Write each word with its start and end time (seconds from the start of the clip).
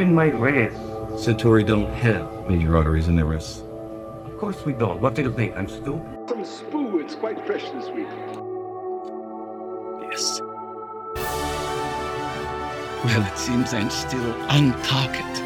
in 0.00 0.14
my 0.14 0.34
way. 0.34 0.70
Centauri 1.18 1.62
don't 1.62 1.92
have 1.94 2.48
major 2.48 2.76
arteries 2.76 3.08
in 3.08 3.16
their 3.16 3.26
wrists. 3.26 3.62
Of 4.24 4.38
course 4.38 4.64
we 4.64 4.72
don't. 4.72 5.00
What 5.00 5.14
do 5.14 5.22
you 5.22 5.32
think? 5.32 5.56
I'm 5.56 5.68
stupid? 5.68 6.28
Some 6.28 6.44
spoo, 6.44 7.02
it's 7.02 7.14
quite 7.14 7.44
fresh 7.46 7.62
this 7.70 7.88
week. 7.90 8.08
Yes. 10.10 10.40
Well, 13.04 13.22
it 13.26 13.38
seems 13.38 13.74
I'm 13.74 13.90
still 13.90 14.32
on 14.50 14.72
target 14.82 15.36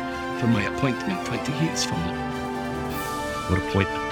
for 0.40 0.46
my 0.46 0.62
appointment 0.64 1.26
20 1.26 1.52
years 1.64 1.84
from 1.84 1.98
now. 1.98 3.50
What 3.50 3.58
appointment? 3.58 4.04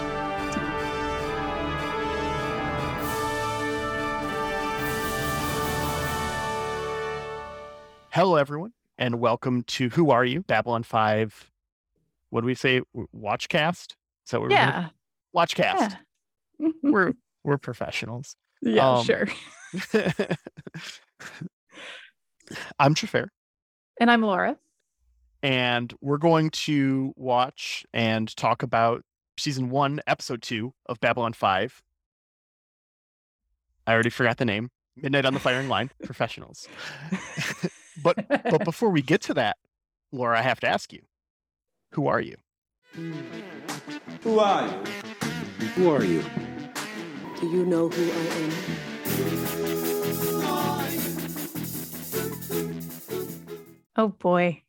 Hello, 8.11 8.37
everyone, 8.37 8.73
and 8.99 9.19
welcome 9.21 9.63
to 9.65 9.89
Who 9.91 10.11
Are 10.11 10.25
You? 10.25 10.43
Babylon 10.43 10.83
5. 10.83 11.51
What 12.31 12.41
do 12.43 12.47
we 12.47 12.55
say? 12.55 12.83
Watchcast? 13.15 13.95
So 14.25 14.41
we're 14.41 14.51
Yeah. 14.51 14.89
Watchcast. 15.37 15.97
Yeah. 16.59 16.69
We're 16.83 17.13
we're 17.43 17.59
professionals. 17.59 18.37
yeah, 18.61 18.89
um, 18.89 19.05
sure. 19.05 19.27
I'm 22.79 22.95
Trafair, 22.95 23.27
And 23.99 24.09
I'm 24.11 24.23
Laura. 24.23 24.57
and 25.43 25.93
we're 26.01 26.19
going 26.19 26.51
to 26.51 27.13
watch 27.17 27.85
and 27.93 28.35
talk 28.37 28.63
about 28.63 29.03
season 29.39 29.71
one, 29.71 30.01
episode 30.07 30.41
two 30.43 30.73
of 30.87 31.01
Babylon 31.01 31.33
5. 31.33 31.83
I 33.89 33.93
already 33.93 34.11
forgot 34.11 34.37
the 34.37 34.45
name. 34.45 34.71
Midnight 34.97 35.25
on 35.25 35.35
the 35.35 35.41
Firing 35.41 35.69
Line, 35.69 35.91
professionals. 36.05 36.69
But 38.03 38.17
but 38.29 38.65
before 38.65 38.91
we 38.91 39.03
get 39.03 39.21
to 39.23 39.35
that, 39.35 39.57
Laura, 40.13 40.39
I 40.39 40.43
have 40.43 40.61
to 40.61 40.69
ask 40.69 40.93
you, 40.93 41.03
who 41.93 42.07
are 42.07 42.21
you? 42.21 42.37
Who 44.23 44.39
are 44.39 44.67
you? 44.67 44.85
Who 45.75 45.91
are 45.91 46.05
you? 46.05 46.23
Do 47.41 47.51
you 47.51 47.67
know 47.67 47.89
who 47.89 48.11
I 48.11 48.17
am? 48.37 48.53
oh 53.97 54.09
boy. 54.09 54.63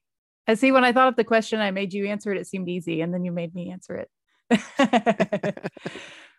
I 0.48 0.56
see 0.56 0.72
when 0.72 0.84
I 0.84 0.92
thought 0.92 1.08
of 1.08 1.16
the 1.16 1.24
question, 1.24 1.62
I 1.62 1.72
made 1.72 1.94
you 1.94 2.08
answer 2.08 2.34
it. 2.34 2.40
It 2.40 2.48
seemed 2.48 2.68
easy, 2.68 3.02
and 3.02 3.14
then 3.14 3.24
you 3.24 3.32
made 3.32 3.56
me 3.56 3.72
answer 3.72 3.96
it. 3.96 4.10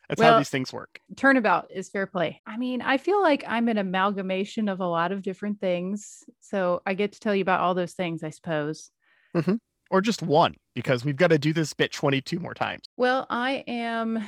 That's 0.08 0.20
how 0.20 0.38
these 0.38 0.50
things 0.50 0.72
work. 0.72 1.00
Turnabout 1.16 1.70
is 1.70 1.88
fair 1.88 2.06
play. 2.06 2.40
I 2.46 2.56
mean, 2.56 2.82
I 2.82 2.98
feel 2.98 3.22
like 3.22 3.44
I'm 3.46 3.68
an 3.68 3.78
amalgamation 3.78 4.68
of 4.68 4.80
a 4.80 4.86
lot 4.86 5.12
of 5.12 5.22
different 5.22 5.60
things. 5.60 6.24
So 6.40 6.82
I 6.86 6.94
get 6.94 7.12
to 7.12 7.20
tell 7.20 7.34
you 7.34 7.42
about 7.42 7.60
all 7.60 7.74
those 7.74 7.92
things, 7.92 8.22
I 8.22 8.30
suppose. 8.30 8.90
Mm-hmm. 9.34 9.54
Or 9.90 10.00
just 10.00 10.22
one, 10.22 10.54
because 10.74 11.04
we've 11.04 11.16
got 11.16 11.28
to 11.28 11.38
do 11.38 11.52
this 11.52 11.72
bit 11.72 11.92
22 11.92 12.38
more 12.38 12.54
times. 12.54 12.82
Well, 12.96 13.26
I 13.30 13.64
am 13.66 14.26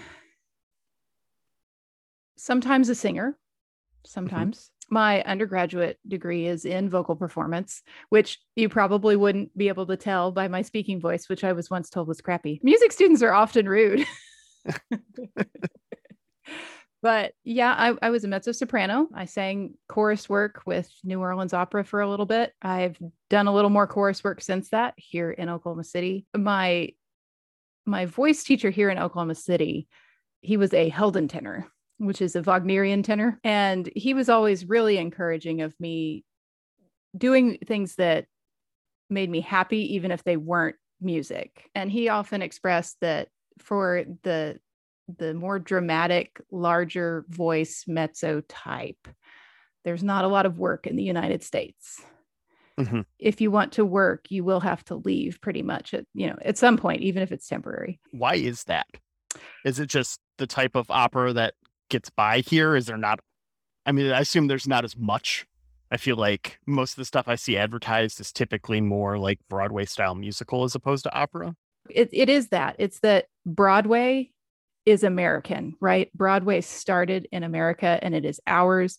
sometimes 2.37 2.89
a 2.89 2.95
singer, 2.95 3.31
mm-hmm. 3.31 4.09
sometimes. 4.09 4.71
My 4.89 5.23
undergraduate 5.23 5.99
degree 6.07 6.47
is 6.47 6.65
in 6.65 6.89
vocal 6.89 7.17
performance, 7.17 7.83
which 8.11 8.39
you 8.55 8.69
probably 8.69 9.17
wouldn't 9.17 9.57
be 9.59 9.67
able 9.67 9.87
to 9.87 9.97
tell 9.97 10.31
by 10.31 10.47
my 10.47 10.63
speaking 10.63 11.01
voice, 11.01 11.29
which 11.29 11.43
I 11.43 11.53
was 11.53 11.69
once 11.69 11.91
told 11.91 12.07
was 12.07 12.21
crappy. 12.21 12.61
Music 12.63 12.93
students 12.93 13.23
are 13.23 13.33
often 13.33 13.69
rude. 13.69 14.07
but 17.03 17.33
yeah, 17.45 17.75
I, 17.77 17.95
I 18.03 18.11
was 18.11 18.25
a 18.25 18.29
mezzo 18.29 18.53
soprano. 18.53 19.09
I 19.15 19.27
sang 19.27 19.75
chorus 19.89 20.29
work 20.29 20.63
with 20.67 20.91
New 21.05 21.21
Orleans 21.21 21.55
Opera 21.55 21.85
for 21.85 22.01
a 22.01 22.09
little 22.09 22.27
bit. 22.27 22.53
I've 22.61 22.99
done 23.31 23.47
a 23.47 23.55
little 23.55 23.71
more 23.71 23.87
chorus 23.87 24.25
work 24.25 24.41
since 24.41 24.71
that 24.71 24.95
here 24.97 25.31
in 25.31 25.49
Oklahoma 25.49 25.85
City. 25.85 26.27
My 26.37 26.91
my 27.87 28.07
voice 28.07 28.43
teacher 28.43 28.71
here 28.71 28.91
in 28.91 28.99
Oklahoma 28.99 29.37
City, 29.37 29.87
he 30.41 30.57
was 30.57 30.75
a 30.75 30.89
Helden 30.89 31.29
tenor, 31.29 31.69
which 31.99 32.21
is 32.21 32.35
a 32.35 32.43
Wagnerian 32.43 33.03
tenor. 33.03 33.39
And 33.45 33.89
he 33.95 34.13
was 34.13 34.29
always 34.29 34.69
really 34.69 34.99
encouraging 34.99 35.63
of 35.63 35.73
me 35.79 36.25
doing 37.17 37.59
things 37.65 37.95
that 37.97 38.27
made 39.09 39.31
me 39.31 39.41
happy, 39.41 39.95
even 39.95 40.11
if 40.11 40.25
they 40.25 40.37
weren't 40.37 40.77
music. 41.01 41.71
And 41.75 41.91
he 41.91 42.09
often 42.09 42.43
expressed 42.43 42.97
that 43.01 43.29
for 43.59 44.05
the 44.23 44.59
the 45.19 45.35
more 45.35 45.59
dramatic, 45.61 46.41
larger 46.51 47.25
voice 47.29 47.85
mezzo 47.87 48.41
type, 48.49 49.07
there's 49.85 50.03
not 50.03 50.25
a 50.25 50.29
lot 50.29 50.47
of 50.47 50.59
work 50.59 50.87
in 50.87 50.97
the 50.97 51.05
United 51.05 51.45
States. 51.45 52.03
Mhm. 52.77 53.07
If 53.21 53.41
you 53.41 53.53
want 53.53 53.73
to 53.75 53.85
work, 53.85 54.31
you 54.31 54.43
will 54.43 54.61
have 54.61 54.85
to 54.87 54.97
leave 54.97 55.41
pretty 55.41 55.63
much 55.63 55.95
at, 55.95 56.07
you 56.13 56.27
know, 56.27 56.37
at 56.43 56.59
some 56.59 56.77
point, 56.77 57.03
even 57.03 57.23
if 57.23 57.31
it's 57.31 57.47
temporary. 57.47 58.01
Why 58.11 58.35
is 58.35 58.65
that? 58.65 58.87
Is 59.65 59.79
it 59.79 59.87
just 59.87 60.19
the 60.39 60.47
type 60.47 60.75
of 60.75 60.91
opera 60.91 61.33
that 61.35 61.55
gets 61.89 62.11
by 62.11 62.41
here? 62.41 62.75
Is 62.75 62.87
there 62.87 62.99
not? 62.99 63.21
I 63.87 63.93
mean, 63.93 64.11
I 64.11 64.21
assume 64.21 64.49
there's 64.49 64.67
not 64.67 64.85
as 64.85 64.97
much. 64.97 65.47
I 65.91 65.97
feel 65.99 66.17
like 66.17 66.59
most 66.67 66.93
of 66.93 66.97
the 66.97 67.05
stuff 67.05 67.29
I 67.29 67.37
see 67.37 67.57
advertised 67.57 68.21
is 68.21 68.33
typically 68.33 68.81
more 68.81 69.19
like 69.19 69.39
Broadway 69.49 69.85
style 69.85 70.17
musical 70.17 70.65
as 70.65 70.75
opposed 70.75 71.05
to 71.05 71.15
opera. 71.15 71.55
It, 71.91 72.11
it 72.13 72.29
is 72.29 72.49
that. 72.49 72.77
It's 72.79 73.01
that 73.01 73.27
broadway 73.45 74.31
is 74.85 75.03
american 75.03 75.75
right? 75.81 76.11
Broadway 76.15 76.61
started 76.61 77.29
in 77.33 77.43
america 77.43 77.99
and 78.03 78.15
it 78.15 78.25
is 78.25 78.41
ours. 78.47 78.99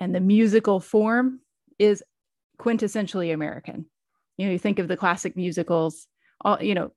And 0.00 0.14
the 0.14 0.20
musical 0.20 0.80
form 0.80 1.40
is 1.78 2.02
quintessentially 2.58 3.32
american. 3.32 3.86
You 4.36 4.46
know 4.46 4.52
you 4.52 4.58
think 4.58 4.78
of 4.78 4.88
the 4.88 4.96
classic 4.96 5.36
musicals 5.36 6.06
all 6.42 6.62
you 6.62 6.74
know 6.74 6.92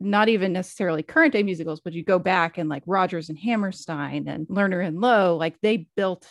not 0.00 0.28
even 0.28 0.52
necessarily 0.52 1.02
current 1.02 1.32
day 1.32 1.42
musicals 1.42 1.80
but 1.80 1.92
you 1.92 2.04
go 2.04 2.18
back 2.18 2.56
and 2.56 2.68
like 2.68 2.82
rodgers 2.86 3.28
and 3.28 3.38
hammerstein 3.38 4.28
and 4.28 4.46
lerner 4.48 4.86
and 4.86 5.00
loewe 5.00 5.36
like 5.36 5.56
they 5.60 5.88
built 5.96 6.26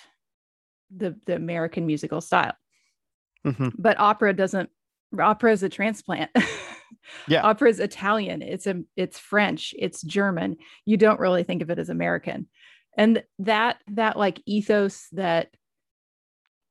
the 0.96 1.16
the 1.26 1.36
american 1.36 1.86
musical 1.86 2.22
style. 2.22 2.54
Mhm. 3.46 3.74
but 3.78 4.00
opera 4.00 4.34
doesn't 4.34 4.70
opera 5.20 5.52
is 5.52 5.64
a 5.64 5.70
transplant 5.70 6.32
Yeah. 7.28 7.42
opera 7.44 7.70
is 7.70 7.80
italian 7.80 8.42
it's 8.42 8.68
a 8.68 8.82
it's 8.96 9.18
french 9.20 9.74
it's 9.78 10.02
german. 10.02 10.58
You 10.86 10.98
don't 10.98 11.20
really 11.20 11.44
think 11.44 11.62
of 11.62 11.70
it 11.70 11.80
as 11.80 11.90
american. 11.90 12.48
And 12.98 13.24
that 13.40 13.78
that 13.90 14.18
like 14.18 14.42
ethos 14.46 15.08
that 15.12 15.50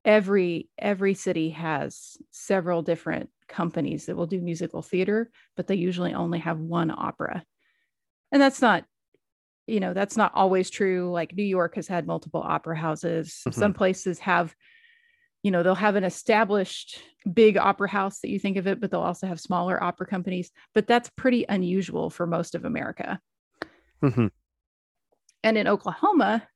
every 0.04 0.68
every 0.78 1.14
city 1.14 1.50
has 1.50 2.16
several 2.30 2.82
different 2.82 3.28
companies 3.48 4.06
that 4.06 4.16
will 4.16 4.26
do 4.26 4.40
musical 4.40 4.82
theater 4.82 5.30
but 5.56 5.66
they 5.66 5.74
usually 5.74 6.14
only 6.14 6.38
have 6.38 6.58
one 6.58 6.90
opera. 6.90 7.44
And 8.32 8.40
that's 8.42 8.60
not 8.62 8.84
you 9.66 9.80
know 9.80 9.94
that's 9.94 10.16
not 10.16 10.32
always 10.34 10.70
true. 10.70 11.10
Like 11.10 11.34
new 11.34 11.42
york 11.42 11.74
has 11.76 11.88
had 11.88 12.06
multiple 12.06 12.42
opera 12.44 12.76
houses. 12.76 13.42
Mhm. 13.48 13.54
some 13.54 13.72
places 13.74 14.18
have 14.20 14.54
you 15.42 15.50
know 15.50 15.62
they'll 15.62 15.74
have 15.74 15.96
an 15.96 16.04
established 16.04 17.00
big 17.32 17.56
opera 17.56 17.88
house 17.88 18.20
that 18.20 18.30
you 18.30 18.38
think 18.38 18.56
of 18.56 18.66
it 18.66 18.80
but 18.80 18.90
they'll 18.90 19.00
also 19.00 19.26
have 19.26 19.40
smaller 19.40 19.82
opera 19.82 20.06
companies 20.06 20.50
but 20.74 20.86
that's 20.86 21.10
pretty 21.16 21.44
unusual 21.48 22.10
for 22.10 22.26
most 22.26 22.54
of 22.54 22.64
america 22.64 23.20
Mhm. 24.02 24.30
and 25.42 25.58
in 25.58 25.66
oklahoma 25.66 26.46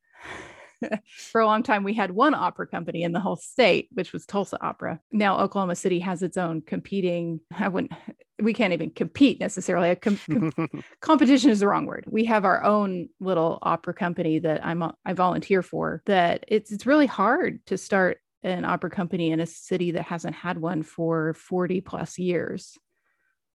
for 1.31 1.41
a 1.41 1.47
long 1.47 1.63
time 1.63 1.85
we 1.85 1.95
had 1.95 2.11
one 2.11 2.35
opera 2.35 2.67
company 2.67 3.03
in 3.03 3.13
the 3.13 3.21
whole 3.21 3.37
state 3.37 3.89
which 3.93 4.13
was 4.13 4.25
tulsa 4.27 4.57
opera 4.65 5.01
now 5.13 5.39
oklahoma 5.41 5.75
city 5.77 5.99
has 6.01 6.23
its 6.23 6.37
own 6.37 6.61
competing 6.63 7.41
i 7.57 7.69
wouldn't 7.69 7.93
we 8.41 8.55
can't 8.55 8.73
even 8.73 8.91
compete 8.91 9.39
necessarily 9.39 9.95
com- 9.97 10.19
com- 10.31 10.53
competition 11.01 11.51
is 11.51 11.61
the 11.61 11.69
wrong 11.69 11.85
word. 11.85 12.07
We 12.09 12.25
have 12.25 12.47
our 12.47 12.65
own 12.65 13.11
little 13.21 13.59
opera 13.61 13.93
company 13.93 14.39
that 14.39 14.65
I'm 14.65 14.83
I 15.05 15.13
volunteer 15.13 15.63
for. 15.63 16.01
That 16.07 16.47
it's 16.49 16.73
it's 16.73 16.87
really 16.87 17.05
hard 17.05 17.61
to 17.67 17.77
start 17.77 18.17
an 18.43 18.65
opera 18.65 18.91
company 18.91 19.31
in 19.33 19.41
a 19.41 19.47
city 19.47 19.91
that 19.93 20.05
hasn't 20.07 20.35
had 20.35 20.59
one 20.59 20.83
for 20.83 21.35
40 21.35 21.81
plus 21.83 22.19
years. 22.19 22.77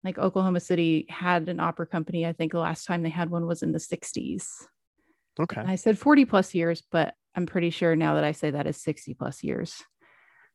Like 0.04 0.18
Oklahoma 0.18 0.58
City 0.60 1.06
had 1.08 1.48
an 1.48 1.60
opera 1.60 1.86
company. 1.86 2.26
I 2.26 2.32
think 2.32 2.52
the 2.52 2.58
last 2.58 2.84
time 2.86 3.02
they 3.02 3.08
had 3.08 3.30
one 3.30 3.46
was 3.46 3.62
in 3.62 3.70
the 3.72 3.78
60s. 3.78 4.44
okay. 5.38 5.60
And 5.60 5.70
I 5.70 5.76
said 5.76 5.98
40 5.98 6.24
plus 6.24 6.54
years, 6.54 6.82
but 6.90 7.14
I'm 7.36 7.46
pretty 7.46 7.70
sure 7.70 7.94
now 7.94 8.14
that 8.16 8.24
I 8.24 8.32
say 8.32 8.50
that 8.50 8.66
is 8.66 8.76
60 8.82 9.14
plus 9.14 9.44
years 9.44 9.82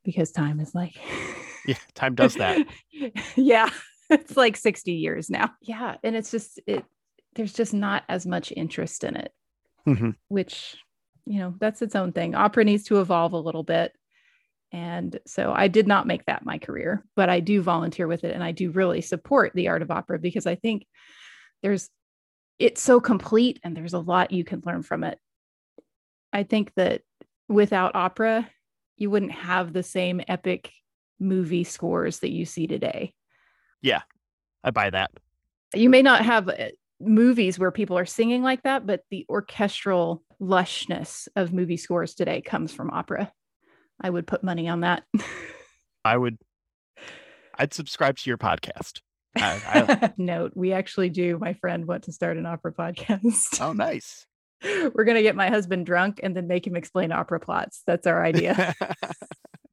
because 0.03 0.31
time 0.31 0.59
is 0.59 0.75
like 0.75 0.95
Yeah, 1.65 1.75
time 1.95 2.15
does 2.15 2.35
that. 2.35 2.65
yeah. 3.35 3.69
It's 4.09 4.37
like 4.37 4.55
60 4.55 4.93
years 4.93 5.29
now. 5.29 5.51
Yeah. 5.61 5.95
And 6.03 6.15
it's 6.15 6.31
just 6.31 6.59
it 6.67 6.85
there's 7.35 7.53
just 7.53 7.73
not 7.73 8.03
as 8.09 8.25
much 8.25 8.51
interest 8.55 9.03
in 9.03 9.15
it, 9.15 9.31
Mhm. 9.87 10.15
which, 10.27 10.75
you 11.25 11.39
know, 11.39 11.55
that's 11.59 11.81
its 11.81 11.95
own 11.95 12.11
thing. 12.13 12.33
Opera 12.35 12.63
needs 12.63 12.83
to 12.85 12.99
evolve 12.99 13.33
a 13.33 13.37
little 13.39 13.63
bit. 13.63 13.93
And 14.71 15.17
so 15.25 15.53
I 15.55 15.67
did 15.67 15.87
not 15.87 16.07
make 16.07 16.25
that 16.25 16.45
my 16.45 16.57
career, 16.57 17.03
but 17.15 17.29
I 17.29 17.39
do 17.39 17.61
volunteer 17.61 18.07
with 18.07 18.23
it 18.23 18.33
and 18.33 18.43
I 18.43 18.51
do 18.51 18.71
really 18.71 19.01
support 19.01 19.53
the 19.53 19.69
art 19.69 19.81
of 19.81 19.91
opera 19.91 20.19
because 20.19 20.45
I 20.45 20.55
think 20.55 20.85
there's 21.63 21.89
it's 22.59 22.81
so 22.81 22.99
complete 22.99 23.59
and 23.63 23.77
there's 23.77 23.93
a 23.93 23.99
lot 23.99 24.31
you 24.31 24.43
can 24.43 24.61
learn 24.65 24.83
from 24.83 25.03
it. 25.03 25.19
I 26.33 26.43
think 26.43 26.73
that 26.75 27.01
without 27.47 27.95
opera, 27.95 28.49
you 28.97 29.09
wouldn't 29.09 29.31
have 29.31 29.73
the 29.73 29.83
same 29.83 30.21
epic 30.27 30.71
movie 31.19 31.63
scores 31.63 32.19
that 32.19 32.31
you 32.31 32.45
see 32.45 32.67
today. 32.67 33.13
Yeah. 33.81 34.01
I 34.63 34.71
buy 34.71 34.89
that. 34.89 35.11
You 35.73 35.89
may 35.89 36.01
not 36.01 36.25
have 36.25 36.49
uh, 36.49 36.69
movies 36.99 37.59
where 37.59 37.71
people 37.71 37.97
are 37.97 38.05
singing 38.05 38.41
like 38.41 38.63
that, 38.63 38.85
but 38.85 39.01
the 39.11 39.25
orchestral 39.29 40.23
lushness 40.41 41.27
of 41.35 41.53
movie 41.53 41.77
scores 41.77 42.15
today 42.15 42.41
comes 42.41 42.73
from 42.73 42.89
opera. 42.89 43.31
I 44.01 44.09
would 44.09 44.27
put 44.27 44.43
money 44.43 44.67
on 44.67 44.81
that. 44.81 45.03
I 46.05 46.17
would, 46.17 46.37
I'd 47.55 47.73
subscribe 47.73 48.17
to 48.17 48.29
your 48.29 48.37
podcast. 48.37 49.01
I, 49.37 49.61
I, 50.01 50.13
Note, 50.17 50.53
we 50.55 50.73
actually 50.73 51.09
do. 51.09 51.37
My 51.39 51.53
friend 51.53 51.85
want 51.85 52.03
to 52.03 52.11
start 52.11 52.37
an 52.37 52.45
opera 52.45 52.73
podcast. 52.73 53.61
oh, 53.61 53.73
nice. 53.73 54.25
We're 54.63 55.03
gonna 55.03 55.21
get 55.21 55.35
my 55.35 55.49
husband 55.49 55.85
drunk 55.85 56.19
and 56.23 56.35
then 56.35 56.47
make 56.47 56.65
him 56.65 56.75
explain 56.75 57.11
opera 57.11 57.39
plots. 57.39 57.83
That's 57.85 58.07
our 58.07 58.23
idea. 58.23 58.73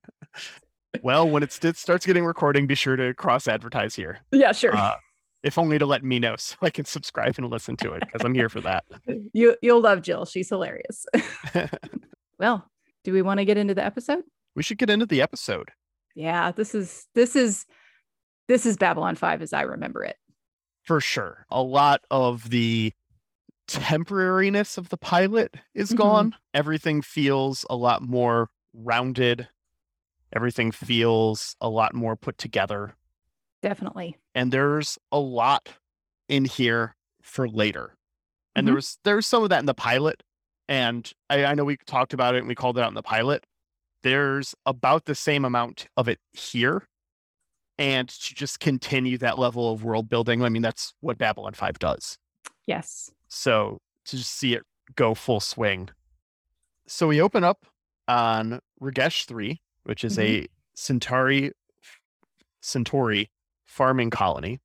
well, 1.02 1.28
when 1.28 1.42
it 1.42 1.52
st- 1.52 1.76
starts 1.76 2.04
getting 2.04 2.24
recording, 2.24 2.66
be 2.66 2.74
sure 2.74 2.96
to 2.96 3.14
cross 3.14 3.48
advertise 3.48 3.94
here. 3.94 4.18
yeah, 4.30 4.52
sure. 4.52 4.76
Uh, 4.76 4.96
if 5.42 5.58
only 5.58 5.78
to 5.78 5.86
let 5.86 6.04
me 6.04 6.18
know 6.18 6.36
so 6.36 6.56
I 6.62 6.70
can 6.70 6.84
subscribe 6.84 7.34
and 7.38 7.50
listen 7.50 7.76
to 7.78 7.92
it 7.92 8.00
because 8.00 8.24
I'm 8.24 8.34
here 8.34 8.48
for 8.48 8.60
that. 8.62 8.84
you 9.32 9.56
you'll 9.62 9.80
love 9.80 10.02
Jill. 10.02 10.26
She's 10.26 10.48
hilarious. 10.48 11.06
well, 12.38 12.70
do 13.04 13.12
we 13.12 13.22
want 13.22 13.38
to 13.38 13.44
get 13.44 13.56
into 13.56 13.74
the 13.74 13.84
episode? 13.84 14.24
we 14.56 14.62
should 14.62 14.78
get 14.78 14.88
into 14.90 15.06
the 15.06 15.20
episode. 15.22 15.70
Yeah, 16.14 16.52
this 16.52 16.74
is 16.74 17.06
this 17.14 17.34
is 17.36 17.66
this 18.48 18.66
is 18.66 18.76
Babylon 18.76 19.14
5 19.16 19.42
as 19.42 19.52
I 19.52 19.62
remember 19.62 20.04
it. 20.04 20.16
for 20.82 21.00
sure. 21.00 21.46
A 21.50 21.62
lot 21.62 22.02
of 22.10 22.50
the 22.50 22.92
temporariness 23.68 24.76
of 24.78 24.90
the 24.90 24.96
pilot 24.96 25.54
is 25.74 25.92
Mhm. 25.92 25.96
gone. 25.96 26.36
Everything 26.52 27.02
feels 27.02 27.64
a 27.70 27.76
lot 27.76 28.02
more 28.02 28.50
rounded. 28.72 29.48
Everything 30.34 30.70
feels 30.72 31.56
a 31.60 31.68
lot 31.68 31.94
more 31.94 32.16
put 32.16 32.36
together. 32.38 32.96
Definitely. 33.62 34.18
And 34.34 34.52
there's 34.52 34.98
a 35.10 35.18
lot 35.18 35.70
in 36.28 36.44
here 36.44 36.96
for 37.22 37.48
later. 37.48 37.96
And 38.54 38.64
Mhm. 38.64 38.68
there 38.68 38.74
was 38.74 38.98
there's 39.04 39.26
some 39.26 39.42
of 39.42 39.48
that 39.50 39.60
in 39.60 39.66
the 39.66 39.74
pilot. 39.74 40.22
And 40.68 41.10
I, 41.28 41.44
I 41.44 41.54
know 41.54 41.64
we 41.64 41.76
talked 41.86 42.14
about 42.14 42.34
it 42.34 42.38
and 42.38 42.48
we 42.48 42.54
called 42.54 42.78
it 42.78 42.82
out 42.82 42.88
in 42.88 42.94
the 42.94 43.02
pilot. 43.02 43.44
There's 44.02 44.54
about 44.66 45.04
the 45.04 45.14
same 45.14 45.44
amount 45.44 45.86
of 45.96 46.08
it 46.08 46.18
here. 46.32 46.86
And 47.78 48.08
to 48.08 48.34
just 48.34 48.60
continue 48.60 49.18
that 49.18 49.38
level 49.38 49.72
of 49.72 49.82
world 49.82 50.08
building, 50.08 50.42
I 50.44 50.48
mean, 50.48 50.62
that's 50.62 50.94
what 51.00 51.18
Babylon 51.18 51.54
5 51.54 51.78
does. 51.78 52.18
Yes. 52.66 53.10
So 53.28 53.80
to 54.06 54.16
just 54.16 54.30
see 54.30 54.54
it 54.54 54.62
go 54.94 55.14
full 55.14 55.40
swing. 55.40 55.88
So 56.86 57.08
we 57.08 57.20
open 57.20 57.44
up 57.44 57.66
on 58.06 58.60
Ragesh 58.80 59.24
3, 59.26 59.60
which 59.84 60.04
is 60.04 60.18
mm-hmm. 60.18 60.44
a 60.44 60.46
Centauri 60.74 61.52
Centauri 62.60 63.30
farming 63.64 64.10
colony, 64.10 64.60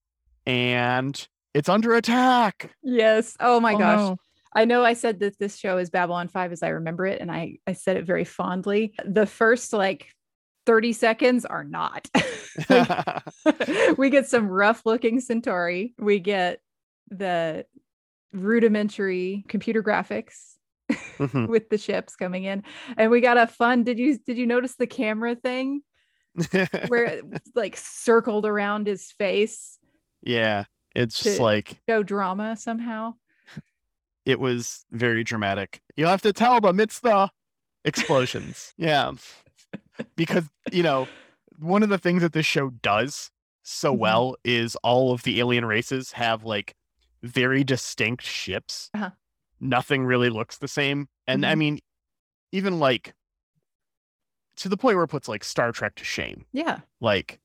and 0.46 1.28
it's 1.54 1.70
under 1.70 1.94
attack. 1.96 2.74
Yes. 2.82 3.36
Oh 3.40 3.60
my 3.60 3.74
Oh, 3.74 3.78
gosh. 3.78 4.00
no. 4.00 4.18
I 4.54 4.66
know 4.66 4.84
I 4.84 4.94
said 4.94 5.20
that 5.20 5.38
this 5.40 5.58
show 5.58 5.78
is 5.78 5.90
Babylon 5.90 6.28
5 6.28 6.52
as 6.52 6.64
I 6.64 6.70
remember 6.70 7.06
it, 7.06 7.22
and 7.22 7.32
I, 7.32 7.58
I 7.68 7.74
said 7.74 7.98
it 7.98 8.06
very 8.06 8.24
fondly. 8.26 8.94
The 9.06 9.26
first 9.26 9.74
like 9.74 10.08
30 10.66 10.94
seconds 10.94 11.46
are 11.46 11.64
not. 11.64 12.10
we 13.98 14.10
get 14.10 14.28
some 14.28 14.48
rough 14.48 14.86
looking 14.86 15.20
Centauri. 15.20 15.94
We 16.00 16.20
get 16.20 16.62
the 17.10 17.66
rudimentary 18.34 19.44
computer 19.48 19.84
graphics 19.84 20.56
Mhm. 21.20 21.48
with 21.50 21.70
the 21.70 21.78
ships 21.78 22.16
coming 22.16 22.46
in. 22.46 22.64
And 22.98 23.12
we 23.12 23.22
got 23.22 23.38
a 23.38 23.46
fun. 23.46 23.84
Did 23.84 24.00
you 24.00 24.18
did 24.18 24.38
you 24.38 24.48
notice 24.48 24.76
the 24.76 24.88
camera 24.88 25.36
thing 25.36 25.82
where 26.88 27.04
it 27.06 27.24
like 27.54 27.78
circled 27.78 28.46
around 28.48 28.88
his 28.88 29.12
face? 29.12 29.78
yeah, 30.24 30.64
it's 30.96 31.22
just 31.22 31.40
like 31.40 31.78
Show 31.88 32.02
drama 32.02 32.56
somehow. 32.58 33.14
It 34.30 34.40
was 34.40 34.86
very 34.92 35.24
dramatic. 35.24 35.82
You'll 35.98 36.10
have 36.10 36.22
to 36.22 36.32
tell 36.34 36.62
them 36.62 36.80
it's 36.80 37.00
the 37.00 37.30
explosions. 37.84 38.74
yeah. 38.78 39.12
Because, 40.16 40.46
you 40.72 40.84
know, 40.84 41.08
one 41.58 41.82
of 41.84 41.90
the 41.90 41.98
things 41.98 42.22
that 42.22 42.34
this 42.34 42.46
show 42.46 42.70
does 42.70 43.32
so 43.64 43.94
Mhm. 43.94 43.98
well 43.98 44.36
is 44.44 44.76
all 44.78 45.12
of 45.12 45.24
the 45.24 45.40
alien 45.40 45.66
races 45.66 46.14
have 46.14 46.44
like 46.44 46.76
very 47.24 47.64
distinct 47.64 48.24
ships. 48.24 48.90
Uh-huh. 48.94 49.10
Nothing 49.60 50.06
really 50.06 50.30
looks 50.30 50.58
the 50.58 50.68
same. 50.68 51.10
And 51.28 51.46
I 51.46 51.54
Mhm. 51.54 51.58
mean, 51.58 51.80
even 52.52 52.80
like 52.80 53.14
to 54.58 54.70
the 54.70 54.78
point 54.78 54.96
where 54.96 55.06
it 55.06 55.10
puts 55.10 55.28
like 55.28 55.44
Star 55.44 55.72
Trek 55.72 55.96
to 55.96 56.04
shame. 56.04 56.46
Yeah. 56.52 56.82
Like, 57.02 57.40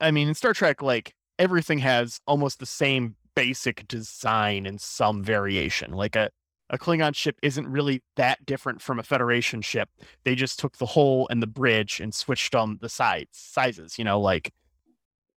I 0.00 0.10
mean, 0.10 0.28
in 0.28 0.34
Star 0.34 0.52
Trek, 0.54 0.80
like 0.82 1.14
everything 1.38 1.78
has 1.78 2.20
almost 2.26 2.58
the 2.60 2.66
same 2.66 3.16
basic 3.44 3.88
design 3.88 4.66
in 4.66 4.78
some 4.78 5.22
variation. 5.22 5.92
Like 5.92 6.14
a, 6.16 6.30
a 6.68 6.78
Klingon 6.78 7.14
ship 7.14 7.36
isn't 7.42 7.66
really 7.66 8.02
that 8.16 8.44
different 8.44 8.80
from 8.82 8.98
a 8.98 9.02
Federation 9.02 9.62
ship. 9.62 9.88
They 10.24 10.34
just 10.34 10.58
took 10.58 10.76
the 10.78 10.86
hull 10.86 11.26
and 11.30 11.42
the 11.42 11.46
bridge 11.46 12.00
and 12.00 12.14
switched 12.14 12.54
on 12.54 12.78
the 12.80 12.88
sides 12.88 13.30
sizes. 13.32 13.98
You 13.98 14.04
know, 14.04 14.20
like 14.20 14.52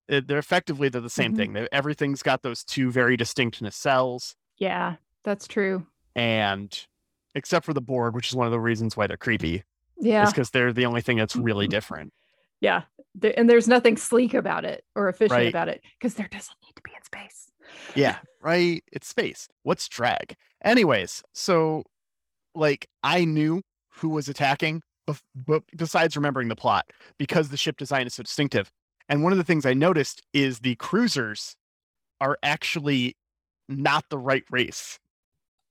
eh, 0.09 0.21
they're 0.25 0.37
effectively 0.37 0.89
they're 0.89 1.01
the 1.01 1.09
same 1.09 1.33
Mhm. 1.33 1.37
thing. 1.37 1.67
Everything's 1.71 2.21
got 2.23 2.41
those 2.41 2.63
two 2.63 2.91
very 2.91 3.15
distinct 3.17 3.61
nacelles, 3.63 4.35
Yeah. 4.57 4.95
That's 5.23 5.47
true. 5.47 5.87
and 6.15 6.85
except 7.35 7.65
for 7.65 7.73
the 7.73 7.81
Borg, 7.81 8.13
which 8.13 8.27
is 8.29 8.35
one 8.35 8.45
of 8.45 8.51
the 8.51 8.59
reasons 8.59 8.95
why 8.97 9.07
they're 9.07 9.17
creepy, 9.17 9.63
Yeah. 9.97 10.23
is 10.23 10.29
because 10.31 10.49
they're 10.51 10.73
the 10.73 10.85
only 10.85 11.01
thing 11.01 11.17
that's 11.17 11.35
really 11.35 11.67
different. 11.67 12.13
Yeah. 12.59 12.83
And 13.37 13.49
there's 13.49 13.67
nothing 13.67 13.95
sleek 13.97 14.33
about 14.33 14.65
it 14.65 14.83
or 14.95 15.07
efficient 15.09 15.31
Right. 15.31 15.47
about 15.49 15.69
it 15.69 15.81
because 15.97 16.15
there 16.15 16.27
doesn't 16.29 16.55
need 16.63 16.75
to 16.75 16.81
be 16.83 16.91
in 16.95 17.03
space. 17.03 17.49
Yeah, 17.95 18.17
right. 18.41 18.83
It's 18.91 19.07
space. 19.07 19.47
What's 19.63 19.87
drag? 19.87 20.35
Anyways, 20.63 21.23
so 21.33 21.83
like 22.55 22.87
I 23.03 23.25
knew 23.25 23.61
who 23.95 24.09
was 24.09 24.27
attacking, 24.29 24.81
bef- 25.07 25.21
but 25.35 25.63
besides 25.75 26.15
remembering 26.15 26.47
the 26.49 26.55
plot, 26.55 26.85
because 27.17 27.49
the 27.49 27.57
ship 27.57 27.77
design 27.77 28.07
is 28.07 28.15
so 28.15 28.23
distinctive. 28.23 28.71
And 29.09 29.23
one 29.23 29.31
of 29.33 29.37
the 29.37 29.43
things 29.43 29.65
I 29.65 29.73
noticed 29.73 30.21
is 30.33 30.59
the 30.59 30.75
cruisers 30.75 31.55
are 32.21 32.37
actually 32.41 33.15
not 33.67 34.05
the 34.09 34.17
right 34.17 34.43
race. 34.49 34.97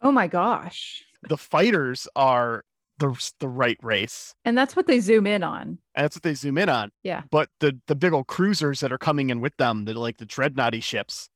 Oh 0.03 0.13
my 0.13 0.27
gosh. 0.27 1.03
The 1.29 1.37
fighters 1.39 2.07
are 2.17 2.65
the 2.99 3.19
the 3.41 3.49
right 3.49 3.79
race, 3.83 4.35
And 4.45 4.57
that's 4.57 4.77
what 4.77 4.87
they 4.87 5.01
zoom 5.01 5.27
in 5.27 5.43
on. 5.43 5.79
and 5.95 6.05
that's 6.05 6.15
what 6.17 6.23
they 6.23 6.35
zoom 6.35 6.59
in 6.59 6.69
on. 6.69 6.91
Yeah. 7.03 7.23
But 7.31 7.49
the 7.61 7.81
the 7.87 7.95
big 7.95 8.13
old 8.13 8.27
cruisers 8.27 8.81
that 8.81 8.93
are 8.93 8.99
coming 8.99 9.31
in 9.31 9.41
with 9.41 9.57
them, 9.57 9.87
the 9.87 9.95
like 9.95 10.19
the 10.19 10.27
dreadnoughty 10.27 10.81
ships, 10.81 11.29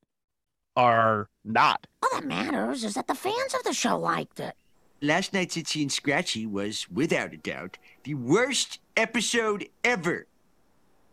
are 0.76 1.28
not. 1.44 1.86
All 2.02 2.10
that 2.20 2.24
matters 2.26 2.84
is 2.84 2.94
that 2.94 3.06
the 3.06 3.14
fans 3.14 3.54
of 3.54 3.62
the 3.64 3.72
show 3.72 3.98
liked 3.98 4.40
it. 4.40 4.54
Last 5.02 5.32
night's 5.32 5.56
Itchy 5.56 5.82
and 5.82 5.92
Scratchy 5.92 6.46
was, 6.46 6.86
without 6.90 7.32
a 7.34 7.36
doubt, 7.36 7.78
the 8.04 8.14
worst 8.14 8.80
episode 8.96 9.68
ever. 9.84 10.26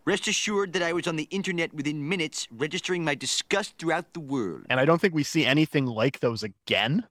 Rest 0.06 0.28
assured 0.28 0.74
that 0.74 0.84
I 0.84 0.92
was 0.94 1.08
on 1.08 1.16
the 1.16 1.28
internet 1.32 1.74
within 1.74 2.08
minutes, 2.10 2.48
registering 2.52 3.04
my 3.06 3.16
disgust 3.16 3.78
throughout 3.78 4.14
the 4.14 4.20
world. 4.20 4.66
and 4.70 4.80
I 4.80 4.86
don't 4.86 5.00
think 5.00 5.14
we 5.14 5.24
see 5.24 5.46
anything 5.46 5.86
like 5.86 6.20
those 6.20 6.44
again. 6.44 7.08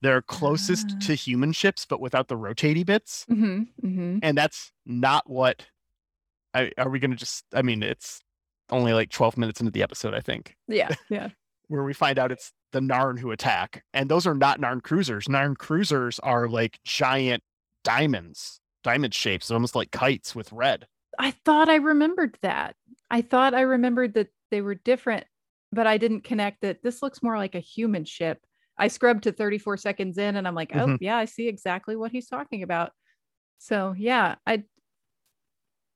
They're 0.00 0.22
closest 0.22 0.86
Ah. 0.94 0.98
to 1.06 1.14
human 1.14 1.52
ships, 1.52 1.86
but 1.86 2.00
without 2.00 2.28
the 2.28 2.36
rotating 2.36 2.84
bits, 2.84 3.24
Mm-hmm. 3.30 3.86
Mm-hmm. 3.86 4.18
and 4.22 4.36
that's 4.38 4.70
not 4.86 5.28
what. 5.28 5.66
I, 6.52 6.70
are 6.78 6.88
we 6.88 6.98
going 7.00 7.10
to 7.10 7.16
just? 7.16 7.44
I 7.52 7.62
mean, 7.62 7.82
it's 7.82 8.20
only 8.70 8.92
like 8.92 9.10
twelve 9.10 9.36
minutes 9.36 9.60
into 9.60 9.72
the 9.72 9.82
episode, 9.82 10.14
I 10.14 10.20
think, 10.20 10.56
Yeah. 10.68 10.90
Yeah. 11.08 11.30
Where 11.68 11.82
we 11.84 11.92
find 11.94 12.18
out 12.18 12.32
it's 12.32 12.52
the 12.72 12.80
Narn 12.80 13.18
who 13.18 13.30
attack, 13.30 13.82
and 13.92 14.08
those 14.10 14.26
are 14.26 14.34
not 14.34 14.60
Narn 14.60 14.82
cruisers. 14.82 15.26
Narn 15.26 15.56
cruisers 15.56 16.18
are 16.20 16.48
like 16.48 16.78
giant 16.84 17.42
diamonds, 17.84 18.60
diamond 18.82 19.14
shapes, 19.14 19.50
almost 19.50 19.74
like 19.74 19.90
kites 19.90 20.34
with 20.34 20.52
red. 20.52 20.86
I 21.18 21.30
thought 21.30 21.68
I 21.68 21.76
remembered 21.76 22.36
that. 22.42 22.74
I 23.10 23.22
thought 23.22 23.54
I 23.54 23.60
remembered 23.62 24.14
that 24.14 24.28
they 24.50 24.60
were 24.60 24.74
different, 24.74 25.24
but 25.72 25.86
I 25.86 25.98
didn't 25.98 26.22
connect 26.24 26.62
that 26.62 26.82
this 26.82 27.02
looks 27.02 27.22
more 27.22 27.36
like 27.36 27.54
a 27.54 27.60
human 27.60 28.04
ship. 28.04 28.40
I 28.76 28.88
scrubbed 28.88 29.22
to 29.24 29.32
34 29.32 29.76
seconds 29.76 30.18
in 30.18 30.34
and 30.34 30.48
I'm 30.48 30.56
like, 30.56 30.74
oh, 30.74 30.86
Mhm. 30.86 30.98
yeah, 31.00 31.16
I 31.16 31.26
see 31.26 31.46
exactly 31.46 31.94
what 31.94 32.10
he's 32.10 32.28
talking 32.28 32.64
about. 32.64 32.92
So, 33.58 33.94
yeah, 33.96 34.34
I 34.46 34.64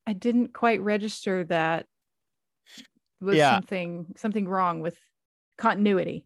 I 0.07 0.13
didn't 0.15 0.55
quite 0.55 0.81
register 0.81 1.45
that 1.45 1.87
was 3.21 3.37
Yeah. 3.37 3.57
something 3.57 4.15
something 4.17 4.47
wrong 4.49 4.81
with 4.81 4.97
continuity. 5.59 6.25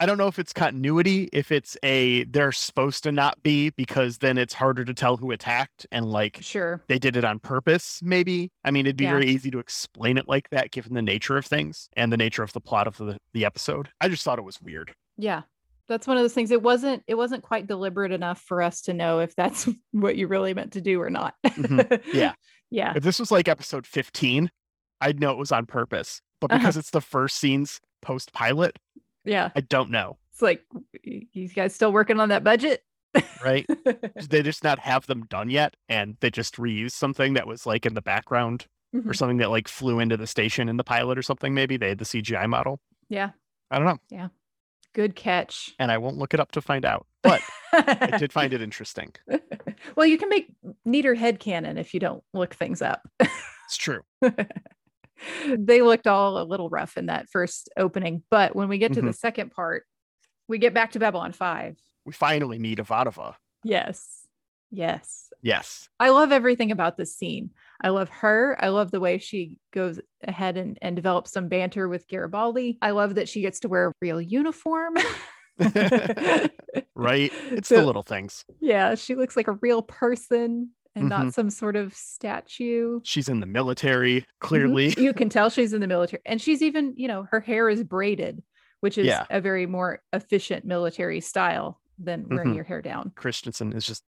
I 0.00 0.06
don't 0.06 0.18
know 0.18 0.26
if 0.26 0.40
it's 0.40 0.52
continuity, 0.52 1.28
if 1.32 1.52
it's 1.52 1.76
a 1.84 2.24
they're 2.24 2.50
supposed 2.52 3.04
to 3.04 3.12
not 3.12 3.42
be 3.44 3.70
because 3.70 4.18
then 4.18 4.36
it's 4.38 4.52
harder 4.52 4.84
to 4.84 4.92
tell 4.92 5.16
who 5.16 5.30
attacked 5.30 5.86
and 5.92 6.04
like 6.04 6.38
Sure. 6.42 6.82
they 6.88 6.98
did 6.98 7.16
it 7.16 7.24
on 7.24 7.38
purpose, 7.38 8.00
maybe. 8.02 8.50
I 8.64 8.72
mean, 8.72 8.86
it'd 8.86 8.96
be 8.96 9.04
Yeah. 9.04 9.12
very 9.12 9.26
easy 9.28 9.52
to 9.52 9.60
explain 9.60 10.18
it 10.18 10.28
like 10.28 10.50
that 10.50 10.72
given 10.72 10.94
the 10.94 11.00
nature 11.00 11.36
of 11.36 11.46
things 11.46 11.88
and 11.96 12.12
the 12.12 12.16
nature 12.16 12.42
of 12.42 12.52
the 12.52 12.60
plot 12.60 12.88
of 12.88 12.96
the, 12.98 13.18
the 13.32 13.44
episode. 13.44 13.88
I 14.00 14.08
just 14.08 14.24
thought 14.24 14.38
it 14.40 14.44
was 14.44 14.60
weird. 14.60 14.92
Yeah. 15.16 15.42
That's 15.86 16.06
one 16.08 16.16
of 16.16 16.24
those 16.24 16.34
things. 16.34 16.50
It 16.50 16.62
wasn't 16.62 17.04
it 17.06 17.14
wasn't 17.14 17.44
quite 17.44 17.68
deliberate 17.68 18.10
enough 18.10 18.40
for 18.40 18.62
us 18.62 18.82
to 18.82 18.94
know 18.94 19.20
if 19.20 19.36
that's 19.36 19.68
what 19.92 20.16
you 20.16 20.26
really 20.26 20.54
meant 20.54 20.72
to 20.72 20.80
do 20.80 21.00
or 21.00 21.08
not. 21.10 21.34
Mhm. 21.46 22.02
Yeah. 22.12 22.32
Yeah. 22.70 22.94
If 22.96 23.04
this 23.04 23.20
was 23.20 23.30
like 23.30 23.46
episode 23.46 23.86
15, 23.86 24.50
I'd 25.00 25.20
know 25.20 25.30
it 25.30 25.38
was 25.38 25.52
on 25.52 25.64
purpose, 25.66 26.20
but 26.40 26.50
Uh-huh. 26.50 26.58
because 26.58 26.76
it's 26.76 26.90
the 26.90 27.00
first 27.00 27.36
scenes 27.36 27.80
post 28.04 28.32
pilot, 28.32 28.78
Yeah. 29.24 29.50
I 29.56 29.60
don't 29.60 29.90
know. 29.90 30.18
It's 30.32 30.42
like, 30.42 30.62
"Y- 31.06 31.26
you 31.32 31.48
guys 31.48 31.74
still 31.74 31.92
working 31.92 32.20
on 32.20 32.28
that 32.28 32.44
budget? 32.44 32.84
Right? 33.44 33.66
They 34.28 34.42
just 34.42 34.64
not 34.64 34.78
have 34.80 35.06
them 35.06 35.26
done 35.26 35.48
yet, 35.50 35.74
and 35.88 36.16
they 36.20 36.30
just 36.30 36.56
reused 36.56 36.92
something 36.92 37.34
that 37.34 37.46
was 37.46 37.66
like 37.66 37.86
in 37.86 37.94
the 37.94 38.02
background 38.02 38.66
or 38.92 39.00
Mhm. 39.00 39.16
something 39.16 39.36
that 39.38 39.50
like 39.50 39.68
flew 39.68 39.98
into 40.00 40.16
the 40.16 40.26
station 40.26 40.68
in 40.68 40.76
the 40.76 40.84
pilot 40.84 41.18
or 41.18 41.22
something. 41.22 41.54
Maybe 41.54 41.76
they 41.76 41.88
had 41.90 41.98
the 41.98 42.04
CGI 42.04 42.46
model. 42.48 42.80
yeah. 43.08 43.30
I 43.70 43.78
don't 43.78 43.86
know, 43.86 43.98
Yeah. 44.10 44.28
Good 44.92 45.16
catch. 45.16 45.74
and 45.80 45.90
I 45.90 45.98
won't 45.98 46.16
look 46.18 46.34
it 46.34 46.40
up 46.40 46.52
to 46.52 46.60
find 46.60 46.84
out. 46.84 47.06
But 47.22 47.40
I 47.72 48.16
did 48.18 48.32
find 48.32 48.52
it 48.52 48.60
interesting. 48.60 49.12
well, 49.96 50.06
you 50.06 50.18
can 50.18 50.28
make 50.28 50.48
neater 50.84 51.14
headcanon 51.16 51.78
if 51.78 51.94
you 51.94 52.00
don't 52.00 52.22
look 52.34 52.54
things 52.54 52.82
up. 52.82 53.08
It's 53.20 53.76
true. 53.76 54.02
they 55.56 55.82
looked 55.82 56.06
all 56.06 56.40
a 56.40 56.44
little 56.44 56.68
rough 56.68 56.96
in 56.96 57.06
that 57.06 57.28
first 57.28 57.68
opening. 57.76 58.22
But 58.30 58.54
when 58.56 58.68
we 58.68 58.78
get 58.78 58.92
to 58.94 59.02
the 59.02 59.10
Mhm. 59.10 59.16
second 59.16 59.50
part, 59.52 59.84
we 60.48 60.58
get 60.58 60.74
back 60.74 60.92
to 60.92 60.98
Babylon 60.98 61.32
5. 61.32 61.76
We 62.04 62.12
finally 62.12 62.58
meet 62.58 62.78
Ivanova. 62.78 63.34
Yes. 63.62 64.26
Yes. 64.70 65.30
Yes. 65.40 65.88
I 66.00 66.08
love 66.10 66.32
everything 66.32 66.70
about 66.72 66.96
this 66.96 67.16
scene. 67.16 67.50
I 67.80 67.90
love 67.90 68.08
her. 68.08 68.56
I 68.58 68.68
love 68.68 68.90
the 68.90 68.98
way 69.00 69.18
she 69.18 69.58
goes 69.72 70.00
ahead 70.22 70.56
and, 70.56 70.78
and 70.82 70.96
develops 70.96 71.30
some 71.32 71.48
banter 71.48 71.88
with 71.88 72.08
Garibaldi. 72.08 72.78
I 72.82 72.90
love 72.90 73.14
that 73.14 73.28
she 73.28 73.40
gets 73.40 73.60
to 73.60 73.68
wear 73.68 73.88
a 73.88 73.92
real 74.02 74.20
uniform. 74.20 74.96
Right? 76.96 77.32
It's 77.50 77.68
So- 77.68 77.76
the 77.80 77.86
little 77.86 78.02
things. 78.02 78.44
Yeah, 78.60 78.94
she 78.94 79.14
looks 79.14 79.36
like 79.36 79.48
a 79.48 79.52
real 79.60 79.82
person 79.82 80.70
and 80.94 81.06
Mhm. 81.06 81.08
not 81.08 81.34
some 81.34 81.50
sort 81.50 81.76
of 81.76 81.94
statue. 81.94 83.00
She's 83.04 83.28
in 83.28 83.40
the 83.40 83.46
military, 83.46 84.20
Mhm. 84.22 84.24
clearly. 84.40 84.94
You 84.96 85.12
can 85.12 85.28
tell 85.30 85.50
she's 85.50 85.72
in 85.72 85.80
the 85.80 85.86
military. 85.86 86.22
And 86.26 86.40
she's 86.40 86.62
even, 86.62 86.94
you 86.96 87.08
know, 87.08 87.26
her 87.30 87.40
hair 87.40 87.68
is 87.68 87.82
braided, 87.84 88.42
which 88.80 88.98
is 88.98 89.06
Yeah. 89.06 89.26
a 89.30 89.40
very 89.40 89.66
more 89.66 90.02
efficient 90.12 90.64
military 90.64 91.20
style 91.20 91.80
than 91.98 92.28
wearing 92.28 92.52
Mhm. 92.52 92.54
your 92.56 92.64
hair 92.64 92.82
down. 92.82 93.12
Christensen 93.16 93.72
is 93.72 93.86
just 93.86 94.04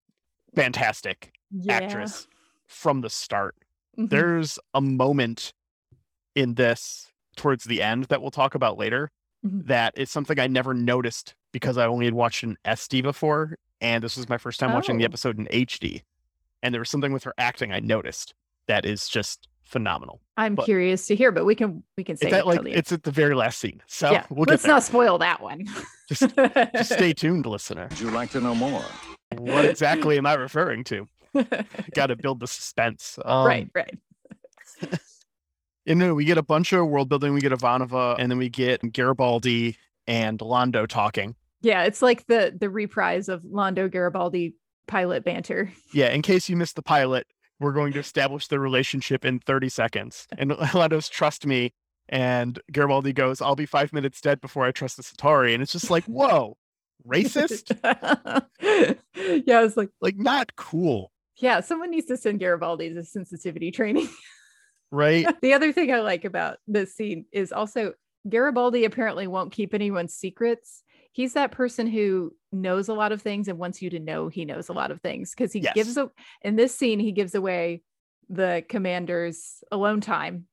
fantastic 0.55 1.33
Yeah. 1.51 1.73
actress 1.75 2.27
from 2.67 3.01
the 3.01 3.09
start. 3.09 3.55
Mhm. 3.97 4.09
There's 4.09 4.59
a 4.73 4.81
moment 4.81 5.53
in 6.35 6.55
this 6.55 7.11
towards 7.35 7.63
the 7.65 7.81
end 7.81 8.05
that 8.05 8.21
we'll 8.21 8.31
talk 8.31 8.55
about 8.55 8.77
later 8.77 9.09
Mhm. 9.45 9.67
that 9.67 9.97
is 9.97 10.09
something 10.11 10.39
I 10.39 10.47
never 10.47 10.73
noticed 10.73 11.35
because 11.51 11.77
I 11.77 11.85
only 11.85 12.05
had 12.05 12.13
watched 12.13 12.43
an 12.43 12.57
SD 12.65 13.01
before. 13.01 13.55
And 13.81 14.03
this 14.03 14.15
was 14.17 14.29
my 14.29 14.37
first 14.37 14.59
time 14.59 14.71
watching 14.73 14.97
the 14.97 15.03
Oh. 15.03 15.07
episode 15.07 15.37
in 15.37 15.47
HD. 15.51 16.03
And 16.63 16.73
there 16.73 16.79
was 16.81 16.89
something 16.89 17.13
with 17.13 17.25
her 17.25 17.33
acting 17.37 17.71
I 17.71 17.81
noticed 17.81 18.33
that 18.67 18.85
is 18.85 19.07
just 19.07 19.47
phenomenal. 19.63 20.21
I'm 20.37 20.55
but- 20.55 20.65
curious 20.65 21.05
to 21.07 21.15
hear, 21.15 21.31
but 21.31 21.45
we 21.45 21.53
can 21.53 21.83
we 21.97 22.03
can 22.03 22.17
say 22.17 22.27
It's 22.27 22.35
at 22.35 22.47
like 22.47 22.65
it's 22.65 22.91
at 22.91 23.03
the 23.03 23.11
very 23.11 23.35
last 23.35 23.59
scene. 23.59 23.81
So 23.85 24.11
yeah. 24.11 24.25
we'll 24.31 24.45
Let's 24.47 24.63
get 24.63 24.69
not 24.69 24.83
spoil 24.83 25.19
that 25.19 25.41
one. 25.41 25.67
Just, 26.09 26.35
just 26.35 26.93
stay 26.93 27.13
tuned, 27.21 27.45
listener. 27.45 27.87
Would 27.89 27.99
you 27.99 28.09
like 28.09 28.31
to 28.31 28.41
know 28.41 28.55
more? 28.55 28.83
What 29.37 29.65
exactly 29.65 30.17
am 30.17 30.25
I 30.25 30.33
referring 30.35 30.83
to? 30.85 31.07
Got 31.93 32.07
to 32.07 32.15
build 32.15 32.39
the 32.39 32.47
suspense. 32.47 33.19
Um, 33.23 33.45
right, 33.45 33.69
right. 33.75 33.97
And 35.85 36.01
then 36.01 36.15
we 36.15 36.23
get 36.23 36.37
a 36.37 36.43
bunch 36.43 36.71
of 36.71 36.87
world 36.87 37.09
building. 37.09 37.33
We 37.33 37.41
get 37.41 37.51
Ivanova, 37.51 38.15
and 38.17 38.31
then 38.31 38.37
we 38.37 38.47
get 38.47 38.93
Garibaldi 38.93 39.77
and 40.07 40.39
Londo 40.39 40.87
talking. 40.87 41.35
Yeah, 41.61 41.83
it's 41.83 42.01
like 42.01 42.25
the 42.27 42.55
the 42.57 42.69
reprise 42.69 43.27
of 43.27 43.41
Londo 43.43 43.91
Garibaldi 43.91 44.55
pilot 44.87 45.23
banter. 45.23 45.71
Yeah, 45.93 46.09
in 46.09 46.21
case 46.21 46.49
you 46.49 46.55
missed 46.55 46.75
the 46.75 46.81
pilot, 46.81 47.27
we're 47.59 47.73
going 47.73 47.93
to 47.93 47.99
establish 47.99 48.47
the 48.47 48.59
relationship 48.59 49.25
in 49.25 49.39
30 49.39 49.69
seconds. 49.69 50.27
And 50.37 50.51
Londo's 50.73 51.09
trust 51.09 51.45
me. 51.45 51.73
And 52.09 52.59
Garibaldi 52.71 53.13
goes, 53.13 53.41
I'll 53.41 53.55
be 53.55 53.65
five 53.65 53.93
minutes 53.93 54.19
dead 54.19 54.41
before 54.41 54.65
I 54.65 54.71
trust 54.71 54.97
the 54.97 55.03
Centauri. 55.03 55.53
And 55.53 55.63
it's 55.63 55.71
just 55.71 55.89
like, 55.89 56.03
whoa, 56.07 56.57
racist? 57.07 57.71
yeah, 59.45 59.59
I 59.59 59.63
was 59.63 59.77
like, 59.77 59.89
like, 60.01 60.17
not 60.17 60.55
cool, 60.55 61.13
yeah, 61.37 61.61
someone 61.61 61.91
needs 61.91 62.07
to 62.07 62.17
send 62.17 62.39
Garibaldi 62.39 62.93
to 62.93 63.03
sensitivity 63.03 63.71
training. 63.71 64.09
right? 64.91 65.27
the 65.41 65.53
other 65.53 65.73
thing 65.73 65.91
I 65.91 65.99
like 66.01 66.25
about 66.25 66.57
this 66.67 66.95
scene 66.95 67.25
is 67.31 67.51
also 67.51 67.93
Garibaldi 68.29 68.85
apparently 68.85 69.27
won't 69.27 69.51
keep 69.51 69.73
anyone's 69.73 70.13
secrets. 70.13 70.83
He's 71.13 71.33
that 71.33 71.51
person 71.51 71.87
who 71.87 72.35
knows 72.51 72.89
a 72.89 72.93
lot 72.93 73.11
of 73.11 73.21
things 73.21 73.47
and 73.47 73.57
wants 73.57 73.81
you 73.81 73.89
to 73.91 73.99
know 73.99 74.27
he 74.27 74.43
knows 74.45 74.67
a 74.67 74.73
lot 74.73 74.91
of 74.91 74.99
things 75.01 75.31
because 75.31 75.53
he 75.53 75.59
Yes. 75.61 75.73
gives 75.73 75.95
a 75.97 76.09
in 76.41 76.55
this 76.57 76.75
scene 76.75 76.99
he 76.99 77.11
gives 77.13 77.33
away 77.35 77.81
the 78.29 78.65
commander's 78.67 79.63
alone 79.71 80.01
time 80.01 80.47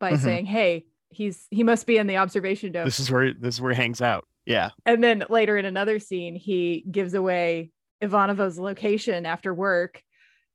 by 0.00 0.14
Mhm. 0.14 0.18
saying, 0.18 0.46
"Hey, 0.46 0.86
he's 1.10 1.46
he 1.50 1.62
must 1.62 1.86
be 1.86 1.98
in 1.98 2.06
the 2.06 2.16
observation 2.16 2.72
dome." 2.72 2.84
This 2.84 2.98
is 3.00 3.10
where 3.10 3.32
this 3.32 3.54
is 3.56 3.60
where 3.60 3.72
he 3.72 3.76
hangs 3.76 4.02
out. 4.02 4.26
Yeah. 4.46 4.70
and 4.86 5.04
then 5.04 5.24
later 5.28 5.58
in 5.58 5.66
another 5.66 5.98
scene 5.98 6.34
he 6.34 6.84
gives 6.90 7.12
away 7.14 7.70
Ivanova's 8.02 8.58
location 8.58 9.26
after 9.26 9.52
work 9.52 10.02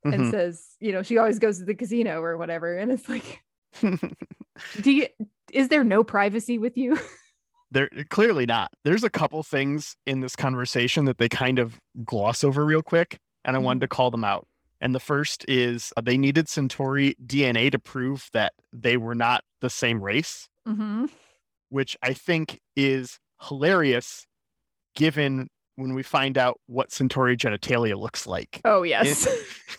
and 0.03 0.15
Mhm. 0.15 0.31
says, 0.31 0.75
you 0.79 0.91
know, 0.91 1.03
she 1.03 1.17
always 1.19 1.37
goes 1.37 1.59
to 1.59 1.65
the 1.65 1.75
casino 1.75 2.19
or 2.21 2.35
whatever 2.37 2.75
and 2.75 2.91
it's 2.91 3.07
like 3.07 3.41
do 4.81 4.91
you 4.91 5.07
is 5.51 5.67
there 5.69 5.83
no 5.83 6.03
privacy 6.03 6.57
with 6.57 6.75
you 6.77 6.97
there 7.73 7.89
clearly 8.09 8.45
not. 8.45 8.71
There's 8.83 9.03
a 9.03 9.09
couple 9.09 9.41
things 9.43 9.95
in 10.05 10.21
this 10.21 10.35
conversation 10.35 11.05
that 11.05 11.17
they 11.17 11.27
kind 11.27 11.59
of 11.59 11.79
gloss 12.05 12.43
over 12.43 12.63
real 12.63 12.81
quick, 12.81 13.17
and 13.43 13.55
I 13.55 13.59
wanted 13.59 13.81
to 13.81 13.87
call 13.87 14.11
them 14.11 14.23
out. 14.23 14.47
And 14.79 14.93
the 14.93 14.99
first 14.99 15.45
is 15.47 15.91
uh, 15.97 16.01
they 16.01 16.17
needed 16.17 16.47
Centauri 16.47 17.15
DNA 17.25 17.71
to 17.71 17.79
prove 17.79 18.29
that 18.33 18.53
they 18.71 18.97
were 18.97 19.15
not 19.15 19.43
the 19.61 19.69
same 19.69 20.03
race, 20.03 20.47
mm-hmm. 20.67 21.05
which 21.69 21.97
I 22.01 22.13
think 22.13 22.59
is 22.75 23.17
hilarious 23.41 24.25
given 24.95 25.47
when 25.75 25.95
we 25.95 26.03
find 26.03 26.37
out 26.37 26.59
what 26.67 26.91
Centauri 26.91 27.35
genitalia 27.35 27.97
looks 27.97 28.27
like. 28.27 28.61
oh 28.63 28.83
yes 28.83 29.27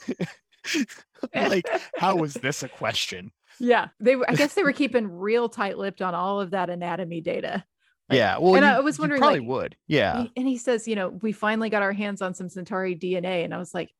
like, 1.34 1.64
how 1.96 2.16
was 2.16 2.34
this 2.34 2.62
a 2.62 2.68
question? 2.68 3.30
yeah 3.60 3.88
they 4.00 4.16
i 4.28 4.34
guess 4.34 4.54
they 4.54 4.64
were 4.64 4.72
keeping 4.82 5.08
real 5.08 5.48
tight-lipped 5.48 6.02
on 6.02 6.12
all 6.12 6.40
of 6.40 6.50
that 6.50 6.70
anatomy 6.70 7.20
data 7.20 7.64
Like- 8.10 8.16
yeah, 8.18 8.38
well, 8.38 8.54
and 8.56 8.64
you- 8.64 8.70
I 8.70 8.80
was 8.80 8.98
wondering, 8.98 9.20
probably 9.20 9.40
like, 9.40 9.48
would. 9.48 9.76
Yeah, 9.86 10.24
and 10.36 10.46
he 10.46 10.56
says 10.58 10.86
you 10.86 10.94
know 10.96 11.08
we 11.08 11.32
finally 11.32 11.70
got 11.70 11.82
our 11.82 11.92
hands 11.92 12.20
on 12.22 12.34
some 12.34 12.48
centauri 12.48 12.94
dna 12.96 13.44
and 13.44 13.54
i 13.54 13.58
was 13.58 13.72
like 13.72 13.90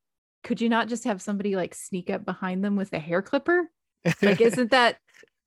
could 0.43 0.61
you 0.61 0.69
not 0.69 0.89
just 0.89 1.05
have 1.05 1.23
somebody 1.23 1.57
like 1.57 1.75
sneak 1.75 2.11
up 2.11 2.25
behind 2.25 2.63
them 2.63 2.77
with 2.77 2.93
a 2.93 2.99
hair 2.99 3.23
clipper 3.23 3.71
like 4.21 4.41
isn't 4.43 4.71
that 4.73 4.99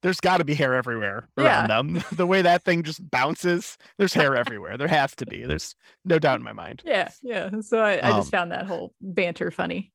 there's 0.04 0.20
got 0.20 0.38
to 0.38 0.44
be 0.46 0.54
hair 0.56 0.74
everywhere 0.76 1.28
Yeah. 1.38 1.66
around 1.68 1.96
them. 1.96 2.04
the 2.12 2.26
way 2.28 2.42
that 2.44 2.64
thing 2.64 2.84
just 2.84 3.08
bounces, 3.12 3.78
there's 3.98 4.14
hair 4.14 4.36
everywhere. 4.36 4.78
There 4.78 4.88
has 4.88 5.16
to 5.16 5.26
be. 5.26 5.44
There's 5.44 5.74
no 6.06 6.20
doubt 6.20 6.38
in 6.40 6.44
my 6.44 6.54
mind. 6.54 6.82
yeah 6.86 7.10
yeah 7.24 7.50
so 7.62 7.80
i, 7.80 7.94
I 7.94 8.12
just 8.12 8.28
Um, 8.28 8.40
found 8.40 8.52
that 8.52 8.66
whole 8.68 8.94
banter 9.02 9.52
funny 9.52 9.92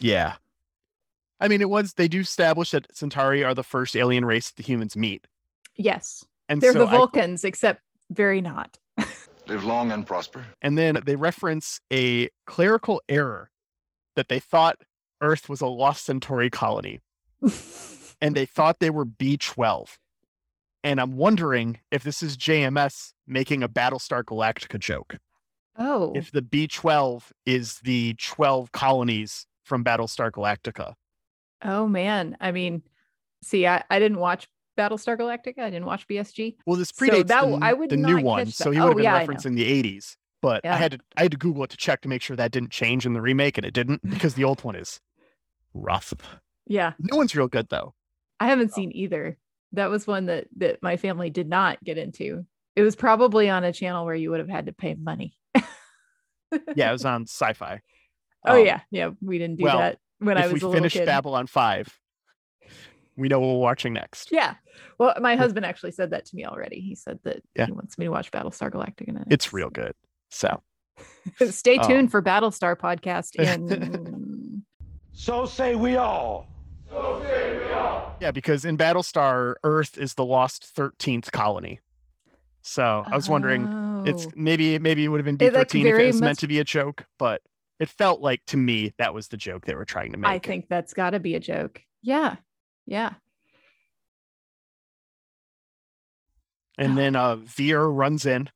Yeah. 0.00 0.34
I 1.40 1.48
mean, 1.48 1.60
it 1.62 1.70
was, 1.70 1.94
they 1.94 2.06
do 2.08 2.20
establish 2.20 2.72
that 2.72 2.86
Centauri 2.94 3.42
are 3.44 3.54
the 3.54 3.62
first 3.64 3.96
alien 3.96 4.24
race 4.24 4.50
the 4.50 4.62
humans 4.62 4.96
meet. 4.96 5.26
yes 5.76 6.24
And 6.48 6.60
they're 6.60 6.72
so 6.72 6.80
the 6.80 6.86
I- 6.86 6.90
vulcans 6.96 7.44
except 7.44 7.82
very 8.10 8.40
not 8.40 8.78
Live 9.46 9.64
long 9.64 9.90
and 9.90 10.06
prosper. 10.06 10.44
and 10.62 10.76
then 10.78 10.98
they 11.04 11.16
reference 11.16 11.80
a 11.92 12.28
clerical 12.46 13.00
error 13.08 13.50
that 14.14 14.28
they 14.28 14.38
thought 14.38 14.82
Earth 15.20 15.48
was 15.48 15.60
a 15.60 15.66
lost 15.66 16.04
Centauri 16.04 16.50
colony 16.50 17.00
and 18.20 18.34
they 18.34 18.46
thought 18.46 18.78
they 18.80 18.90
were 18.90 19.06
B12. 19.06 19.96
And 20.82 21.00
I'm 21.00 21.16
wondering 21.16 21.80
if 21.90 22.02
this 22.04 22.22
is 22.22 22.36
JMS 22.36 23.12
making 23.26 23.62
a 23.62 23.68
Battlestar 23.68 24.22
Galactica 24.22 24.78
joke. 24.78 25.16
oh 25.76 26.12
if 26.14 26.30
the 26.30 26.42
B12 26.42 27.24
is 27.44 27.80
the 27.80 28.14
12 28.14 28.72
colonies 28.72 29.46
from 29.64 29.84
Battlestar 29.84 30.30
Galactica. 30.30 30.94
Oh 31.62 31.86
man, 31.86 32.36
I 32.40 32.52
mean, 32.52 32.82
see, 33.42 33.66
I, 33.66 33.82
I 33.90 33.98
didn't 33.98 34.18
watch 34.18 34.48
Battlestar 34.80 35.18
Galactica. 35.18 35.58
I 35.60 35.70
didn't 35.70 35.86
watch 35.86 36.06
BSG. 36.08 36.56
Well, 36.66 36.76
this 36.76 36.90
So 36.94 37.04
predates 37.06 37.26
that 37.28 37.44
the, 37.46 37.58
I 37.62 37.72
would 37.72 37.90
the 37.90 37.96
new 37.96 38.20
one, 38.20 38.46
so 38.46 38.70
he 38.70 38.78
Oh, 38.78 38.84
would 38.84 38.88
have 38.90 38.96
been 38.96 39.04
yeah, 39.04 39.26
referencing 39.26 39.54
the 39.56 39.82
80s. 39.82 40.16
But 40.42 40.64
I 40.64 40.76
had 40.76 40.92
to 40.92 40.98
I 41.16 41.22
had 41.22 41.32
to 41.32 41.36
Google 41.36 41.64
it 41.64 41.70
to 41.70 41.76
check 41.76 42.00
to 42.02 42.08
make 42.08 42.22
sure 42.22 42.34
that 42.36 42.50
didn't 42.50 42.70
change 42.70 43.04
in 43.04 43.12
the 43.12 43.20
remake, 43.20 43.58
and 43.58 43.66
it 43.66 43.74
didn't 43.74 44.00
because 44.08 44.34
the 44.34 44.44
old 44.44 44.64
one 44.64 44.74
is 44.74 45.00
rough. 45.74 46.14
Yeah, 46.66 46.92
New 46.98 47.16
one's 47.16 47.34
real 47.36 47.48
good 47.48 47.68
though. 47.68 47.94
I 48.38 48.46
haven't 48.46 48.72
seen 48.72 48.90
either. 48.94 49.36
That 49.72 49.90
was 49.90 50.06
one 50.06 50.26
that 50.26 50.46
that 50.56 50.82
my 50.82 50.96
family 50.96 51.28
did 51.30 51.48
not 51.48 51.82
get 51.84 51.98
into. 51.98 52.46
It 52.74 52.82
was 52.82 52.96
probably 52.96 53.50
on 53.50 53.64
a 53.64 53.72
channel 53.72 54.04
where 54.06 54.14
you 54.14 54.30
would 54.30 54.40
have 54.40 54.48
had 54.48 54.66
to 54.66 54.72
pay 54.72 54.94
money. 54.94 55.36
Yeah, 56.74 56.88
it 56.88 56.92
was 56.92 57.04
on 57.04 57.22
Sci-Fi. 57.26 57.80
Oh 58.44 58.58
Um, 58.60 58.66
yeah, 58.66 58.80
yeah. 58.90 59.10
We 59.22 59.38
didn't 59.38 59.56
do 59.58 59.64
well, 59.64 59.78
that 59.78 59.98
when 60.18 60.36
I 60.36 60.46
if 60.46 60.52
was 60.52 60.62
we 60.62 60.68
a 60.68 60.72
finish 60.72 60.94
little 60.94 61.06
kid. 61.06 61.06
Babylon 61.06 61.46
Five, 61.46 61.96
we 63.16 63.28
know 63.28 63.40
what 63.40 63.48
we're 63.48 63.60
watching 63.60 63.92
next. 63.92 64.30
Yeah. 64.32 64.54
Well, 64.98 65.14
my 65.20 65.36
husband 65.36 65.66
actually 65.66 65.92
said 65.92 66.10
that 66.10 66.24
to 66.26 66.36
me 66.36 66.44
already. 66.46 66.80
He 66.80 66.94
said 66.94 67.18
that 67.24 67.42
Yeah. 67.56 67.66
he 67.66 67.72
wants 67.72 67.98
me 67.98 68.06
to 68.06 68.10
watch 68.10 68.30
Battlestar 68.30 68.70
Galactica. 68.70 69.08
and 69.08 69.24
It's 69.30 69.52
real 69.52 69.70
good. 69.70 69.94
So 70.30 70.62
Stay 71.50 71.78
Oh. 71.78 71.86
tuned 71.88 72.10
for 72.10 72.22
Battlestar 72.22 72.76
podcast 72.76 73.34
in 73.38 74.62
So 75.12 75.46
say 75.46 75.74
we 75.74 75.96
all. 75.96 76.46
So 76.88 77.22
say 77.26 77.58
we 77.58 77.72
all. 77.72 78.16
Yeah, 78.20 78.30
because 78.30 78.64
in 78.64 78.76
Battlestar, 78.76 79.54
Earth 79.64 79.96
is 79.98 80.14
the 80.14 80.24
lost 80.24 80.64
thirteenth 80.64 81.30
colony. 81.32 81.80
So 82.62 83.02
I 83.06 83.16
was 83.16 83.28
wondering, 83.28 84.02
it's 84.06 84.26
Oh. 84.26 84.30
maybe 84.36 84.78
maybe 84.78 85.04
it 85.04 85.08
would 85.08 85.18
have 85.20 85.24
been 85.24 85.36
It, 85.36 85.38
D 85.38 85.50
thirteen 85.50 85.86
if 85.86 85.94
it 85.98 86.06
was 86.06 86.16
much- 86.20 86.26
meant 86.26 86.38
to 86.40 86.48
be 86.48 86.58
a 86.58 86.64
joke, 86.64 87.06
but 87.18 87.42
it 87.78 87.88
felt 87.88 88.20
like 88.20 88.42
to 88.48 88.56
me 88.58 88.92
that 88.98 89.14
was 89.14 89.28
the 89.28 89.38
joke 89.38 89.64
they 89.64 89.74
were 89.74 89.86
trying 89.86 90.12
to 90.12 90.18
make. 90.18 90.30
I 90.30 90.38
think 90.38 90.68
that's 90.68 90.92
got 90.92 91.10
to 91.10 91.20
be 91.20 91.34
a 91.34 91.40
joke. 91.40 91.82
Yeah. 92.02 92.36
Yeah. 92.86 93.14
And 96.78 96.96
then 96.96 97.16
uh 97.16 97.36
Vir 97.36 97.88
runs 97.90 98.26
in 98.26 98.48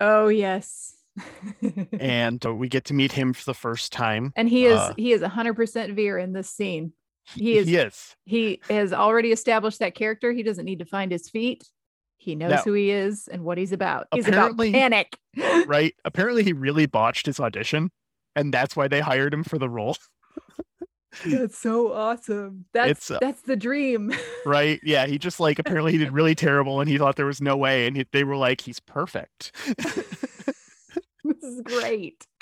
Oh, 0.00 0.28
yes. 0.28 0.94
and 1.98 2.44
uh, 2.46 2.54
we 2.54 2.68
get 2.68 2.84
to 2.84 2.94
meet 2.94 3.10
him 3.12 3.32
for 3.32 3.44
the 3.44 3.54
first 3.54 3.92
time. 3.92 4.32
and 4.36 4.48
he 4.48 4.66
is 4.66 4.78
Uh, 4.78 4.94
he 4.96 5.12
is 5.12 5.22
100% 5.22 5.94
Vir 5.96 6.18
in 6.18 6.32
this 6.32 6.48
scene. 6.48 6.92
He 7.34 7.58
is 7.58 7.66
He 7.66 7.76
is. 7.76 8.16
he 8.24 8.60
has 8.70 8.92
already 8.92 9.32
established 9.32 9.80
that 9.80 9.94
character. 9.96 10.32
He 10.32 10.42
doesn't 10.44 10.64
need 10.64 10.78
to 10.78 10.84
find 10.84 11.10
his 11.10 11.28
feet. 11.28 11.64
He 12.16 12.34
knows 12.36 12.50
No. 12.50 12.56
who 12.58 12.72
he 12.74 12.90
is 12.90 13.26
and 13.28 13.42
what 13.44 13.58
he's 13.58 13.72
about. 13.72 14.06
He's 14.14 14.28
about 14.28 14.56
panic. 14.56 15.18
right? 15.66 15.94
Apparently, 16.04 16.42
he 16.44 16.52
really 16.52 16.86
botched 16.86 17.26
his 17.26 17.38
audition, 17.40 17.90
and 18.36 18.54
that's 18.54 18.74
why 18.76 18.88
they 18.88 19.00
hired 19.00 19.34
him 19.34 19.44
for 19.44 19.58
the 19.58 19.68
role, 19.68 19.96
That's 21.24 21.58
so 21.58 21.92
awesome. 21.92 22.66
That's 22.72 23.10
uh, 23.10 23.18
that's 23.20 23.42
the 23.42 23.56
dream. 23.56 24.12
right? 24.46 24.80
Yeah, 24.82 25.06
he 25.06 25.18
just 25.18 25.40
like 25.40 25.58
apparently 25.58 25.92
he 25.92 25.98
did 25.98 26.12
really 26.12 26.34
terrible, 26.34 26.80
and 26.80 26.88
he 26.88 26.98
thought 26.98 27.16
there 27.16 27.26
was 27.26 27.40
no 27.40 27.56
way, 27.56 27.86
and 27.86 27.96
he, 27.96 28.06
they 28.12 28.24
were 28.24 28.36
like, 28.36 28.60
he's 28.60 28.80
perfect. 28.80 29.52
this 29.78 31.42
is 31.42 31.60
great. 31.62 32.26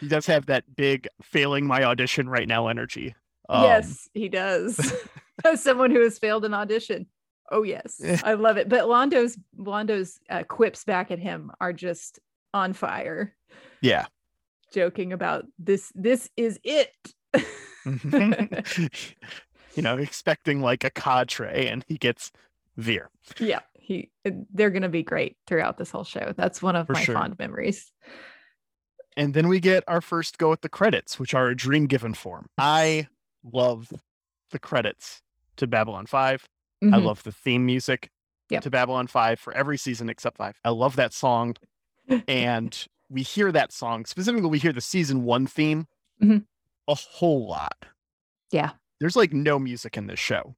he 0.00 0.08
does 0.08 0.26
have 0.26 0.46
that 0.46 0.64
big 0.76 1.08
failing 1.22 1.66
my 1.66 1.84
audition 1.84 2.28
right 2.28 2.48
now 2.48 2.68
energy. 2.68 3.14
Um, 3.48 3.64
yes, 3.64 4.08
he 4.14 4.28
does. 4.28 4.94
As 5.44 5.62
someone 5.62 5.90
who 5.90 6.02
has 6.02 6.18
failed 6.18 6.44
an 6.44 6.54
audition. 6.54 7.06
Oh 7.50 7.62
yes, 7.62 8.00
Eh. 8.02 8.18
I 8.24 8.34
love 8.34 8.58
it. 8.58 8.68
But 8.68 8.88
Londo's 8.88 9.36
Londo's 9.56 10.18
uh, 10.28 10.42
quips 10.44 10.84
back 10.84 11.10
at 11.10 11.18
him 11.18 11.50
are 11.60 11.72
just 11.72 12.18
on 12.54 12.72
fire, 12.72 13.34
yeah. 13.80 14.06
Joking 14.72 15.12
about 15.12 15.46
this. 15.58 15.92
This 15.94 16.28
is 16.36 16.58
it. 16.64 16.92
you 19.74 19.82
know, 19.82 19.96
expecting 19.96 20.60
like 20.60 20.84
a 20.84 20.90
cadre, 20.90 21.66
and 21.68 21.84
he 21.88 21.96
gets 21.96 22.30
Vir. 22.76 23.08
yeah, 23.38 23.60
he. 23.74 24.10
They're 24.52 24.70
gonna 24.70 24.88
be 24.88 25.02
great 25.02 25.36
throughout 25.46 25.78
this 25.78 25.90
whole 25.90 26.04
show. 26.04 26.32
That's 26.36 26.62
one 26.62 26.76
of 26.76 26.86
For 26.86 26.92
my 26.94 27.02
sure. 27.04 27.14
fond 27.14 27.38
memories. 27.38 27.92
And 29.16 29.34
then 29.34 29.48
we 29.48 29.58
get 29.58 29.82
our 29.88 30.00
first 30.00 30.38
go 30.38 30.52
at 30.52 30.62
the 30.62 30.68
credits, 30.68 31.18
which 31.18 31.34
are 31.34 31.48
a 31.48 31.56
dream 31.56 31.86
given 31.86 32.14
form. 32.14 32.46
I 32.56 33.08
love 33.42 33.92
the 34.50 34.58
credits 34.60 35.22
to 35.56 35.66
Babylon 35.66 36.06
5. 36.06 36.46
I 36.82 36.86
Mhm. 36.86 37.02
love 37.04 37.22
the 37.24 37.32
theme 37.32 37.66
music 37.66 38.10
Yep. 38.50 38.62
to 38.62 38.70
Babylon 38.70 39.08
5 39.08 39.40
for 39.40 39.52
every 39.54 39.76
season 39.76 40.08
except 40.08 40.36
5. 40.36 40.60
I 40.64 40.70
love 40.70 40.94
that 40.96 41.12
song. 41.12 41.56
and 42.28 42.86
we 43.08 43.22
hear 43.22 43.50
that 43.52 43.72
song, 43.72 44.04
specifically, 44.04 44.48
we 44.48 44.58
hear 44.58 44.72
the 44.72 44.80
season 44.80 45.24
one 45.24 45.46
theme 45.46 45.86
Mhm. 46.22 46.44
a 46.88 46.94
whole 46.94 47.48
lot. 47.48 47.86
Yeah. 48.50 48.72
There's 49.00 49.16
like 49.16 49.32
no 49.32 49.58
music 49.58 49.96
in 49.96 50.06
this 50.06 50.18
show. 50.18 50.56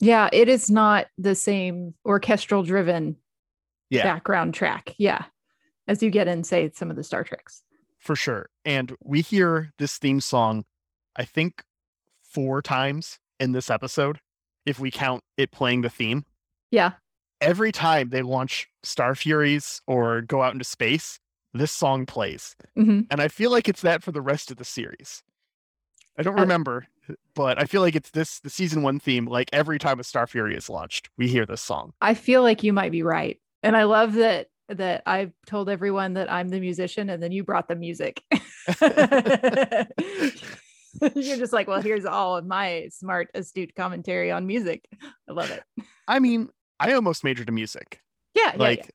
Yeah, 0.00 0.28
it 0.32 0.48
is 0.48 0.70
not 0.70 1.06
the 1.16 1.34
same 1.34 1.94
orchestral 2.04 2.62
driven 2.62 3.16
Yeah. 3.90 4.02
background 4.02 4.54
track. 4.54 4.94
Yeah. 4.98 5.24
As 5.88 6.02
you 6.02 6.10
get 6.10 6.28
in, 6.28 6.44
say, 6.44 6.70
some 6.74 6.90
of 6.90 6.96
the 6.96 7.04
Star 7.04 7.24
Treks. 7.24 7.62
for 7.98 8.14
sure. 8.14 8.48
And 8.64 8.94
we 9.02 9.20
hear 9.20 9.72
this 9.78 9.98
theme 9.98 10.20
song, 10.20 10.64
I 11.16 11.24
think, 11.24 11.64
four 12.22 12.62
times 12.62 13.18
in 13.40 13.50
this 13.50 13.68
episode, 13.68 14.20
if 14.64 14.78
we 14.78 14.92
count 14.92 15.24
it 15.36 15.50
playing 15.50 15.80
the 15.80 15.90
theme. 15.90 16.24
Yeah. 16.70 16.92
Every 17.40 17.70
time 17.72 18.08
they 18.10 18.22
launch 18.22 18.68
Star 18.82 19.14
Furies 19.14 19.80
or 19.86 20.22
go 20.22 20.42
out 20.42 20.52
into 20.52 20.64
space, 20.64 21.20
this 21.52 21.72
song 21.72 22.06
plays. 22.06 22.56
hmm 22.76 23.00
And 23.10 23.20
I 23.20 23.28
feel 23.28 23.50
like 23.50 23.68
it's 23.68 23.82
that 23.82 24.02
for 24.02 24.12
the 24.12 24.22
rest 24.22 24.50
of 24.50 24.56
the 24.56 24.64
series. 24.64 25.22
I 26.18 26.22
don't 26.22 26.38
Uh, 26.38 26.42
remember, 26.42 26.86
but 27.34 27.60
I 27.60 27.64
feel 27.66 27.82
like 27.82 27.94
it's 27.94 28.10
this 28.10 28.40
the 28.40 28.48
season 28.50 28.82
one 28.82 28.98
theme. 28.98 29.26
Like 29.26 29.50
every 29.52 29.78
time 29.78 30.00
a 30.00 30.04
Star 30.04 30.26
Fury 30.26 30.56
is 30.56 30.70
launched, 30.70 31.10
we 31.18 31.28
hear 31.28 31.44
this 31.44 31.60
song. 31.60 31.92
I 32.00 32.14
feel 32.14 32.42
like 32.42 32.62
you 32.62 32.72
might 32.72 32.92
be 32.92 33.02
right. 33.02 33.38
And 33.62 33.76
I 33.76 33.84
love 33.84 34.14
that 34.14 34.46
that 34.70 35.02
I've 35.06 35.32
told 35.46 35.68
everyone 35.70 36.14
that 36.14 36.30
I'm 36.32 36.48
the 36.48 36.58
musician 36.58 37.08
and 37.10 37.22
then 37.22 37.32
you 37.32 37.44
brought 37.44 37.68
the 37.68 37.76
music. 37.76 38.22
You're 41.14 41.36
just 41.36 41.52
like, 41.52 41.68
well, 41.68 41.82
here's 41.82 42.06
all 42.06 42.36
of 42.36 42.46
my 42.46 42.88
smart, 42.90 43.28
astute 43.34 43.74
commentary 43.74 44.30
on 44.32 44.46
music. 44.46 44.88
I 45.28 45.32
love 45.32 45.50
it. 45.50 45.62
I 46.08 46.18
mean, 46.20 46.48
I 46.78 46.92
almost 46.92 47.24
majored 47.24 47.48
in 47.48 47.54
music. 47.54 48.00
Yeah, 48.34 48.52
yeah, 48.52 48.62
like 48.62 48.78
yeah. 48.78 48.90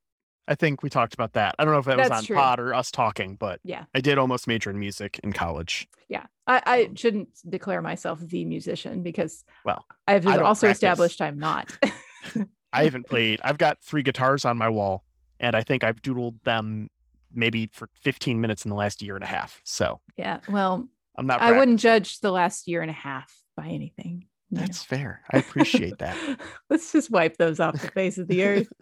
I 0.47 0.55
think 0.55 0.83
we 0.83 0.89
talked 0.89 1.13
about 1.13 1.33
that. 1.33 1.55
I 1.57 1.63
don't 1.63 1.73
know 1.73 1.79
if 1.79 1.85
that 1.85 1.97
was 1.97 2.09
on 2.09 2.23
true. 2.23 2.35
pod 2.35 2.59
or 2.59 2.73
us 2.73 2.91
talking, 2.91 3.35
but 3.35 3.59
Yeah. 3.63 3.85
I 3.95 4.01
did 4.01 4.17
almost 4.17 4.47
major 4.47 4.69
in 4.69 4.79
music 4.79 5.19
in 5.23 5.33
college. 5.33 5.87
Yeah. 6.09 6.25
I, 6.47 6.61
I 6.65 6.83
um, 6.85 6.95
shouldn't 6.95 7.29
declare 7.47 7.81
myself 7.81 8.19
the 8.19 8.43
musician 8.45 9.03
because 9.03 9.45
Well, 9.63 9.85
I've 10.07 10.27
also 10.27 10.67
practice. 10.67 10.77
established 10.77 11.21
I'm 11.21 11.39
not. 11.39 11.71
I 12.73 12.83
haven't 12.83 13.07
played. 13.07 13.39
I've 13.43 13.57
got 13.57 13.81
three 13.81 14.03
guitars 14.03 14.45
on 14.45 14.57
my 14.57 14.69
wall, 14.69 15.03
and 15.39 15.55
I 15.55 15.61
think 15.61 15.83
I've 15.83 16.01
doodled 16.01 16.43
them 16.43 16.89
maybe 17.33 17.69
for 17.71 17.89
15 18.01 18.41
minutes 18.41 18.65
in 18.65 18.69
the 18.69 18.75
last 18.75 19.01
year 19.01 19.15
and 19.15 19.23
a 19.23 19.27
half. 19.27 19.61
So 19.63 20.01
yeah. 20.17 20.39
Well, 20.49 20.87
I'm 21.15 21.27
not. 21.27 21.41
I 21.41 21.57
wouldn't 21.57 21.79
judge 21.79 22.19
the 22.19 22.31
last 22.31 22.67
year 22.67 22.81
and 22.81 22.91
a 22.91 22.93
half 22.93 23.33
by 23.55 23.67
anything. 23.67 24.25
Know. 24.51 24.61
That's 24.61 24.83
fair. 24.83 25.21
I 25.31 25.37
appreciate 25.37 25.97
that. 25.99 26.17
Let's 26.69 26.91
just 26.91 27.09
wipe 27.11 27.37
those 27.37 27.59
off 27.59 27.81
the 27.81 27.87
face 27.91 28.17
of 28.17 28.27
the 28.27 28.43
earth. 28.43 28.67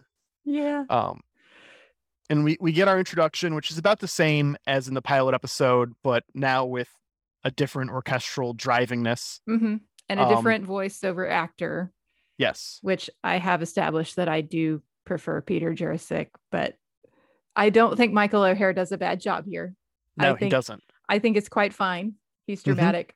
Yeah. 0.46 0.84
Um, 0.88 1.20
and 2.30 2.44
we 2.44 2.56
we 2.60 2.72
get 2.72 2.88
our 2.88 2.98
introduction, 2.98 3.54
which 3.54 3.70
is 3.70 3.76
about 3.78 4.00
the 4.00 4.08
same 4.08 4.56
as 4.66 4.88
in 4.88 4.94
the 4.94 5.02
pilot 5.02 5.34
episode, 5.34 5.92
but 6.02 6.24
now 6.34 6.64
with 6.64 6.88
a 7.44 7.50
different 7.50 7.90
orchestral 7.90 8.54
drivingness. 8.54 9.40
hmm 9.46 9.76
And 10.08 10.18
a 10.18 10.24
Um, 10.24 10.34
different 10.34 10.66
voiceover 10.66 11.30
actor, 11.30 11.92
Yes. 12.38 12.78
which 12.80 13.10
I 13.22 13.36
have 13.36 13.60
established 13.62 14.16
that 14.16 14.28
I 14.28 14.40
do 14.40 14.82
prefer 15.04 15.40
Peter 15.42 15.72
Jurasik, 15.74 16.28
but 16.50 16.74
I 17.54 17.68
don't 17.70 17.96
think 17.96 18.12
Michael 18.14 18.42
O'Hare 18.42 18.72
does 18.72 18.92
a 18.92 18.98
bad 18.98 19.20
job 19.20 19.44
here. 19.46 19.74
I 20.18 20.24
No, 20.24 20.34
he 20.34 20.40
think- 20.40 20.50
doesn't. 20.52 20.82
I 21.08 21.18
think 21.18 21.36
it's 21.36 21.48
quite 21.50 21.74
fine. 21.74 22.14
He's 22.46 22.62
Mhm. 22.62 22.64
dramatic. 22.64 23.14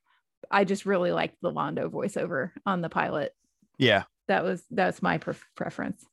I 0.50 0.64
just 0.64 0.86
really 0.86 1.12
liked 1.12 1.36
the 1.42 1.52
Londo 1.52 1.90
voiceover 1.90 2.50
on 2.66 2.80
the 2.80 2.88
pilot. 2.88 3.34
Yeah. 3.78 4.04
That 4.28 4.44
was 4.44 4.62
that's 4.70 5.02
my 5.02 5.18
pref- 5.18 5.44
preference. 5.54 6.04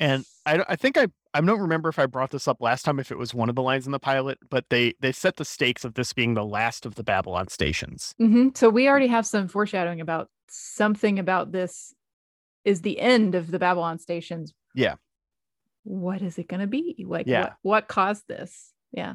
And 0.00 0.24
I, 0.46 0.64
I 0.68 0.76
think 0.76 0.96
I 0.96 1.08
I 1.32 1.40
don't 1.40 1.60
remember 1.60 1.88
if 1.88 1.98
I 1.98 2.06
brought 2.06 2.30
this 2.30 2.48
up 2.48 2.60
last 2.60 2.84
time 2.84 2.98
if 2.98 3.10
it 3.10 3.18
was 3.18 3.34
one 3.34 3.48
of 3.48 3.54
the 3.54 3.62
lines 3.62 3.86
in 3.86 3.92
the 3.92 3.98
pilot, 3.98 4.38
but 4.50 4.64
they 4.70 4.94
they 5.00 5.12
set 5.12 5.36
the 5.36 5.44
stakes 5.44 5.84
of 5.84 5.94
this 5.94 6.12
being 6.12 6.34
the 6.34 6.44
last 6.44 6.86
of 6.86 6.94
the 6.94 7.04
Babylon 7.04 7.48
stations. 7.48 8.14
hmm 8.18 8.48
So 8.54 8.70
we 8.70 8.88
already 8.88 9.08
have 9.08 9.26
some 9.26 9.48
foreshadowing 9.48 10.00
about 10.00 10.28
something 10.48 11.18
about 11.18 11.52
this 11.52 11.94
is 12.64 12.80
the 12.82 12.98
end 12.98 13.34
of 13.34 13.50
the 13.50 13.58
Babylon 13.58 13.98
stations. 13.98 14.52
Yeah. 14.74 14.94
What 15.82 16.22
is 16.22 16.38
it 16.38 16.48
going 16.48 16.60
to 16.60 16.66
be? 16.66 17.04
Like 17.06 17.26
Yeah. 17.26 17.40
what, 17.42 17.56
what 17.62 17.88
caused 17.88 18.26
this? 18.26 18.72
Yeah. 18.92 19.14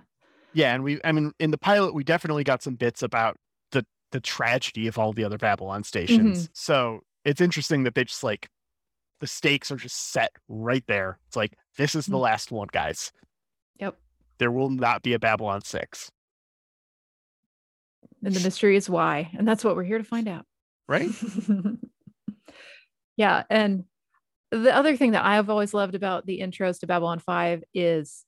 Yeah, 0.54 0.74
and 0.74 0.84
we 0.84 1.00
I 1.04 1.12
mean 1.12 1.32
in 1.40 1.52
the 1.52 1.58
pilot 1.58 1.94
we 1.94 2.04
definitely 2.04 2.44
got 2.44 2.62
some 2.64 2.76
bits 2.76 3.02
about 3.04 3.38
the 4.12 4.20
tragedy 4.20 4.88
of 4.88 4.98
all 4.98 5.14
the 5.14 5.24
other 5.24 5.38
Babylon 5.38 5.84
stations. 5.84 6.44
Mm-hmm. 6.44 6.52
So 6.54 7.02
it's 7.26 7.42
interesting 7.42 7.84
that 7.84 7.96
they 7.96 8.04
just 8.06 8.24
like 8.24 8.50
the 9.20 9.28
stakes 9.28 9.72
are 9.72 9.76
just 9.76 10.12
set 10.12 10.32
right 10.48 10.84
there. 10.88 11.20
It's 11.28 11.36
like 11.36 11.54
this 11.78 11.96
is 11.96 12.06
the 12.06 12.18
Mm. 12.18 12.22
last 12.22 12.52
one, 12.52 12.68
guys. 12.72 13.12
Yep. 13.80 13.98
There 14.40 14.52
will 14.52 14.70
not 14.70 15.04
be 15.04 15.14
a 15.14 15.20
Babylon 15.20 15.62
6, 15.62 16.10
And 18.24 18.34
the 18.34 18.40
mystery 18.40 18.76
is 18.78 18.90
why. 18.90 19.30
And 19.38 19.48
that's 19.48 19.64
what 19.64 19.76
we're 19.76 19.84
here 19.84 19.98
to 19.98 20.04
find 20.04 20.28
out. 20.28 20.46
right? 20.88 21.10
yeah. 23.18 23.44
And 23.50 23.84
the 24.52 24.74
other 24.76 24.96
thing 24.98 25.12
that 25.12 25.26
I've 25.26 25.50
always 25.50 25.74
loved 25.74 25.96
about 25.96 26.26
the 26.26 26.40
intros 26.40 26.80
to 26.80 26.88
Babylon 26.88 27.20
5 27.20 27.64
is 27.74 28.26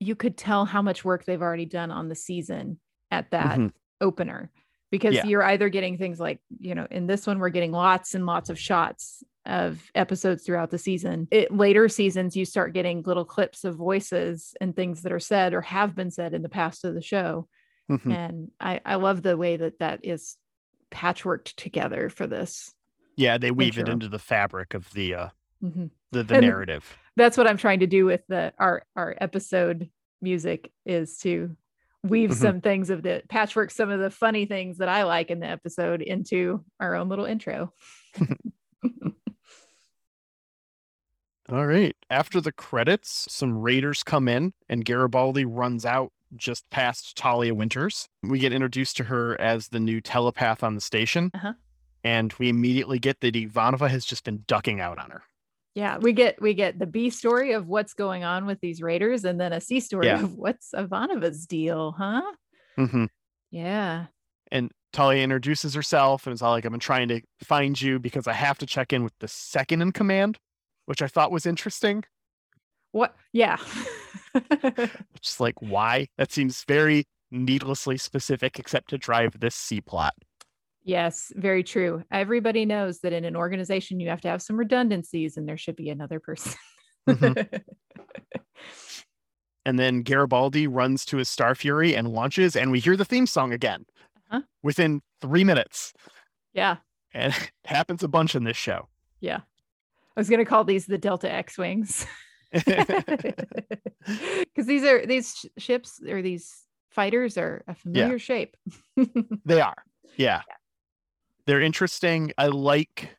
you 0.00 0.16
could 0.16 0.36
tell 0.36 0.64
how 0.64 0.82
much 0.82 1.04
work 1.04 1.24
they've 1.24 1.40
already 1.40 1.66
done 1.66 1.90
on 1.90 2.08
the 2.08 2.14
season 2.16 2.80
at 3.10 3.30
that 3.30 3.58
Mhm. 3.58 3.72
opener 4.00 4.50
because 4.94 5.12
Yeah. 5.16 5.26
you're 5.26 5.42
either 5.42 5.68
getting 5.68 5.98
things 5.98 6.20
like, 6.20 6.38
you 6.60 6.76
know, 6.76 6.86
in 6.88 7.08
this 7.08 7.26
one, 7.26 7.40
we're 7.40 7.48
getting 7.48 7.72
lots 7.72 8.14
and 8.14 8.26
lots 8.26 8.48
of 8.48 8.56
shots 8.56 9.24
of 9.44 9.82
episodes 9.96 10.44
throughout 10.44 10.70
the 10.70 10.78
season. 10.78 11.26
It 11.32 11.50
later 11.50 11.88
seasons, 11.88 12.36
you 12.36 12.44
start 12.44 12.74
getting 12.74 13.02
little 13.02 13.24
clips 13.24 13.64
of 13.64 13.74
voices 13.74 14.54
and 14.60 14.76
things 14.76 15.02
that 15.02 15.10
are 15.10 15.18
said 15.18 15.52
or 15.52 15.62
have 15.62 15.96
been 15.96 16.12
said 16.12 16.32
in 16.32 16.42
the 16.42 16.48
past 16.48 16.84
of 16.84 16.94
the 16.94 17.02
show. 17.02 17.48
Mhm. 17.90 18.14
And 18.14 18.50
I, 18.60 18.80
I 18.86 18.94
love 18.94 19.22
the 19.22 19.36
way 19.36 19.56
that 19.56 19.80
that 19.80 20.04
is 20.04 20.36
patchworked 20.92 21.56
together 21.56 22.08
for 22.08 22.28
this. 22.28 22.72
Yeah, 23.16 23.36
they 23.36 23.50
weave 23.50 23.78
it 23.78 23.88
into 23.88 24.08
the 24.08 24.20
fabric 24.20 24.74
of 24.74 24.92
the 24.92 25.14
uh 25.14 25.28
Mhm. 25.60 25.90
the, 26.12 26.22
the 26.22 26.34
And- 26.36 26.46
narrative. 26.46 26.96
That's 27.16 27.36
what 27.36 27.48
I'm 27.48 27.56
trying 27.56 27.80
to 27.80 27.88
do 27.88 28.04
with 28.06 28.22
the 28.28 28.52
our 28.60 28.86
our 28.94 29.16
episode 29.20 29.90
music 30.22 30.70
is 30.86 31.18
to 31.18 31.56
weave 32.04 32.30
Mhm. 32.30 32.34
some 32.34 32.60
things 32.60 32.90
of 32.90 33.02
the 33.02 33.22
patchwork, 33.28 33.70
some 33.72 33.90
of 33.90 33.98
the 33.98 34.10
funny 34.10 34.46
things 34.46 34.78
that 34.78 34.88
I 34.88 35.02
like 35.04 35.30
in 35.30 35.40
the 35.40 35.46
episode 35.48 36.02
into 36.02 36.64
our 36.78 36.94
own 36.94 37.08
little 37.08 37.24
intro. 37.24 37.72
All 41.50 41.66
right. 41.66 41.94
After 42.08 42.40
the 42.40 42.52
credits, 42.52 43.26
some 43.30 43.58
raiders 43.58 44.02
come 44.02 44.28
in 44.28 44.54
and 44.68 44.84
Garibaldi 44.84 45.44
runs 45.44 45.84
out 45.84 46.10
just 46.36 46.68
past 46.70 47.16
Talia 47.16 47.54
Winters. 47.54 48.08
We 48.22 48.38
get 48.38 48.52
introduced 48.52 48.96
to 48.98 49.04
her 49.04 49.38
as 49.40 49.68
the 49.68 49.78
new 49.80 50.00
telepath 50.00 50.62
on 50.62 50.74
the 50.74 50.80
station. 50.80 51.30
Uh-huh. 51.34 51.52
And 52.02 52.32
we 52.38 52.48
immediately 52.48 52.98
get 52.98 53.20
that 53.20 53.34
Ivanova 53.34 53.88
has 53.90 54.04
just 54.04 54.24
been 54.24 54.44
ducking 54.46 54.80
out 54.80 54.98
on 54.98 55.10
her. 55.10 55.22
Yeah, 55.74 55.98
we 55.98 56.12
get 56.12 56.40
we 56.40 56.54
get 56.54 56.78
the 56.78 56.86
B 56.86 57.10
story 57.10 57.52
of 57.52 57.66
what's 57.66 57.94
going 57.94 58.22
on 58.22 58.46
with 58.46 58.60
these 58.60 58.80
raiders, 58.80 59.24
and 59.24 59.40
then 59.40 59.52
a 59.52 59.60
C 59.60 59.80
story 59.80 60.06
Yeah. 60.06 60.22
of 60.22 60.34
what's 60.34 60.70
Ivanova's 60.72 61.46
deal, 61.46 61.92
huh? 61.98 62.22
Mm-hmm. 62.78 63.06
Yeah. 63.50 64.06
And 64.52 64.70
Talia 64.92 65.24
introduces 65.24 65.74
herself 65.74 66.26
and 66.26 66.34
is 66.34 66.42
all 66.42 66.52
like, 66.52 66.64
I've 66.64 66.70
been 66.70 66.78
trying 66.80 67.08
to 67.08 67.20
find 67.42 67.80
you 67.80 67.98
because 67.98 68.28
I 68.28 68.32
have 68.34 68.58
to 68.58 68.66
check 68.66 68.92
in 68.92 69.02
with 69.02 69.14
the 69.18 69.26
second 69.26 69.82
in 69.82 69.90
command, 69.90 70.38
which 70.86 71.02
I 71.02 71.08
thought 71.08 71.32
was 71.32 71.46
interesting. 71.46 72.04
What? 72.92 73.16
Yeah. 73.32 73.56
Just 75.20 75.40
like, 75.40 75.60
why? 75.60 76.08
That 76.18 76.30
seems 76.30 76.64
very 76.68 77.06
needlessly 77.32 77.96
specific, 77.96 78.58
except 78.60 78.90
to 78.90 78.98
drive 78.98 79.40
this 79.40 79.56
C 79.56 79.80
plot. 79.80 80.14
Yes, 80.84 81.32
very 81.34 81.62
true. 81.64 82.04
Everybody 82.10 82.64
knows 82.64 83.00
that 83.00 83.12
in 83.12 83.24
an 83.24 83.34
organization 83.36 83.98
you 84.00 84.08
have 84.10 84.20
to 84.22 84.28
have 84.28 84.42
some 84.42 84.56
redundancies, 84.56 85.36
and 85.36 85.48
there 85.48 85.58
should 85.58 85.76
be 85.76 85.90
another 85.90 86.20
person. 86.20 86.52
Mhm. 87.08 87.62
And 89.66 89.78
then 89.78 90.02
Garibaldi 90.02 90.66
runs 90.66 91.06
to 91.06 91.16
his 91.16 91.30
Star 91.30 91.54
Fury 91.54 91.96
and 91.96 92.06
launches, 92.08 92.54
and 92.54 92.70
we 92.70 92.80
hear 92.80 92.98
the 92.98 93.04
theme 93.06 93.26
song 93.26 93.50
again 93.54 93.86
Uh-huh. 94.30 94.42
within 94.62 95.00
three 95.22 95.42
minutes. 95.42 95.94
yeah, 96.52 96.76
And 97.14 97.32
it 97.32 97.50
happens 97.64 98.02
a 98.02 98.08
bunch 98.08 98.34
in 98.34 98.44
this 98.44 98.58
show. 98.58 98.88
yeah. 99.20 99.40
I 100.16 100.20
was 100.20 100.28
gonna 100.28 100.44
call 100.44 100.64
these 100.64 100.84
the 100.86 100.98
Delta 100.98 101.32
X 101.32 101.56
wings 101.58 102.06
because 102.52 103.34
these 104.66 104.84
are 104.84 105.04
these 105.06 105.34
sh- 105.34 105.46
ships 105.62 106.00
or 106.06 106.20
these 106.22 106.54
fighters 106.90 107.36
are 107.38 107.64
a 107.66 107.74
familiar 107.74 108.18
shape. 108.18 108.56
They 109.44 109.60
are. 109.60 109.82
Yeah. 110.16 110.42
They're 111.46 111.60
interesting. 111.60 112.32
I 112.38 112.46
like 112.48 113.16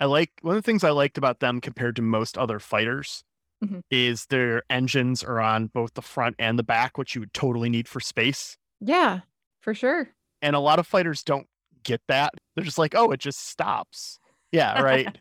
I 0.00 0.06
like 0.06 0.32
one 0.42 0.56
of 0.56 0.62
the 0.62 0.66
things 0.66 0.82
I 0.82 0.90
liked 0.90 1.16
about 1.16 1.40
them 1.40 1.60
compared 1.60 1.96
to 1.96 2.02
most 2.02 2.36
other 2.36 2.58
fighters 2.58 3.22
Mhm. 3.62 3.82
is 3.90 4.26
their 4.26 4.62
engines 4.68 5.22
are 5.22 5.40
on 5.40 5.68
both 5.68 5.94
the 5.94 6.02
front 6.02 6.34
and 6.40 6.58
the 6.58 6.64
back, 6.64 6.98
which 6.98 7.14
you 7.14 7.20
would 7.20 7.32
totally 7.34 7.68
need 7.68 7.86
for 7.88 8.00
space. 8.00 8.56
yeah, 8.80 9.20
for 9.60 9.74
sure. 9.74 10.08
And 10.40 10.56
a 10.56 10.60
lot 10.60 10.80
of 10.80 10.88
fighters 10.88 11.22
don't 11.22 11.46
get 11.84 12.00
that. 12.08 12.32
They're 12.56 12.64
just 12.64 12.78
like, 12.78 12.96
oh, 12.96 13.12
it 13.12 13.20
just 13.20 13.46
stops. 13.46 14.18
Yeah, 14.50 14.80
right. 14.82 15.16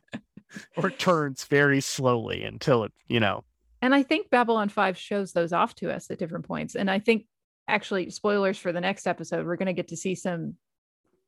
or 0.75 0.87
it 0.89 0.97
turns 0.97 1.43
very 1.43 1.79
slowly 1.79 2.43
until 2.43 2.83
it, 2.83 2.91
you 3.07 3.19
know. 3.19 3.43
And 3.83 3.93
I 3.93 4.01
think 4.01 4.31
Babylon 4.31 4.69
5 4.69 4.97
shows 4.97 5.33
those 5.33 5.53
off 5.53 5.75
to 5.75 5.91
us 5.93 6.09
at 6.09 6.17
different 6.17 6.45
points. 6.45 6.75
And 6.75 6.89
I 6.89 6.97
think 6.97 7.27
actually, 7.67 8.09
spoilers 8.09 8.57
for 8.57 8.71
the 8.71 8.81
next 8.81 9.05
episode, 9.05 9.45
we're 9.45 9.55
going 9.57 9.67
to 9.67 9.73
get 9.73 9.89
to 9.89 9.97
see 9.97 10.15
some 10.15 10.55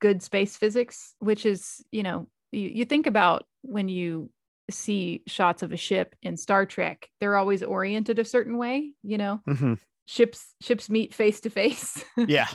good 0.04 0.22
space 0.22 0.58
physics, 0.58 1.16
which 1.20 1.46
is, 1.46 1.82
you 1.92 2.04
know, 2.04 2.28
you, 2.52 2.70
you 2.80 2.86
think 2.86 3.08
about 3.08 3.46
when 3.62 3.88
you 3.88 4.30
see 4.70 5.24
shots 5.28 5.64
of 5.64 5.72
a 5.72 5.78
ship 5.78 6.14
in 6.22 6.36
Star 6.38 6.66
Trek, 6.66 7.10
they're 7.20 7.38
always 7.38 7.64
oriented 7.64 8.20
a 8.20 8.26
certain 8.26 8.58
way, 8.58 8.92
you 9.02 9.18
know, 9.18 9.40
Mhm. 9.48 9.80
ships 10.06 10.54
ships 10.62 10.90
meet 10.90 11.14
face 11.14 11.40
to 11.42 11.50
face. 11.50 12.04
Yeah. 12.28 12.50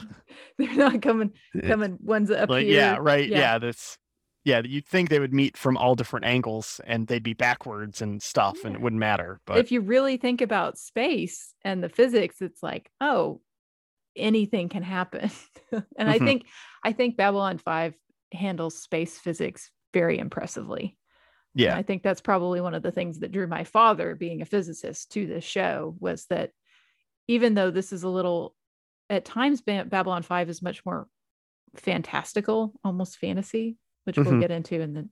they're 0.58 0.74
not 0.76 1.00
coming 1.02 1.32
coming 1.66 1.96
ones 2.02 2.30
up 2.30 2.50
like 2.50 2.66
here. 2.66 2.76
yeah 2.76 2.96
right 3.00 3.28
yeah. 3.28 3.58
that's 3.58 3.96
yeah 4.44 4.60
you'd 4.64 4.86
think 4.86 5.08
they 5.08 5.18
would 5.18 5.32
meet 5.34 5.56
from 5.56 5.76
all 5.78 5.94
different 5.94 6.26
angles 6.26 6.80
and 6.86 7.06
they'd 7.06 7.22
be 7.24 7.32
backwards 7.34 8.00
and 8.02 8.22
stuff 8.22 8.64
and 8.64 8.74
it 8.76 8.80
wouldn't 8.82 9.00
matter 9.00 9.40
but 9.46 9.58
if 9.58 9.72
you 9.72 9.80
really 9.80 10.16
think 10.16 10.40
about 10.40 10.78
space 10.78 11.54
and 11.64 11.82
the 11.82 11.88
physics 11.88 12.40
it's 12.40 12.62
like 12.62 12.90
oh 13.00 13.40
anything 14.18 14.68
can 14.68 14.82
happen 14.82 15.30
and 15.98 16.10
i 16.10 16.18
Mhm. 16.18 16.24
think 16.26 16.46
i 16.84 16.92
think 16.92 17.16
babylon 17.16 17.58
5 17.58 17.94
handles 18.32 18.80
space 18.82 19.18
physics 19.18 19.70
very 19.94 20.18
impressively 20.18 20.96
And 21.56 21.66
yeah 21.66 21.76
i 21.76 21.82
think 21.82 22.02
that's 22.02 22.20
probably 22.20 22.60
one 22.60 22.74
of 22.74 22.82
the 22.82 22.92
things 22.92 23.20
that 23.20 23.32
drew 23.32 23.46
my 23.46 23.64
father 23.64 24.14
being 24.14 24.42
a 24.42 24.46
physicist 24.46 25.12
to 25.12 25.26
this 25.26 25.44
show 25.44 25.96
was 26.00 26.26
that 26.26 26.52
even 27.28 27.54
though 27.54 27.70
this 27.70 27.92
is 27.92 28.02
a 28.04 28.08
little 28.08 28.54
at 29.10 29.24
times 29.24 29.60
babylon 29.62 30.22
5 30.22 30.48
is 30.50 30.62
much 30.62 30.84
more 30.86 31.08
fantastical 31.76 32.72
almost 32.84 33.18
fantasy 33.18 33.76
which 34.04 34.24
we'll 34.24 34.34
Mhm. 34.34 34.40
get 34.40 34.50
into 34.50 34.80
in 34.80 34.94
the 34.94 35.08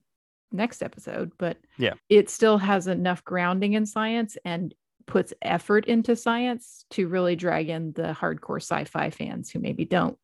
next 0.51 0.81
episode 0.81 1.31
but 1.37 1.57
Yeah. 1.77 1.93
it 2.09 2.29
still 2.29 2.57
has 2.57 2.87
enough 2.87 3.23
grounding 3.23 3.73
in 3.73 3.85
science 3.85 4.37
and 4.45 4.73
puts 5.07 5.33
effort 5.41 5.85
into 5.85 6.15
science 6.15 6.85
to 6.91 7.07
really 7.07 7.35
drag 7.35 7.69
in 7.69 7.93
the 7.93 8.15
hardcore 8.19 8.61
sci-fi 8.61 9.09
fans 9.09 9.49
who 9.49 9.59
maybe 9.59 9.85
don't 9.85 10.17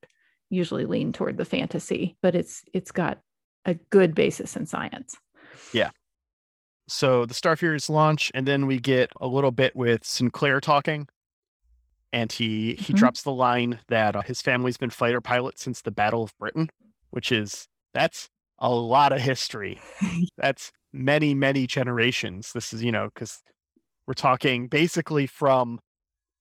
usually 0.49 0.85
lean 0.85 1.11
toward 1.11 1.37
the 1.37 1.45
fantasy 1.45 2.15
but 2.21 2.35
it's 2.35 2.63
it's 2.73 2.91
got 2.91 3.19
a 3.65 3.73
good 3.89 4.13
basis 4.13 4.55
in 4.55 4.65
science 4.65 5.15
Yeah. 5.73 5.89
so 6.87 7.25
the 7.25 7.33
star 7.33 7.55
furies 7.55 7.89
launch 7.89 8.31
and 8.35 8.45
then 8.45 8.67
we 8.67 8.77
get 8.79 9.09
a 9.19 9.27
little 9.27 9.51
bit 9.51 9.75
with 9.75 10.03
sinclair 10.05 10.59
talking 10.59 11.07
and 12.11 12.31
he 12.31 12.75
he 12.75 12.93
Mhm. 12.93 12.97
drops 12.97 13.23
the 13.23 13.31
line 13.31 13.79
that 13.87 14.15
uh, 14.15 14.21
his 14.21 14.41
family's 14.41 14.77
been 14.77 14.89
fighter 14.91 15.21
pilots 15.21 15.63
since 15.63 15.81
the 15.81 15.91
battle 15.91 16.23
of 16.23 16.37
britain 16.37 16.69
which 17.09 17.31
is 17.31 17.67
that's 17.93 18.29
a 18.59 18.69
lot 18.69 19.11
of 19.13 19.21
history 19.21 19.79
that's 20.37 20.71
many 20.91 21.33
many 21.33 21.65
generations 21.65 22.51
this 22.53 22.73
is 22.73 22.83
you 22.83 22.91
know 22.91 23.09
because 23.13 23.41
we're 24.07 24.13
talking 24.13 24.67
basically 24.67 25.25
from 25.27 25.79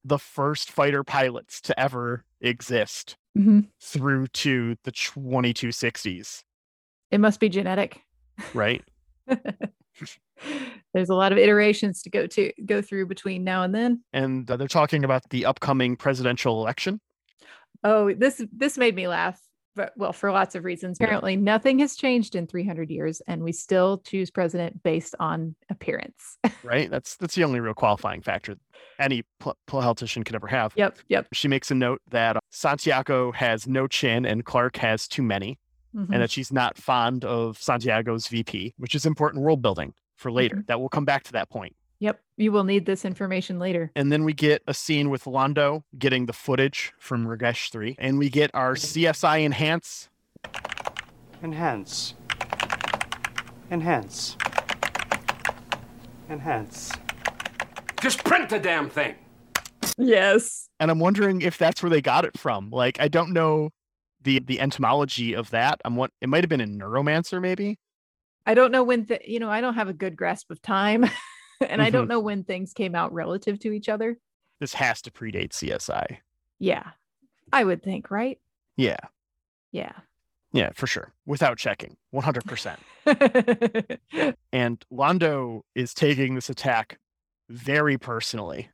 the 0.05 0.19
first 0.19 0.71
fighter 0.71 1.05
pilots 1.05 1.61
to 1.63 1.79
ever 1.79 2.25
exist 2.41 3.17
Mhm. 3.39 3.69
through 3.81 4.27
to 4.29 4.77
the 4.85 4.93
2260s 4.93 6.43
it 7.11 7.21
must 7.21 7.41
be 7.41 7.49
genetic. 7.51 8.01
Right. 8.55 8.83
There's 10.95 11.09
a 11.11 11.15
lot 11.15 11.31
of 11.33 11.39
iterations 11.39 12.03
to 12.03 12.11
go 12.11 12.27
to 12.27 12.53
go 12.67 12.81
through 12.83 13.07
between 13.07 13.45
now 13.45 13.63
and 13.63 13.75
then. 13.75 14.03
And 14.13 14.51
uh, 14.51 14.57
they're 14.57 14.67
talking 14.69 15.05
about 15.05 15.29
the 15.31 15.45
upcoming 15.47 15.95
presidential 15.97 16.61
election. 16.61 17.01
Oh 17.85 18.13
this 18.15 18.43
this 18.51 18.79
made 18.79 18.95
me 18.95 19.09
laugh 19.09 19.41
but 19.75 19.93
well 19.97 20.13
for 20.13 20.31
lots 20.31 20.55
of 20.55 20.65
reasons 20.65 20.99
apparently 21.01 21.37
nothing 21.37 21.79
has 21.79 21.97
changed 21.97 22.35
in 22.35 22.47
300 22.47 22.91
years 22.91 23.23
and 23.27 23.43
we 23.43 23.53
still 23.53 23.99
choose 23.99 24.31
president 24.31 24.83
based 24.83 25.15
on 25.21 25.55
appearance. 25.71 26.39
Right? 26.65 26.89
That's 26.91 27.17
that's 27.17 27.35
the 27.35 27.43
only 27.45 27.59
real 27.61 27.75
qualifying 27.75 28.23
factor 28.23 28.55
any 28.99 29.25
pol- 29.41 29.57
politician 29.67 30.23
could 30.23 30.35
ever 30.37 30.47
have. 30.47 30.73
Yep 30.77 30.99
yep. 31.09 31.27
She 31.33 31.49
makes 31.49 31.71
a 31.71 31.75
note 31.75 32.01
that 32.11 32.37
uh, 32.37 32.41
santiago 32.51 33.33
has 33.33 33.67
no 33.67 33.87
chin 33.87 34.25
and 34.25 34.45
clark 34.45 34.77
has 34.77 35.09
too 35.09 35.23
many 35.23 35.59
Mhm. 35.95 36.09
and 36.11 36.23
that 36.23 36.31
she's 36.31 36.51
not 36.53 36.79
fond 36.79 37.23
of 37.25 37.59
santiago's 37.61 38.27
vp 38.29 38.73
which 38.79 38.95
is 38.95 39.05
important 39.05 39.43
world 39.43 39.61
building 39.61 39.93
for 40.17 40.31
later. 40.33 40.65
That 40.69 40.81
we'll 40.81 40.89
come 40.89 41.05
back 41.05 41.25
to 41.25 41.33
that 41.33 41.51
point 41.51 41.75
Yep, 42.03 42.21
you 42.37 42.51
will 42.51 42.65
need 42.65 42.85
this 42.85 43.05
information 43.05 43.61
later. 43.61 43.93
And 43.95 44.11
then 44.11 44.25
we 44.25 44.33
get 44.33 44.61
a 44.67 44.75
scene 44.75 45.09
with 45.09 45.23
Londo 45.23 45.85
getting 45.97 46.27
the 46.27 46.33
footage 46.33 46.93
from 46.99 47.29
Ragesh 47.29 47.71
3. 47.71 47.95
And 47.97 48.19
we 48.19 48.29
get 48.29 48.51
our 48.55 48.75
CSI 48.75 49.45
Enhance. 49.45 50.09
Enhance. 51.45 52.15
Enhance. 53.71 54.37
Enhance. 56.29 56.91
Just 58.01 58.25
print 58.25 58.49
the 58.49 58.59
damn 58.59 58.91
thing. 58.91 59.15
Yes. 59.97 60.69
And 60.81 60.91
I'm 60.91 60.99
wondering 60.99 61.41
if 61.41 61.57
that's 61.57 61.85
where 61.85 61.91
they 61.91 62.03
got 62.03 62.25
it 62.25 62.37
from. 62.37 62.71
Like, 62.71 63.01
I 63.01 63.07
don't 63.07 63.33
know 63.33 63.71
the 64.21 64.41
the 64.41 64.59
entomology 64.59 65.35
of 65.35 65.51
that. 65.51 65.81
I'm 65.85 65.95
what 65.95 66.11
it 66.21 66.29
might 66.29 66.43
have 66.43 66.51
been 66.51 66.61
a 66.61 66.67
neuromancer, 66.67 67.41
maybe. 67.41 67.79
I 68.45 68.55
don't 68.55 68.73
know 68.73 68.83
when, 68.83 69.05
the, 69.07 69.21
you 69.25 69.39
know, 69.39 69.51
I 69.51 69.61
don't 69.61 69.75
have 69.75 69.89
a 69.89 69.93
good 69.93 70.17
grasp 70.17 70.51
of 70.51 70.61
time. 70.61 71.09
and 71.71 71.83
I 71.83 71.91
don't 71.91 72.07
Mhm. 72.07 72.11
know 72.11 72.21
when 72.21 72.45
things 72.45 72.73
came 72.73 72.95
out 72.95 73.13
relative 73.13 73.59
to 73.61 73.73
each 73.73 73.89
other. 73.89 74.19
This 74.61 74.75
has 74.75 75.03
to 75.03 75.11
predate 75.11 75.53
CSI. 75.53 76.19
Yeah, 76.59 76.91
I 77.53 77.65
would 77.65 77.83
think, 77.83 78.11
right? 78.11 78.39
Yeah. 78.77 78.99
Yeah. 79.73 79.93
Yeah, 80.53 80.71
for 80.75 80.87
sure. 80.87 81.13
Without 81.27 81.57
checking. 81.59 81.97
100%. 82.13 82.79
and 84.53 84.85
Londo 84.93 85.63
is 85.75 85.95
taking 85.95 86.35
this 86.35 86.51
attack 86.51 86.99
very 87.49 87.99
personally. 87.99 88.69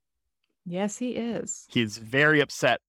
yes, 0.67 0.99
he 0.99 1.11
is. 1.13 1.67
He's 1.71 1.97
very 1.99 2.41
upset 2.41 2.81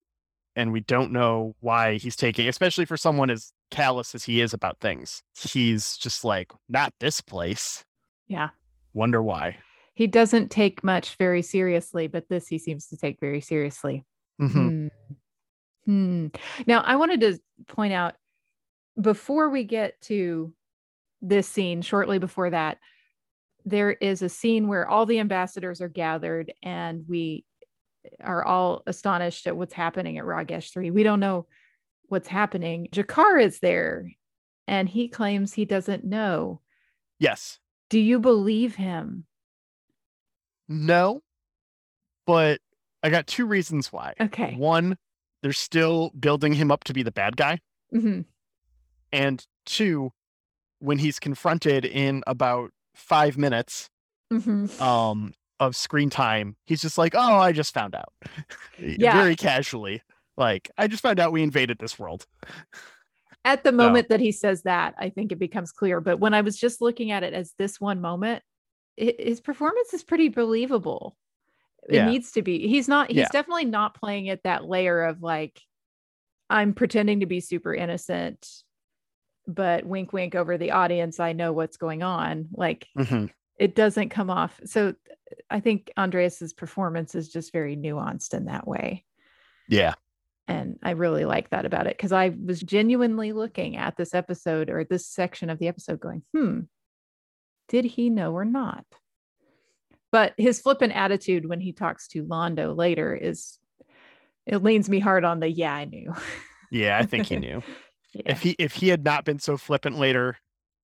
and 0.56 0.74
we 0.74 0.82
don't 0.82 1.12
know 1.14 1.56
why 1.62 1.96
he's 1.98 2.16
taking 2.18 2.48
especially 2.50 2.84
for 2.86 2.98
someone 2.98 3.30
as 3.30 3.54
callous 3.72 4.14
as 4.16 4.26
he 4.26 4.42
is 4.42 4.54
about 4.54 4.80
things. 4.82 5.24
He's 5.40 5.96
just 5.96 6.26
like, 6.26 6.52
not 6.68 6.94
this 7.00 7.22
place. 7.22 7.86
Yeah. 8.28 8.50
Wonder 8.94 9.22
why. 9.24 9.58
He 10.00 10.08
doesn't 10.08 10.50
take 10.50 10.82
much 10.82 11.18
very 11.18 11.42
seriously, 11.42 12.08
but 12.08 12.30
this 12.30 12.48
he 12.48 12.58
seems 12.58 12.88
to 12.88 12.96
take 12.96 13.20
very 13.20 13.42
seriously. 13.42 14.06
hmm 14.40 14.48
Hmm. 14.48 14.88
Hmm. 15.84 16.28
Now, 16.66 16.80
I 16.80 16.96
wanted 16.96 17.20
to 17.20 17.38
point 17.68 17.92
out 17.92 18.16
before 19.02 19.50
we 19.50 19.66
get 19.66 20.00
to 20.04 20.54
this 21.22 21.50
scene, 21.50 21.82
shortly 21.82 22.18
before 22.18 22.50
that, 22.50 22.78
there 23.66 23.92
is 23.92 24.22
a 24.22 24.30
scene 24.30 24.70
where 24.70 24.88
all 24.88 25.06
the 25.06 25.20
ambassadors 25.20 25.82
are 25.82 25.90
gathered 25.90 26.54
and 26.64 27.04
we 27.10 27.44
are 28.24 28.46
all 28.46 28.84
astonished 28.88 29.48
at 29.48 29.58
what's 29.58 29.74
happening 29.74 30.18
at 30.18 30.24
Ragesh 30.24 30.72
3. 30.72 30.92
We 30.92 31.04
don't 31.04 31.20
know 31.20 31.46
what's 32.04 32.30
happening. 32.30 32.88
G'Kar 32.94 33.44
is 33.44 33.60
there 33.60 34.10
and 34.66 34.88
he 34.88 35.10
claims 35.10 35.52
he 35.52 35.66
doesn't 35.66 36.06
know. 36.06 36.62
Yes. 37.20 37.60
Do 37.90 38.00
you 38.00 38.20
believe 38.20 38.76
him? 38.76 39.26
No, 40.70 41.22
but 42.26 42.62
I 43.04 43.10
got 43.10 43.28
two 43.28 43.46
reasons 43.46 43.92
why. 43.92 44.14
Okay. 44.22 44.54
One, 44.56 44.98
they're 45.42 45.52
still 45.54 46.12
building 46.20 46.54
him 46.54 46.72
up 46.72 46.84
to 46.86 46.94
be 46.94 47.02
the 47.04 47.12
bad 47.12 47.36
guy. 47.38 47.60
Mhm. 47.94 48.26
And 49.12 49.46
two, 49.66 50.12
when 50.80 51.00
he's 51.00 51.20
confronted 51.20 51.86
in 51.86 52.24
about 52.28 52.72
five 52.94 53.38
minutes 53.38 53.90
Mhm. 54.32 54.80
um, 54.80 55.34
of 55.60 55.76
screen 55.76 56.10
time, 56.10 56.56
he's 56.68 56.82
just 56.82 56.98
like, 56.98 57.16
oh, 57.16 57.38
I 57.38 57.52
just 57.52 57.74
found 57.74 57.96
out. 57.96 58.14
Yeah. 58.78 59.14
Very 59.14 59.36
casually. 59.36 60.02
Like, 60.38 60.70
I 60.78 60.88
just 60.88 61.02
found 61.02 61.20
out 61.20 61.34
we 61.34 61.42
invaded 61.44 61.80
this 61.80 61.98
world. 62.00 62.26
At 63.44 63.64
the 63.64 63.72
moment 63.74 64.08
that 64.10 64.20
he 64.20 64.32
says 64.32 64.64
that, 64.64 64.94
I 64.98 65.10
think 65.10 65.32
it 65.32 65.40
becomes 65.40 65.72
clear. 65.72 66.00
But 66.00 66.20
when 66.20 66.34
I 66.34 66.42
was 66.42 66.58
just 66.58 66.80
looking 66.82 67.12
at 67.12 67.24
it 67.24 67.34
as 67.34 67.54
this 67.58 67.80
one 67.82 68.00
moment, 68.00 68.44
his 69.00 69.40
performance 69.42 69.94
is 69.94 70.04
pretty 70.04 70.30
believable. 70.30 71.16
It 71.88 71.96
Yeah. 71.96 72.10
needs 72.10 72.32
to 72.34 72.42
be. 72.42 72.68
He's 72.68 72.88
not, 72.88 73.08
he's 73.08 73.18
Yeah. 73.18 73.30
definitely 73.32 73.66
not 73.66 73.94
playing 73.96 74.30
at 74.30 74.44
that 74.44 74.66
layer 74.66 75.04
of 75.04 75.22
like, 75.24 75.62
I'm 76.50 76.74
pretending 76.74 77.22
to 77.22 77.26
be 77.26 77.40
super 77.40 77.74
innocent, 77.74 78.48
but 79.48 79.86
wink, 79.86 80.12
wink 80.14 80.36
over 80.36 80.58
the 80.58 80.72
audience. 80.72 81.20
I 81.20 81.34
know 81.34 81.54
what's 81.54 81.78
going 81.78 82.04
on. 82.04 82.50
Like, 82.52 82.88
Mhm. 82.98 83.32
it 83.58 83.76
doesn't 83.76 84.10
come 84.10 84.30
off. 84.30 84.60
So 84.66 84.96
I 85.50 85.60
think 85.60 85.92
Andreas's 85.96 86.54
performance 86.54 87.16
is 87.16 87.30
just 87.30 87.54
very 87.54 87.78
nuanced 87.78 88.34
in 88.34 88.46
that 88.46 88.68
way. 88.68 89.06
Yeah. 89.68 89.94
And 90.48 90.80
I 90.82 90.92
really 90.92 91.26
like 91.26 91.52
that 91.52 91.66
about 91.66 91.86
it 91.86 91.96
because 91.96 92.12
I 92.12 92.30
was 92.30 92.60
genuinely 92.62 93.32
looking 93.34 93.78
at 93.78 93.96
this 93.98 94.16
episode 94.16 94.70
or 94.72 94.84
this 94.84 95.06
section 95.06 95.50
of 95.52 95.60
the 95.60 95.68
episode 95.68 96.00
going, 96.00 96.24
hmm, 96.34 96.62
did 97.70 97.86
he 97.86 98.10
know 98.10 98.34
or 98.34 98.44
not? 98.46 98.86
But 100.12 100.34
his 100.38 100.60
flippant 100.60 100.94
attitude 100.94 101.48
when 101.48 101.62
he 101.62 101.72
talks 101.72 102.08
to 102.10 102.24
Londo 102.26 102.76
later 102.76 103.16
is, 103.16 103.58
it 104.46 104.64
leans 104.64 104.90
me 104.90 105.00
hard 105.00 105.24
on 105.24 105.40
the, 105.40 105.48
yeah, 105.50 105.74
I 105.74 105.86
knew. 105.86 106.14
Yeah, 106.72 107.00
I 107.00 107.06
think 107.08 107.26
he 107.28 107.38
knew. 107.38 107.64
Yeah. 108.14 108.22
If 108.26 108.42
he 108.42 108.56
if 108.58 108.74
he 108.74 108.88
had 108.88 109.04
not 109.04 109.24
been 109.24 109.38
so 109.38 109.56
flippant 109.56 110.00
later, 110.00 110.38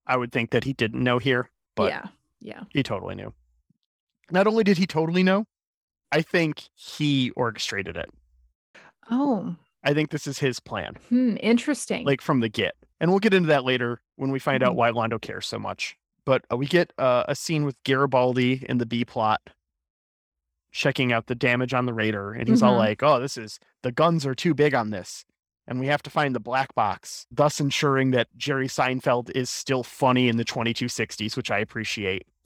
I 0.06 0.16
would 0.16 0.32
think 0.32 0.52
that 0.52 0.64
he 0.64 0.74
didn't 0.74 1.04
know 1.04 1.18
here, 1.18 1.50
but 1.76 1.92
yeah. 1.92 2.06
Yeah. 2.40 2.64
he 2.70 2.84
totally 2.84 3.16
knew. 3.16 3.34
Not 4.30 4.46
only 4.46 4.64
did 4.64 4.78
he 4.78 4.86
totally 4.86 5.24
know, 5.24 5.46
I 6.12 6.22
think 6.22 6.62
he 6.76 7.32
orchestrated 7.32 7.98
it. 7.98 8.12
Oh, 9.10 9.56
I 9.84 9.96
think 9.96 10.12
this 10.12 10.28
is 10.28 10.38
his 10.38 10.60
plan, 10.60 10.98
hmm, 11.10 11.36
interesting. 11.40 12.06
like 12.06 12.22
from 12.22 12.42
the 12.42 12.50
get. 12.50 12.76
And 13.00 13.10
we'll 13.10 13.20
get 13.20 13.34
into 13.34 13.48
that 13.48 13.64
later 13.64 14.02
when 14.18 14.30
we 14.32 14.38
find 14.38 14.62
out 14.62 14.74
Mhm. 14.74 14.76
why 14.76 14.92
Londo 14.92 15.20
cares 15.20 15.48
so 15.48 15.58
much. 15.58 15.98
But 16.26 16.44
uh, 16.52 16.58
we 16.58 16.66
get 16.66 16.92
uh, 16.98 17.24
a 17.28 17.36
scene 17.36 17.66
with 17.66 17.82
Garibaldi 17.84 18.66
in 18.68 18.78
the 18.80 18.86
B 18.86 19.06
plot 19.06 19.42
checking 20.72 21.14
out 21.14 21.28
the 21.28 21.36
damage 21.36 21.74
on 21.74 21.86
the 21.86 21.94
Raider. 21.94 22.34
And 22.34 22.48
he's 22.50 22.62
all 22.62 22.74
Mhm. 22.74 22.78
like, 22.80 23.04
oh, 23.04 23.20
this 23.20 23.38
is 23.38 23.60
the 23.84 23.92
guns 23.92 24.26
are 24.26 24.36
too 24.36 24.54
big 24.54 24.74
on 24.74 24.90
this. 24.90 25.24
And 25.68 25.80
we 25.80 25.88
have 25.88 26.04
to 26.04 26.10
find 26.10 26.36
the 26.36 26.40
black 26.40 26.76
box, 26.76 27.26
thus 27.32 27.60
ensuring 27.60 28.12
that 28.12 28.28
Jerry 28.38 28.68
Seinfeld 28.68 29.32
is 29.32 29.50
still 29.50 29.84
funny 29.84 30.28
in 30.28 30.38
the 30.38 30.46
2260s, 30.46 31.36
which 31.38 31.50
I 31.50 31.60
appreciate. 31.60 32.28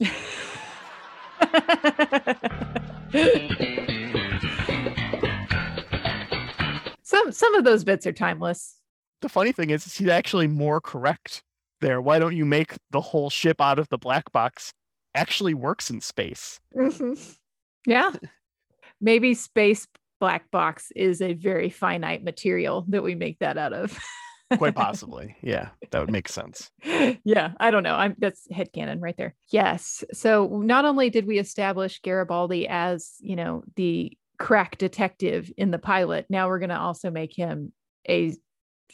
some 7.02 7.32
some 7.32 7.54
of 7.54 7.64
those 7.64 7.84
bits 7.84 8.06
are 8.06 8.12
timeless. 8.12 8.76
The 9.20 9.28
funny 9.28 9.52
thing 9.52 9.70
is, 9.70 9.86
is 9.86 9.96
he's 9.96 10.08
actually 10.08 10.46
more 10.46 10.80
correct 10.80 11.42
there. 11.80 12.00
Why 12.00 12.18
don't 12.18 12.36
you 12.36 12.44
make 12.44 12.74
the 12.90 13.00
whole 13.00 13.30
ship 13.30 13.60
out 13.60 13.78
of 13.78 13.88
the 13.88 13.98
black 13.98 14.32
box 14.32 14.72
actually 15.14 15.54
works 15.54 15.90
in 15.90 16.00
space? 16.00 16.60
Mhm. 16.76 17.36
Yeah. 17.86 18.12
Maybe 19.00 19.34
space 19.34 19.86
black 20.20 20.50
box 20.50 20.92
is 20.94 21.22
a 21.22 21.32
very 21.32 21.70
finite 21.70 22.22
material 22.22 22.84
that 22.88 23.02
we 23.02 23.14
make 23.14 23.38
that 23.38 23.56
out 23.58 23.72
of. 23.72 23.98
Quite 24.58 24.74
possibly. 24.74 25.36
Yeah, 25.42 25.68
that 25.90 26.00
would 26.00 26.10
make 26.10 26.28
sense. 26.28 26.70
yeah, 27.24 27.52
I 27.60 27.70
don't 27.70 27.84
know. 27.84 27.94
I'm 27.94 28.16
that's 28.18 28.48
headcanon 28.52 29.00
right 29.00 29.16
there. 29.16 29.36
Yes. 29.50 30.02
So 30.12 30.60
not 30.64 30.84
only 30.84 31.08
did 31.08 31.26
we 31.26 31.38
establish 31.38 32.00
Garibaldi 32.02 32.66
as, 32.68 33.14
you 33.20 33.36
know, 33.36 33.62
the 33.76 34.12
crack 34.38 34.76
detective 34.76 35.52
in 35.56 35.70
the 35.70 35.78
pilot, 35.78 36.26
now 36.28 36.48
we're 36.48 36.58
gonna 36.58 36.80
also 36.80 37.10
make 37.10 37.34
him 37.34 37.72
a 38.08 38.34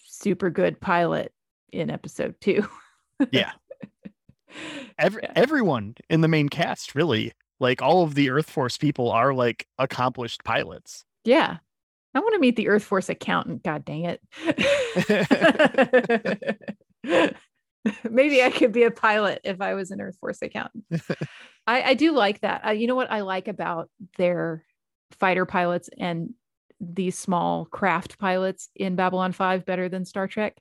super 0.05 0.51
good 0.51 0.79
pilot 0.79 1.33
in 1.73 1.91
episode 1.91 2.35
two. 2.41 2.67
Yeah. 3.31 3.53
Every, 4.99 5.23
Everyone 5.35 5.95
in 6.09 6.21
the 6.21 6.29
main 6.29 6.49
cast, 6.49 6.95
really, 6.95 7.33
like 7.61 7.83
all 7.83 8.03
of 8.03 8.15
the 8.15 8.31
Earth 8.31 8.49
Force 8.49 8.79
people 8.79 9.11
are 9.11 9.35
like 9.35 9.67
accomplished 9.79 10.45
pilots. 10.45 11.05
Yeah. 11.25 11.59
I 12.15 12.21
want 12.21 12.35
to 12.35 12.41
meet 12.41 12.57
the 12.57 12.69
Earth 12.69 12.85
Force 12.85 13.11
accountant. 13.11 13.63
God 13.63 13.85
dang 13.85 14.05
it. 14.05 14.23
Maybe 18.11 18.43
I 18.43 18.51
could 18.51 18.73
be 18.73 18.85
a 18.85 18.91
pilot 18.91 19.43
if 19.45 19.61
I 19.61 19.75
was 19.75 19.91
an 19.91 20.01
Earth 20.01 20.17
Force 20.19 20.41
accountant. 20.41 20.85
I, 21.67 21.83
I 21.83 21.95
do 21.95 22.13
like 22.13 22.41
that. 22.41 22.67
Uh, 22.67 22.71
you 22.71 22.87
know 22.87 22.95
what 22.95 23.11
I 23.11 23.21
like 23.21 23.49
about 23.49 23.91
their 24.17 24.65
fighter 25.13 25.45
pilots 25.45 25.91
and 25.99 26.33
these 26.81 27.19
small 27.19 27.67
craft 27.67 28.19
pilots 28.19 28.71
in 28.75 28.97
Babylon 28.97 29.33
5 29.33 29.67
better 29.67 29.89
than 29.89 30.05
Star 30.05 30.27
Trek? 30.27 30.57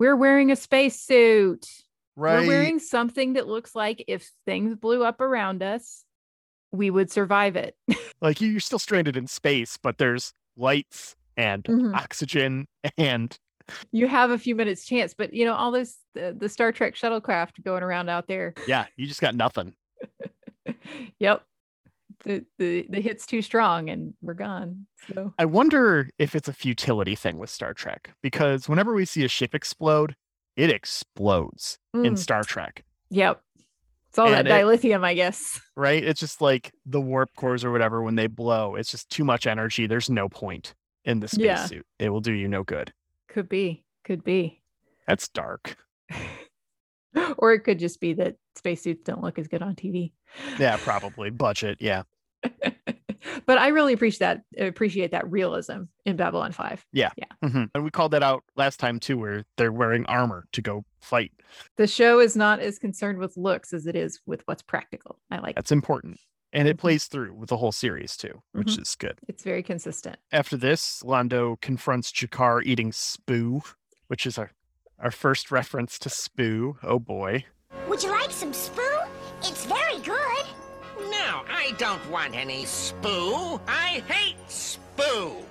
We're 0.00 0.16
wearing 0.16 0.50
a 0.50 0.56
spacesuit. 0.56 1.66
Right. 2.16 2.40
We're 2.40 2.48
wearing 2.48 2.78
something 2.80 3.34
that 3.34 3.46
looks 3.46 3.74
like 3.76 4.02
if 4.08 4.28
things 4.46 4.74
blew 4.74 5.04
up 5.04 5.20
around 5.20 5.62
us, 5.62 6.04
we 6.72 6.90
would 6.90 7.10
survive 7.12 7.54
it. 7.54 7.76
Like 8.22 8.40
you- 8.40 8.48
you're 8.50 8.60
still 8.60 8.78
stranded 8.78 9.16
in 9.16 9.26
space, 9.26 9.78
but 9.82 9.96
there's 9.98 10.32
lights 10.56 11.14
and 11.36 11.64
Mhm. 11.64 11.94
oxygen 11.94 12.66
and 12.98 13.38
you 13.92 14.08
have 14.08 14.30
a 14.30 14.36
few 14.38 14.54
minutes 14.56 14.84
chance 14.84 15.14
but 15.14 15.32
you 15.32 15.44
know 15.44 15.54
all 15.54 15.70
this 15.70 15.96
the, 16.14 16.34
the 16.36 16.48
star 16.48 16.72
trek 16.72 16.96
shuttlecraft 16.96 17.62
going 17.62 17.82
around 17.84 18.08
out 18.10 18.26
there 18.26 18.52
yeah, 18.66 18.86
you 18.96 19.06
just 19.06 19.20
got 19.20 19.34
nothing. 19.34 19.74
yep 21.20 21.42
the, 22.24 22.44
the 22.58 22.86
the 22.90 23.00
hit's 23.00 23.26
too 23.26 23.42
strong 23.42 23.88
and 23.88 24.14
we're 24.22 24.34
gone 24.34 24.86
so 25.14 25.32
I 25.38 25.44
wonder 25.46 26.08
if 26.18 26.34
it's 26.34 26.48
a 26.48 26.52
futility 26.52 27.14
thing 27.14 27.38
with 27.38 27.50
Star 27.50 27.72
Trek 27.74 28.12
because 28.22 28.68
whenever 28.68 28.92
we 28.94 29.04
see 29.04 29.24
a 29.24 29.28
ship 29.28 29.54
explode, 29.54 30.14
it 30.56 30.70
explodes 30.70 31.78
in 31.94 32.14
Mm. 32.14 32.18
Star 32.18 32.42
Trek, 32.44 32.84
yep 33.10 33.40
it's 34.08 34.18
all 34.18 34.28
that 34.28 34.40
And 34.46 34.48
it- 34.48 34.50
dilithium 34.50 35.04
i 35.04 35.14
guess 35.14 35.60
right? 35.76 36.02
It's 36.02 36.20
just 36.20 36.40
like 36.40 36.72
the 36.84 37.00
warp 37.00 37.30
cores 37.36 37.64
or 37.64 37.70
whatever 37.70 38.02
when 38.02 38.16
they 38.16 38.26
blow, 38.26 38.74
it's 38.74 38.90
just 38.90 39.08
too 39.08 39.24
much 39.24 39.46
energy. 39.46 39.86
There's 39.86 40.10
no 40.10 40.28
point 40.28 40.74
in 41.04 41.20
the 41.20 41.28
Yeah. 41.38 41.56
spacesuit. 41.64 41.86
It 41.98 42.10
will 42.10 42.20
do 42.20 42.32
you 42.32 42.48
no 42.48 42.64
good. 42.64 42.92
could 43.28 43.48
be 43.48 43.84
could 44.04 44.24
be 44.24 44.60
That's 45.06 45.28
dark. 45.28 45.76
or 47.38 47.52
it 47.52 47.60
could 47.60 47.78
just 47.78 48.00
be 48.00 48.12
that 48.14 48.36
spacesuits 48.56 49.02
don't 49.04 49.22
look 49.22 49.38
as 49.38 49.48
good 49.48 49.62
on 49.62 49.74
tv 49.74 50.12
Yeah, 50.58 50.76
probably. 50.78 51.30
Budget. 51.30 51.78
Yeah. 51.80 52.02
but 53.46 53.58
i 53.58 53.68
really 53.68 53.92
appreciate 53.92 54.18
that 54.56 54.66
appreciate 54.66 55.10
that 55.10 55.30
realism 55.30 55.82
in 56.06 56.16
babylon 56.16 56.52
5 56.52 56.86
Yeah. 56.92 57.10
Yeah. 57.16 57.26
Mhm. 57.44 57.70
And 57.74 57.84
we 57.84 57.90
called 57.90 58.12
that 58.12 58.22
out 58.22 58.44
last 58.56 58.80
time 58.80 58.98
too, 58.98 59.18
where 59.18 59.44
they're 59.56 59.72
wearing 59.72 60.06
armor 60.06 60.46
to 60.52 60.62
go 60.62 60.84
fight. 61.00 61.32
the 61.76 61.86
show 61.86 62.18
is 62.20 62.36
not 62.36 62.60
as 62.60 62.78
concerned 62.78 63.18
with 63.18 63.36
looks 63.36 63.72
as 63.72 63.86
it 63.86 63.94
is 63.96 64.20
with 64.26 64.42
what's 64.46 64.62
practical 64.62 65.18
i 65.30 65.38
like 65.38 65.54
That's 65.54 65.72
important. 65.72 66.18
And 66.52 66.66
it 66.66 66.76
Mhm. 66.78 66.80
plays 66.80 67.04
through 67.06 67.34
with 67.34 67.48
the 67.50 67.56
whole 67.58 67.70
series 67.72 68.16
too, 68.16 68.42
which 68.52 68.68
Mhm. 68.76 68.82
is 68.82 68.96
good. 68.96 69.18
it's 69.28 69.44
very 69.44 69.62
consistent 69.62 70.16
After 70.32 70.56
this, 70.56 71.02
Londo 71.04 71.60
confronts 71.60 72.10
G'Kar 72.10 72.62
eating 72.64 72.90
spoo, 72.90 73.62
which 74.08 74.26
is 74.26 74.36
our, 74.38 74.50
our 75.00 75.10
first 75.10 75.50
reference 75.50 75.98
to 76.00 76.08
spoo. 76.08 76.76
Oh 76.82 76.98
boy. 76.98 77.44
Would 77.88 78.02
you 78.02 78.10
like 78.10 78.30
some 78.30 78.52
spoo? 78.52 79.08
It's 79.42 79.64
very 79.66 79.98
good. 80.02 80.46
No, 81.10 81.42
I 81.48 81.74
don't 81.78 82.04
want 82.10 82.34
any 82.36 82.64
spoo. 82.64 83.60
I 83.66 84.02
hate 84.06 84.36
spoo. 84.48 85.42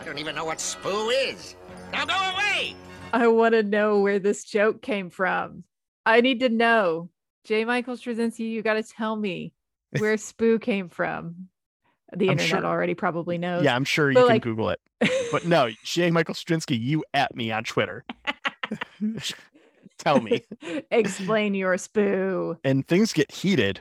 I 0.00 0.04
don't 0.04 0.18
even 0.18 0.34
know 0.34 0.44
what 0.44 0.58
spoo 0.58 1.10
is. 1.28 1.56
Now 1.92 2.04
go 2.04 2.14
away. 2.14 2.74
I 3.12 3.26
want 3.28 3.52
to 3.54 3.62
know 3.62 4.00
where 4.00 4.18
this 4.18 4.44
joke 4.44 4.80
came 4.82 5.10
from. 5.10 5.64
I 6.06 6.20
need 6.20 6.40
to 6.40 6.48
know. 6.48 7.10
J. 7.44 7.64
Michael 7.64 7.96
Straczynski, 7.96 8.48
you 8.50 8.62
got 8.62 8.74
to 8.74 8.82
tell 8.82 9.16
me 9.16 9.52
where 9.98 10.14
Spoo 10.16 10.60
came 10.60 10.88
from. 10.88 11.48
the 12.16 12.26
I'm 12.26 12.32
internet 12.38 12.62
sure- 12.62 12.64
already 12.66 12.94
probably 12.94 13.36
knows. 13.38 13.64
Yeah, 13.64 13.74
I'm 13.74 13.84
sure 13.84 14.10
you 14.10 14.14
But, 14.14 14.20
can 14.22 14.28
like- 14.28 14.42
Google 14.42 14.70
it. 14.70 14.80
But 15.32 15.46
no, 15.46 15.70
J. 15.84 16.10
Michael 16.10 16.34
Straczynski, 16.34 16.78
you 16.80 17.04
at 17.14 17.34
me 17.34 17.50
on 17.50 17.64
Twitter. 17.64 18.04
Tell 19.98 20.20
me. 20.20 20.42
Explain 20.90 21.54
your 21.54 21.74
spoo. 21.76 22.56
And 22.64 22.86
things 22.86 23.12
get 23.12 23.30
heated 23.30 23.80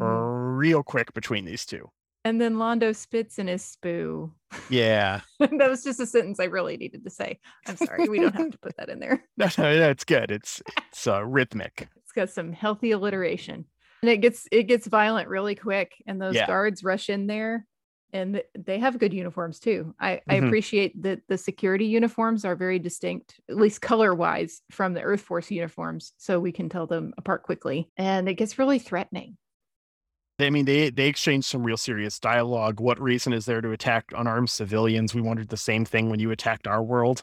Mm. 0.00 0.56
real 0.56 0.82
quick 0.82 1.12
between 1.12 1.44
these 1.44 1.66
two. 1.66 1.90
And 2.24 2.40
then 2.40 2.54
Londo 2.54 2.96
spits 2.96 3.38
in 3.38 3.46
his 3.46 3.62
spoo. 3.62 4.30
Yeah. 4.70 5.20
that 5.38 5.68
was 5.68 5.84
just 5.84 6.00
a 6.00 6.06
sentence 6.06 6.40
I 6.40 6.44
really 6.44 6.78
needed 6.78 7.04
to 7.04 7.10
say. 7.10 7.38
I'm 7.66 7.76
sorry. 7.76 8.08
We 8.08 8.18
don't 8.18 8.34
have 8.34 8.52
to 8.52 8.58
put 8.58 8.74
that 8.78 8.88
in 8.88 9.00
there. 9.00 9.22
No, 9.36 9.48
no, 9.58 9.78
no, 9.78 9.90
it's 9.90 10.04
good. 10.04 10.30
It's 10.30 10.62
it's 10.88 11.06
uh, 11.06 11.22
rhythmic. 11.26 11.88
It's 11.96 12.12
got 12.12 12.30
some 12.30 12.54
healthy 12.54 12.92
alliteration. 12.92 13.66
And 14.02 14.10
it 14.10 14.18
gets 14.22 14.48
it 14.50 14.62
gets 14.62 14.86
violent 14.86 15.28
really 15.28 15.56
quick. 15.56 15.92
And 16.06 16.18
those 16.22 16.36
Yeah. 16.36 16.46
guards 16.46 16.82
rush 16.82 17.10
in 17.10 17.26
there 17.26 17.66
and 18.12 18.42
they 18.54 18.78
have 18.78 18.98
good 18.98 19.12
uniforms 19.14 19.58
too. 19.58 19.94
I, 20.00 20.20
I 20.28 20.40
Mhm. 20.40 20.46
appreciate 20.46 21.02
that 21.02 21.20
the 21.28 21.38
security 21.38 21.86
uniforms 21.86 22.44
are 22.44 22.56
very 22.56 22.78
distinct, 22.78 23.40
at 23.48 23.56
least 23.56 23.80
color 23.80 24.14
wise, 24.14 24.62
from 24.70 24.94
the 24.94 25.02
Earth 25.02 25.22
Force 25.22 25.50
uniforms. 25.50 26.12
So 26.18 26.38
we 26.40 26.52
can 26.52 26.68
tell 26.68 26.86
them 26.86 27.14
apart 27.18 27.42
quickly. 27.42 27.88
And 27.96 28.28
it 28.28 28.34
gets 28.34 28.58
really 28.58 28.78
threatening. 28.78 29.36
I 30.38 30.50
mean, 30.50 30.64
they 30.64 30.90
they 30.90 31.06
exchange 31.08 31.44
some 31.44 31.62
real 31.62 31.76
serious 31.76 32.18
dialogue. 32.18 32.80
What 32.80 33.00
reason 33.00 33.32
is 33.32 33.44
there 33.46 33.60
to 33.60 33.70
attack 33.70 34.12
unarmed 34.16 34.50
civilians? 34.50 35.14
We 35.14 35.20
wondered 35.20 35.48
the 35.48 35.56
same 35.56 35.84
thing 35.84 36.10
when 36.10 36.20
you 36.20 36.30
attacked 36.30 36.66
our 36.66 36.82
world. 36.82 37.22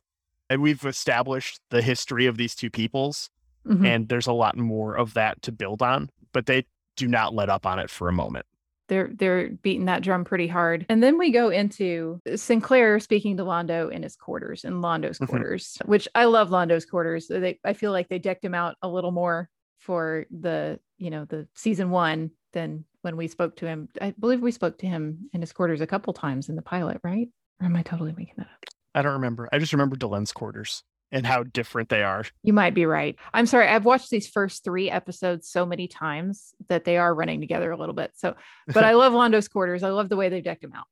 And 0.49 0.61
we've 0.61 0.85
established 0.85 1.59
the 1.69 1.81
history 1.81 2.25
of 2.25 2.37
these 2.37 2.55
two 2.55 2.69
peoples, 2.71 3.29
Mhm. 3.67 3.85
and 3.85 4.09
there's 4.09 4.25
a 4.25 4.33
lot 4.33 4.57
more 4.57 4.95
of 4.95 5.13
that 5.13 5.41
to 5.43 5.51
build 5.51 5.81
on. 5.81 6.09
But 6.31 6.45
they 6.47 6.65
do 6.95 7.07
not 7.07 7.33
let 7.33 7.49
up 7.49 7.65
on 7.65 7.77
it 7.77 7.89
for 7.89 8.09
a 8.09 8.13
moment. 8.13 8.45
They're 8.89 9.09
they're 9.13 9.49
beating 9.49 9.85
that 9.85 10.03
drum 10.03 10.25
pretty 10.25 10.47
hard. 10.47 10.85
And 10.89 11.01
then 11.01 11.17
we 11.17 11.31
go 11.31 11.49
into 11.49 12.19
Sinclair 12.35 12.99
speaking 12.99 13.37
to 13.37 13.43
Londo 13.43 13.89
in 13.91 14.03
his 14.03 14.15
quarters 14.17 14.65
in 14.65 14.81
Londo's 14.81 15.19
Mhm. 15.19 15.27
quarters, 15.29 15.77
which 15.85 16.07
I 16.15 16.25
love 16.25 16.49
Londo's 16.49 16.85
quarters. 16.85 17.27
They 17.29 17.59
I 17.63 17.73
feel 17.73 17.91
like 17.93 18.09
they 18.09 18.19
decked 18.19 18.43
him 18.43 18.53
out 18.55 18.75
a 18.81 18.89
little 18.89 19.11
more 19.11 19.49
for 19.77 20.25
the, 20.29 20.79
you 20.97 21.09
know, 21.09 21.23
the 21.25 21.47
season 21.55 21.89
1 21.91 22.31
than 22.51 22.83
when 23.01 23.15
we 23.15 23.29
spoke 23.29 23.55
to 23.57 23.65
him. 23.65 23.87
I 24.01 24.11
believe 24.19 24.41
we 24.41 24.51
spoke 24.51 24.77
to 24.79 24.87
him 24.87 25.29
in 25.33 25.39
his 25.39 25.53
quarters 25.53 25.79
a 25.79 25.87
couple 25.87 26.11
times 26.11 26.49
in 26.49 26.57
the 26.57 26.61
pilot, 26.61 26.99
right? 27.03 27.29
Or 27.61 27.65
am 27.67 27.75
I 27.77 27.83
totally 27.83 28.11
making 28.17 28.33
that 28.37 28.47
up? 28.47 28.65
I 28.95 29.01
don't 29.01 29.13
remember. 29.13 29.47
I 29.53 29.59
just 29.59 29.71
remember 29.71 29.95
Delenn's 29.95 30.33
quarters 30.33 30.83
and 31.11 31.25
how 31.25 31.43
different 31.43 31.89
they 31.89 32.03
are. 32.03 32.23
You 32.43 32.53
might 32.53 32.73
be 32.73 32.85
right. 32.85 33.15
I'm 33.33 33.45
sorry. 33.45 33.67
I've 33.67 33.85
watched 33.85 34.09
these 34.09 34.27
first 34.27 34.63
three 34.63 34.89
episodes 34.89 35.49
so 35.49 35.65
many 35.65 35.87
times 35.87 36.53
that 36.67 36.85
they 36.85 36.97
are 36.97 37.13
running 37.13 37.39
together 37.41 37.71
a 37.71 37.77
little 37.77 37.95
bit. 37.95 38.11
So, 38.15 38.35
but 38.67 38.83
I 38.83 38.91
love 38.93 39.13
Londo's 39.13 39.47
quarters. 39.47 39.83
I 39.83 39.89
love 39.89 40.09
the 40.09 40.15
way 40.17 40.29
they've 40.29 40.43
decked 40.43 40.63
him 40.63 40.73
out. 40.73 40.85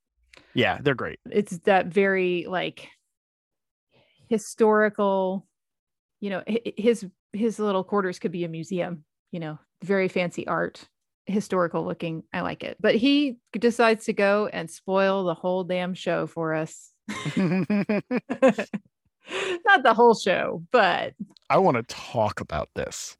Yeah, 0.53 0.79
they're 0.81 0.95
great. 0.95 1.19
it's 1.29 1.57
that 1.59 1.87
very 1.87 2.45
like 2.49 2.89
historical 4.29 5.45
you 6.19 6.29
know 6.29 6.43
his 6.47 7.05
his 7.33 7.59
little 7.59 7.83
quarters 7.83 8.19
could 8.19 8.31
be 8.31 8.43
a 8.43 8.49
museum 8.49 9.03
you 9.31 9.39
know 9.39 9.57
very 9.83 10.07
fancy 10.07 10.47
art 10.47 10.87
historical 11.27 11.85
looking 11.85 12.23
i 12.33 12.41
like 12.41 12.63
it 12.63 12.77
but 12.79 12.95
he 12.95 13.37
decides 13.53 14.05
to 14.05 14.13
go 14.13 14.47
and 14.51 14.69
spoil 14.69 15.23
the 15.23 15.33
whole 15.33 15.63
damn 15.63 15.93
show 15.93 16.25
for 16.27 16.53
us 16.53 16.91
not 19.65 19.83
the 19.83 19.93
whole 19.93 20.15
show 20.15 20.63
but 20.71 21.13
I 21.49 21.57
want 21.57 21.77
to 21.77 21.83
talk 21.95 22.41
about 22.41 22.69
this. 22.75 23.17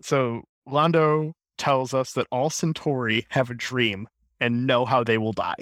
So 0.00 0.44
Londo 0.68 1.32
tells 1.58 1.92
us 1.92 2.12
that 2.12 2.26
all 2.30 2.48
Centauri 2.50 3.26
have 3.30 3.50
a 3.50 3.54
dream 3.54 4.08
and 4.40 4.66
know 4.66 4.84
how 4.84 5.02
they 5.02 5.18
will 5.18 5.32
die. 5.32 5.56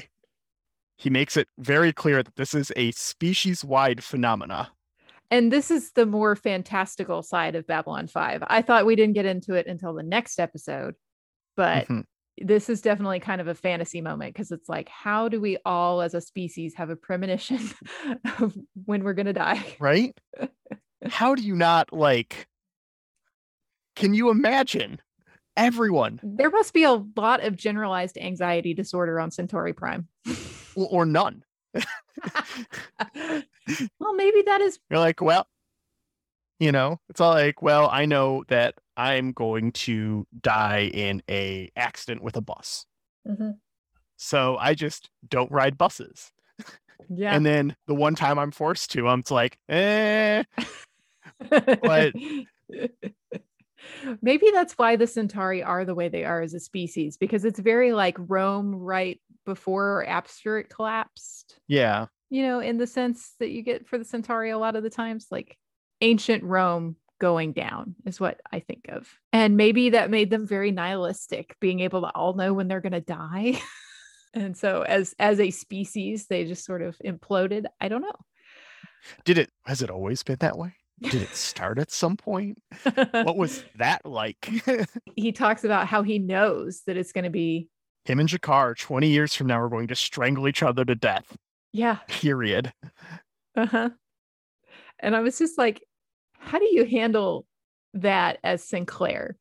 He 0.98 1.09
makes 1.11 1.37
it 1.37 1.48
very 1.59 1.92
clear 1.92 2.22
that 2.22 2.37
this 2.37 2.55
is 2.55 2.70
a 2.76 2.90
species-wide 2.92 4.05
phenomena. 4.05 4.70
and 5.31 5.50
this 5.50 5.70
is 5.70 5.92
the 5.92 6.05
more 6.07 6.37
fantastical 6.37 7.22
side 7.22 7.55
of 7.55 7.66
babylon 7.66 8.07
5 8.07 8.42
i 8.48 8.61
thought 8.61 8.85
we 8.85 8.94
didn't 8.96 9.14
get 9.14 9.24
into 9.24 9.55
it 9.55 9.66
until 9.66 9.94
the 9.94 10.02
next 10.02 10.38
episode 10.38 10.94
but 11.57 11.87
Mhm. 11.88 12.05
This 12.38 12.68
is 12.68 12.80
definitely 12.80 13.20
kind 13.20 13.40
of 13.40 13.48
a 13.48 13.54
fantasy 13.54 14.00
moment 14.00 14.34
because 14.34 14.50
it's 14.50 14.68
like 14.68 14.88
how 14.88 15.28
do 15.28 15.40
we 15.40 15.58
all 15.64 16.00
as 16.00 16.14
a 16.14 16.20
species 16.20 16.74
have 16.74 16.90
a 16.90 16.96
premonition 16.96 17.60
of 18.40 18.56
when 18.84 19.04
we're 19.04 19.12
going 19.12 19.26
to 19.26 19.32
die 19.32 19.64
right? 19.78 20.18
How 21.06 21.34
do 21.34 21.42
you 21.42 21.54
not 21.54 21.92
like 21.92 22.46
can 23.96 24.14
you 24.14 24.30
imagine 24.30 25.00
everyone 25.56 26.18
there 26.22 26.50
must 26.50 26.72
be 26.72 26.84
a 26.84 27.02
lot 27.16 27.44
of 27.44 27.56
generalized 27.56 28.16
anxiety 28.16 28.72
disorder 28.72 29.20
on 29.20 29.30
centauri 29.30 29.72
prime 29.72 30.08
or, 30.74 30.88
or 30.90 31.06
none? 31.06 31.44
well 33.98 34.14
maybe 34.14 34.42
that 34.46 34.60
is 34.60 34.78
You're 34.90 35.00
like, 35.00 35.20
well, 35.20 35.46
you 36.62 36.70
know, 36.70 37.01
it's 37.09 37.20
all 37.20 37.33
like, 37.33 37.61
well, 37.61 37.88
I 37.90 38.07
know 38.07 38.44
that 38.46 38.77
I'm 38.96 39.33
going 39.33 39.72
to 39.72 40.29
die 40.42 40.90
in 40.94 41.20
a 41.29 41.72
accident 41.75 42.22
with 42.22 42.37
a 42.37 42.40
bus. 42.40 42.87
So 44.16 44.57
I 44.59 44.75
just 44.75 45.11
don't 45.29 45.51
ride 45.51 45.77
buses. 45.77 46.31
yeah. 47.09 47.35
And 47.35 47.44
then 47.44 47.75
the 47.88 47.96
one 47.96 48.14
time 48.14 48.38
I'm 48.38 48.53
forced 48.53 48.92
to, 48.92 49.09
I'm 49.09 49.22
just 49.22 49.33
like, 49.33 49.59
eh, 49.68 50.44
but- 51.51 52.12
maybe 54.22 54.46
that's 54.53 54.75
why 54.75 54.94
the 54.94 55.09
centauri 55.09 55.64
are 55.64 55.85
the 55.85 55.96
way 55.96 56.09
they 56.09 56.25
are 56.25 56.42
as 56.42 56.55
a 56.55 56.61
species 56.61 57.16
because 57.16 57.44
it's 57.44 57.59
very 57.59 57.92
like 57.92 58.16
rome 58.18 58.72
right 58.72 59.20
before 59.44 60.07
abstract 60.07 60.70
collapsed. 60.72 61.59
Yeah, 61.66 62.07
you 62.31 62.44
know, 62.44 62.61
in 62.61 62.79
the 62.79 62.87
sense 62.87 63.35
that 63.40 63.51
you 63.51 63.62
get 63.62 63.87
for 63.87 63.98
the 63.98 64.05
Centauri 64.05 64.51
a 64.51 64.59
lot 64.59 64.77
of 64.77 64.83
the 64.85 64.90
times, 64.90 65.27
like 65.31 65.59
ancient 66.02 66.44
Rome 66.44 66.96
going 67.20 67.52
down 67.52 67.94
is 68.04 68.20
what 68.20 68.40
I 68.50 68.58
think 68.58 68.86
of. 68.88 69.08
And 69.32 69.56
maybe 69.56 69.90
that 69.90 70.10
made 70.10 70.28
them 70.28 70.46
very 70.46 70.72
nihilistic, 70.72 71.56
being 71.60 71.80
able 71.80 72.02
to 72.02 72.08
all 72.08 72.34
know 72.34 72.52
when 72.52 72.68
they're 72.68 72.80
going 72.80 72.92
to 72.92 73.00
die. 73.00 73.60
and 74.34 74.56
so 74.56 74.82
as 74.82 75.14
as 75.18 75.40
a 75.40 75.50
species, 75.50 76.26
they 76.26 76.44
just 76.44 76.64
sort 76.64 76.82
of 76.82 76.98
imploded. 77.04 77.64
I 77.80 77.88
don't 77.88 78.02
know. 78.02 78.16
did 79.24 79.38
it, 79.38 79.50
has 79.64 79.82
it 79.82 79.90
always 79.90 80.22
been 80.22 80.38
that 80.40 80.58
way? 80.58 80.74
Did 81.00 81.22
it 81.22 81.34
start 81.34 81.78
at 81.78 81.90
some 81.90 82.16
point? 82.16 82.58
What 82.94 83.36
was 83.36 83.64
that 83.76 84.04
like? 84.04 84.50
he 85.16 85.32
talks 85.32 85.64
about 85.64 85.86
how 85.86 86.02
he 86.02 86.18
knows 86.18 86.82
that 86.86 86.96
it's 86.96 87.12
going 87.12 87.24
to 87.24 87.30
be 87.30 87.68
Him 88.04 88.20
and 88.20 88.28
G'Kar, 88.28 88.76
20 88.76 89.08
years 89.08 89.34
from 89.34 89.46
now, 89.46 89.60
are 89.60 89.68
going 89.68 89.88
to 89.88 89.94
strangle 89.94 90.48
each 90.48 90.62
other 90.62 90.84
to 90.84 90.94
death, 90.94 91.36
yeah, 91.72 91.98
period. 92.08 92.72
Uh-huh. 93.56 93.90
And 94.98 95.16
I 95.16 95.20
was 95.20 95.38
just 95.38 95.58
like, 95.58 95.82
how 96.42 96.59
do 96.59 96.66
you 96.66 96.85
handle 96.85 97.46
that 97.94 98.38
as 98.44 98.62
Sinclair? 98.64 99.37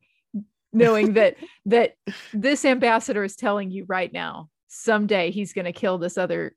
Knowing 0.73 1.13
that 1.13 1.35
that 1.65 1.95
this 2.33 2.63
ambassador 2.63 3.23
is 3.23 3.35
telling 3.35 3.71
you 3.71 3.85
right 3.87 4.11
now, 4.13 4.49
someday 4.67 5.31
he's 5.31 5.53
gonna 5.53 5.73
kill 5.73 5.97
this 5.97 6.17
other 6.17 6.55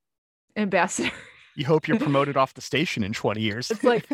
ambassador. 0.56 1.10
You 1.56 1.66
hope 1.66 1.88
you're 1.88 1.98
promoted 2.00 2.36
off 2.36 2.54
the 2.54 2.60
station 2.60 3.02
in 3.02 3.12
20 3.12 3.40
years. 3.40 3.70
It's 3.70 3.84
like 3.84 4.08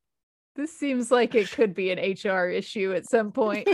this 0.56 0.76
seems 0.76 1.10
like 1.10 1.34
it 1.34 1.50
could 1.50 1.74
be 1.74 1.90
an 1.90 1.98
HR 1.98 2.48
issue 2.48 2.92
at 2.92 3.08
some 3.08 3.30
point. 3.32 3.68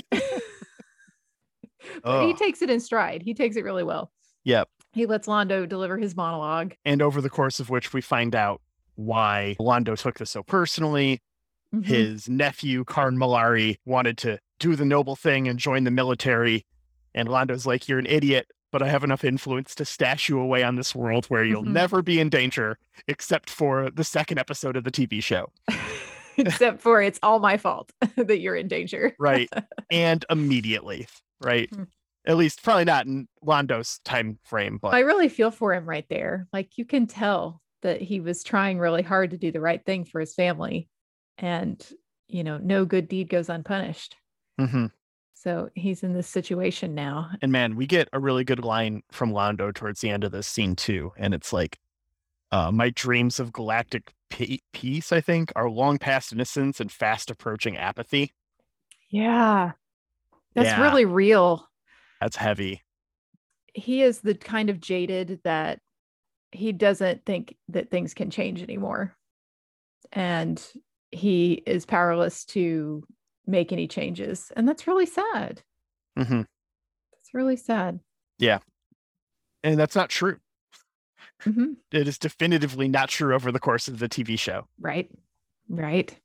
but 2.03 2.27
he 2.27 2.35
takes 2.35 2.63
it 2.63 2.71
in 2.71 2.81
stride. 2.81 3.23
He 3.23 3.35
takes 3.35 3.57
it 3.57 3.65
really 3.65 3.85
well. 3.85 4.11
Yep. 4.45 4.69
He 4.93 5.07
lets 5.07 5.27
Londo 5.27 5.67
deliver 5.69 5.97
his 5.97 6.17
monologue. 6.17 6.75
and 6.85 7.01
over 7.01 7.21
the 7.23 7.31
course 7.31 7.61
of 7.61 7.71
which 7.71 7.93
we 7.95 8.01
find 8.03 8.35
out 8.35 8.61
why 8.95 9.57
Londo 9.59 9.97
took 9.99 10.19
this 10.19 10.31
so 10.31 10.43
personally. 10.43 11.23
Mhm. 11.75 11.85
His 11.85 12.29
nephew, 12.29 12.85
Carn 12.85 13.17
Mollari, 13.17 13.77
wanted 13.87 14.19
to 14.19 14.39
do 14.59 14.77
the 14.77 14.85
noble 14.85 15.17
thing 15.17 15.49
and 15.49 15.59
join 15.59 15.85
the 15.85 15.91
military. 15.91 16.65
And 17.15 17.29
Londo's 17.29 17.67
like, 17.67 17.89
You're 17.89 17.99
an 17.99 18.07
idiot, 18.07 18.47
but 18.71 18.83
I 18.83 18.89
have 18.89 19.05
enough 19.05 19.25
influence 19.25 19.75
to 19.77 19.85
stash 19.85 20.29
you 20.29 20.39
away 20.39 20.63
on 20.63 20.77
this 20.77 20.95
world 20.95 21.27
where 21.27 21.45
you'll 21.45 21.65
Mhm. 21.65 21.73
never 21.73 22.03
be 22.03 22.21
in 22.21 22.29
danger, 22.29 22.79
except 23.09 23.51
for 23.51 23.91
the 23.91 24.05
second 24.05 24.39
episode 24.39 24.77
of 24.77 24.85
the 24.85 24.91
TV 24.91 25.21
show. 25.23 25.51
Except 26.39 26.81
for 26.81 27.03
it's 27.03 27.19
all 27.23 27.41
my 27.41 27.59
fault 27.59 27.93
that 28.17 28.41
you're 28.41 28.57
in 28.57 28.67
danger. 28.67 29.15
Right. 29.19 29.51
and 29.91 30.25
immediately. 30.31 31.07
Right. 31.43 31.69
Hmm. 31.75 31.83
At 32.27 32.37
least 32.39 32.63
probably 32.63 32.85
not 32.87 33.05
in 33.07 33.29
Londo's 33.43 33.99
time 34.07 34.39
frame, 34.45 34.79
but 34.81 34.95
I 34.95 35.01
really 35.01 35.29
feel 35.29 35.51
for 35.51 35.75
him 35.75 35.87
right 35.87 36.07
there. 36.09 36.47
Like 36.53 36.79
you 36.79 36.87
can 36.87 37.07
tell 37.07 37.61
that 37.83 38.01
he 38.01 38.21
was 38.21 38.43
trying 38.45 38.79
really 38.79 39.03
hard 39.03 39.33
to 39.33 39.37
do 39.37 39.51
the 39.53 39.61
right 39.61 39.85
thing 39.85 40.05
for 40.07 40.21
his 40.21 40.35
family. 40.35 40.89
And, 41.39 41.87
you 42.29 42.45
know, 42.45 42.59
no 42.59 42.85
good 42.85 43.09
deed 43.09 43.29
goes 43.29 43.49
unpunished. 43.49 44.17
Mhm. 44.59 44.93
So 45.35 45.71
he's 45.75 46.03
in 46.03 46.13
this 46.15 46.29
situation 46.29 46.95
now. 46.95 47.31
And 47.41 47.51
man, 47.51 47.75
we 47.77 47.87
get 47.87 48.09
a 48.13 48.21
really 48.21 48.45
good 48.45 48.65
line 48.65 49.03
from 49.11 49.33
Londo 49.33 49.75
towards 49.75 50.01
the 50.01 50.11
end 50.11 50.25
of 50.25 50.33
this 50.33 50.47
scene 50.47 50.77
too, 50.77 51.13
and 51.17 51.35
it's 51.35 51.53
like, 51.53 51.79
uh, 52.53 52.73
"My 52.73 52.91
dreams 52.91 53.41
of 53.41 53.53
galactic 53.53 54.15
peace, 54.31 55.13
I 55.13 55.21
think, 55.21 55.53
are 55.57 55.71
long 55.71 55.99
past 55.99 56.33
innocence 56.33 56.81
and 56.81 56.93
fast 56.93 57.31
approaching 57.31 57.77
apathy." 57.77 58.33
Yeah. 59.11 59.73
That's 60.55 60.77
Yeah. 60.79 60.79
really 60.79 61.05
real. 61.05 61.69
That's 62.21 62.37
heavy. 62.37 62.83
he 63.75 64.03
is 64.03 64.21
the 64.21 64.35
kind 64.35 64.71
of 64.71 64.81
jaded 64.81 65.41
that 65.45 65.81
he 66.53 66.73
doesn't 66.73 67.25
think 67.27 67.57
that 67.69 67.91
things 67.91 68.15
can 68.15 68.31
change 68.31 68.63
anymore. 68.63 69.17
And 70.13 70.63
he 71.13 71.63
is 71.67 71.87
powerless 71.87 72.45
to 72.47 73.05
make 73.47 73.73
any 73.73 73.87
changes. 73.87 74.51
And 74.57 74.67
that's 74.69 74.87
really 74.87 75.07
sad. 75.07 75.63
hmm 76.17 76.43
It's 77.21 77.35
really 77.35 77.57
sad. 77.57 78.01
Yeah. 78.39 78.59
And 79.63 79.79
that's 79.79 79.95
not 79.95 80.09
true. 80.09 80.39
Mhm. 81.43 81.77
It 81.93 82.09
is 82.09 82.19
definitively 82.19 82.89
not 82.89 83.09
true 83.09 83.35
over 83.35 83.53
the 83.53 83.61
course 83.61 83.89
of 83.89 83.99
the 83.99 84.09
TV 84.09 84.39
show. 84.39 84.67
Right. 84.81 85.11
Right. 85.69 86.17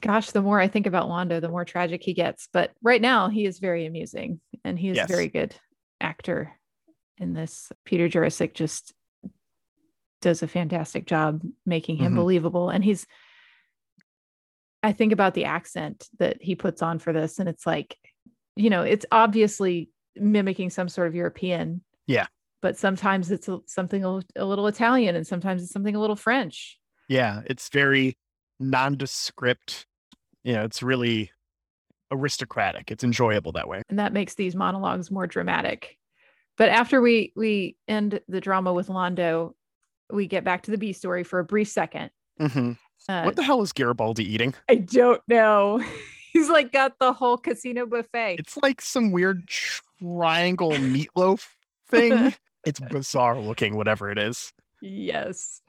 Gosh, 0.00 0.30
the 0.30 0.42
more 0.42 0.60
I 0.60 0.68
think 0.68 0.86
about 0.86 1.08
Londo, 1.08 1.40
the 1.40 1.48
more 1.48 1.64
tragic 1.64 2.02
he 2.02 2.14
gets. 2.14 2.48
But 2.52 2.72
right 2.82 3.00
now, 3.00 3.28
he 3.28 3.44
is 3.46 3.58
very 3.58 3.84
amusing 3.86 4.40
and 4.64 4.78
he 4.78 4.88
is 4.90 4.96
Yes. 4.96 5.10
a 5.10 5.12
very 5.12 5.28
good 5.28 5.54
actor 6.00 6.52
in 7.18 7.34
this. 7.34 7.72
Peter 7.84 8.08
Jurasik 8.08 8.54
just 8.54 8.94
does 10.20 10.42
a 10.42 10.48
fantastic 10.48 11.06
job 11.06 11.42
making 11.66 11.96
him 11.96 12.12
Mhm. 12.12 12.16
believable. 12.16 12.70
And 12.70 12.84
he's, 12.84 13.06
I 14.82 14.92
think 14.92 15.12
about 15.12 15.34
the 15.34 15.44
accent 15.44 16.08
that 16.18 16.38
he 16.40 16.54
puts 16.54 16.82
on 16.82 16.98
for 16.98 17.12
this, 17.12 17.38
and 17.38 17.48
it's 17.48 17.66
like, 17.66 17.96
you 18.56 18.70
know, 18.70 18.82
it's 18.82 19.06
obviously 19.12 19.90
mimicking 20.16 20.70
some 20.70 20.88
sort 20.88 21.08
of 21.08 21.14
European. 21.14 21.82
Yeah. 22.06 22.26
But 22.60 22.76
sometimes 22.76 23.30
it's 23.30 23.48
a, 23.48 23.60
something 23.66 24.04
a, 24.04 24.20
a 24.36 24.44
little 24.44 24.66
Italian 24.66 25.16
and 25.16 25.26
sometimes 25.26 25.62
it's 25.62 25.72
something 25.72 25.94
a 25.96 26.00
little 26.00 26.16
French. 26.16 26.78
Yeah. 27.08 27.42
It's 27.46 27.68
very 27.68 28.16
nondescript. 28.60 29.86
You 30.44 30.54
know, 30.54 30.64
it's 30.64 30.82
really 30.82 31.30
aristocratic. 32.10 32.90
It's 32.90 33.04
enjoyable 33.04 33.52
that 33.52 33.68
way. 33.68 33.82
and 33.88 33.98
that 33.98 34.12
makes 34.12 34.34
these 34.34 34.54
monologues 34.54 35.10
more 35.10 35.26
dramatic. 35.26 35.96
But 36.58 36.68
after 36.68 37.00
we 37.00 37.32
we 37.34 37.76
end 37.88 38.20
the 38.28 38.40
drama 38.40 38.72
with 38.72 38.88
Londo, 38.88 39.52
we 40.12 40.26
get 40.26 40.44
back 40.44 40.64
to 40.64 40.70
the 40.70 40.78
B 40.78 40.92
story 40.92 41.24
for 41.24 41.38
a 41.38 41.44
brief 41.44 41.68
second. 41.68 42.10
hmm 42.38 42.72
Uh, 43.08 43.22
what 43.24 43.36
the 43.36 43.42
hell 43.42 43.62
is 43.62 43.72
Garibaldi 43.72 44.24
eating? 44.32 44.54
I 44.68 44.76
don't 44.76 45.20
know. 45.28 45.82
He's 46.32 46.48
like 46.48 46.72
got 46.72 46.98
the 46.98 47.12
whole 47.12 47.36
casino 47.36 47.84
buffet. 47.86 48.36
It's 48.38 48.56
like 48.56 48.80
some 48.80 49.12
weird 49.12 49.46
triangle 49.48 50.70
meatloaf 50.72 51.46
thing. 51.90 52.34
it's 52.66 52.80
bizarre 52.80 53.38
looking, 53.38 53.76
whatever 53.76 54.10
it 54.10 54.18
is. 54.18 54.52
yes, 54.80 55.60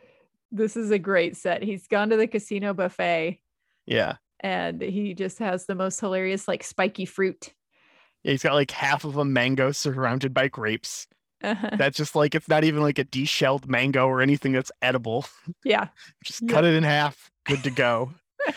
this 0.52 0.78
is 0.78 0.92
a 0.92 1.00
great 1.00 1.36
set. 1.36 1.64
He's 1.64 1.88
gone 1.88 2.10
to 2.12 2.16
the 2.18 2.28
casino 2.28 2.74
buffet 2.74 3.40
Yeah. 3.88 4.18
and 4.40 4.82
he 4.82 5.16
just 5.16 5.40
has 5.40 5.66
the 5.66 5.74
most 5.76 6.00
hilarious 6.00 6.48
like 6.48 6.64
spiky 6.64 7.06
fruit. 7.06 7.54
Yeah, 8.24 8.32
he's 8.32 8.44
got 8.44 8.54
like 8.54 8.72
half 8.72 9.04
of 9.04 9.18
a 9.18 9.26
mango 9.26 9.72
surrounded 9.72 10.34
by 10.34 10.48
grapes. 10.48 11.08
Uh-huh. 11.44 11.70
That's 11.78 11.98
just 11.98 12.16
like 12.16 12.36
it's 12.36 12.48
not 12.48 12.64
even 12.64 12.82
like 12.82 13.00
a 13.00 13.04
deshelled 13.04 13.68
mango 13.70 14.08
or 14.08 14.22
anything 14.22 14.54
that's 14.54 14.72
edible. 14.82 15.26
yeah. 15.66 15.88
Just 16.24 16.42
Yeah. 16.44 16.54
cut 16.54 16.66
it 16.66 16.74
in 16.76 16.84
half. 16.84 17.30
Good 17.46 17.64
to 17.64 17.70
go. 17.72 18.12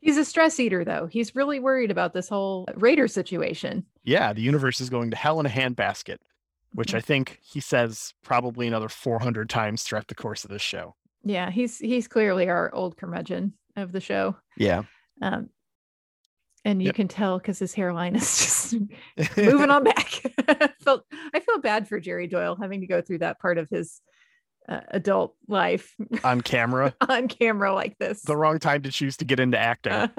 He's 0.00 0.16
a 0.16 0.24
stress 0.24 0.58
eater 0.58 0.84
though. 0.84 1.06
He's 1.06 1.34
really 1.34 1.60
worried 1.60 1.90
about 1.90 2.12
this 2.14 2.28
whole 2.28 2.66
Raider 2.76 3.08
situation. 3.08 3.84
yeah, 4.04 4.32
the 4.32 4.40
universe 4.40 4.80
is 4.80 4.88
going 4.90 5.10
to 5.10 5.16
hell 5.16 5.38
in 5.40 5.46
a 5.46 5.50
handbasket, 5.50 6.16
which 6.72 6.88
Mm-hmm. 6.88 6.96
I 6.96 7.00
think 7.00 7.38
he 7.42 7.60
says 7.60 8.14
probably 8.22 8.66
another 8.66 8.88
400 8.88 9.50
times 9.50 9.82
throughout 9.82 10.08
the 10.08 10.14
course 10.14 10.44
of 10.44 10.50
this 10.50 10.62
show. 10.62 10.94
Yeah, 11.24 11.50
he's 11.50 11.78
he's 11.78 12.08
clearly 12.08 12.48
our 12.48 12.72
old 12.74 12.96
curmudgeon 12.96 13.52
of 13.76 13.92
the 13.92 14.00
show. 14.00 14.36
Yeah. 14.56 14.84
Um, 15.20 15.50
and 16.66 16.82
you 16.82 16.86
Yep. 16.88 16.94
can 16.96 17.08
tell 17.08 17.38
because 17.38 17.58
his 17.58 17.72
hairline 17.72 18.14
is 18.16 18.22
just 18.38 18.74
moving 19.38 19.70
on 19.70 19.84
back. 19.84 20.20
I 20.48 20.68
felt 20.82 21.04
I 21.32 21.40
feel 21.40 21.58
bad 21.60 21.88
for 21.88 21.98
Jerry 22.00 22.26
Doyle 22.26 22.56
having 22.60 22.82
to 22.82 22.86
go 22.86 23.00
through 23.00 23.18
that 23.18 23.38
part 23.40 23.56
of 23.56 23.70
his 23.70 24.02
uh, 24.68 24.80
adult 24.88 25.34
life 25.48 25.94
On 26.24 26.40
camera. 26.40 26.94
on 27.08 27.28
camera 27.28 27.72
like 27.72 27.96
this. 27.98 28.20
the 28.22 28.36
wrong 28.36 28.58
time 28.58 28.82
to 28.82 28.90
choose 28.90 29.16
to 29.18 29.24
get 29.24 29.38
into 29.40 29.56
acting. 29.58 30.10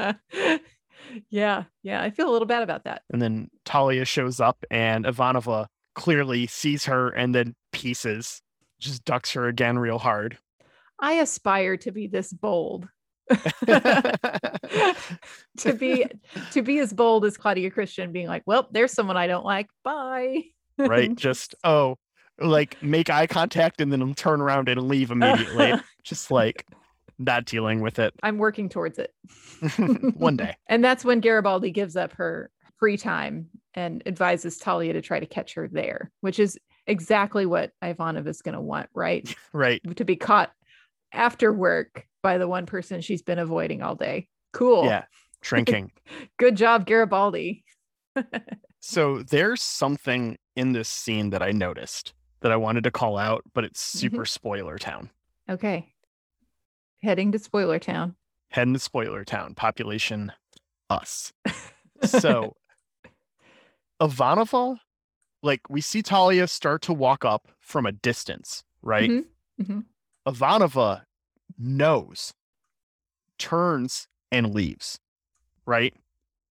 yeah, 1.29 1.63
yeah, 1.83 2.01
I 2.01 2.09
feel 2.09 2.29
a 2.29 2.31
little 2.33 2.45
bad 2.47 2.63
about 2.63 2.85
that. 2.85 3.01
and 3.11 3.21
then 3.21 3.49
Talia 3.65 4.05
shows 4.05 4.39
up 4.39 4.63
and 4.71 5.05
Ivanova 5.05 5.67
clearly 5.95 6.47
sees 6.47 6.85
her 6.85 7.09
and 7.09 7.33
then 7.35 7.55
pieces, 7.71 8.41
just 8.79 9.03
ducks 9.05 9.31
her 9.33 9.47
again 9.47 9.77
real 9.79 9.97
hard. 9.99 10.37
I 10.99 11.13
aspire 11.13 11.77
to 11.77 11.91
be 11.91 12.07
this 12.07 12.31
bold. 12.33 12.87
to 15.57 15.73
be 15.77 16.05
to 16.51 16.61
be 16.61 16.79
as 16.79 16.93
bold 16.93 17.25
as 17.25 17.37
Claudia 17.37 17.71
Christian 17.71 18.11
being 18.11 18.27
like, 18.27 18.43
well, 18.45 18.67
there's 18.71 18.93
someone 18.93 19.17
I 19.17 19.27
don't 19.27 19.45
like. 19.45 19.67
Bye. 19.83 20.43
right? 20.77 21.13
Just 21.17 21.55
oh, 21.63 21.97
like 22.39 22.81
make 22.81 23.09
eye 23.09 23.27
contact 23.27 23.81
and 23.81 23.91
then 23.91 24.13
turn 24.13 24.41
around 24.41 24.69
and 24.69 24.81
leave 24.87 25.11
immediately. 25.11 25.73
Just 26.03 26.31
like 26.31 26.65
not 27.19 27.45
dealing 27.45 27.81
with 27.81 27.99
it. 27.99 28.13
I'm 28.23 28.37
working 28.37 28.69
towards 28.69 28.99
it. 28.99 29.11
One 30.17 30.37
day. 30.37 30.55
And 30.67 30.83
that's 30.83 31.03
when 31.03 31.19
Garibaldi 31.19 31.71
gives 31.71 31.95
up 31.95 32.13
her 32.13 32.51
free 32.77 32.97
time 32.97 33.49
and 33.73 34.03
advises 34.05 34.57
Talia 34.57 34.93
to 34.93 35.01
try 35.01 35.19
to 35.19 35.25
catch 35.25 35.55
her 35.55 35.67
there, 35.67 36.11
which 36.21 36.39
is 36.39 36.59
exactly 36.85 37.45
what 37.45 37.71
Ivanov 37.83 38.27
is 38.27 38.41
going 38.41 38.55
to 38.55 38.61
want, 38.61 38.89
right? 38.93 39.33
Right. 39.51 39.81
to 39.97 40.05
be 40.05 40.15
caught 40.15 40.51
after 41.11 41.51
work 41.51 42.06
by 42.21 42.37
the 42.37 42.47
one 42.47 42.65
person 42.65 43.01
she's 43.01 43.21
been 43.21 43.39
avoiding 43.39 43.81
all 43.81 43.95
day. 43.95 44.27
Cool. 44.53 44.85
Yeah. 44.85 45.05
Drinking. 45.41 45.91
Good 46.37 46.55
job, 46.55 46.85
Garibaldi. 46.85 47.63
so 48.79 49.23
there's 49.23 49.61
something 49.61 50.37
in 50.55 50.71
this 50.71 50.89
scene 50.89 51.29
that 51.29 51.41
I 51.43 51.51
noticed 51.51 52.13
that 52.41 52.51
I 52.51 52.55
wanted 52.55 52.83
to 52.85 52.91
call 52.91 53.17
out, 53.17 53.43
but 53.53 53.63
it's 53.63 53.81
super 53.81 54.25
spoiler 54.25 54.77
town. 54.77 55.09
Okay. 55.49 55.93
Heading 57.01 57.31
to 57.31 57.39
Spoiler 57.39 57.79
Town. 57.79 58.15
Heading 58.49 58.73
to 58.73 58.79
spoiler 58.79 59.23
town, 59.23 59.53
population 59.55 60.31
us. 60.89 61.33
So 62.05 62.55
Ivanova, 63.99 64.77
like 65.41 65.61
we 65.69 65.81
see 65.81 66.03
Talia 66.03 66.47
start 66.47 66.83
to 66.83 66.93
walk 66.93 67.25
up 67.25 67.47
from 67.59 67.87
a 67.87 67.91
distance, 67.91 68.63
right? 68.83 69.09
Mhm, 69.09 69.25
mhm. 69.59 69.83
Ivanova 70.27 71.03
knows, 71.57 72.33
turns 73.39 74.07
and 74.31 74.53
leaves, 74.53 74.99
right? 75.65 75.93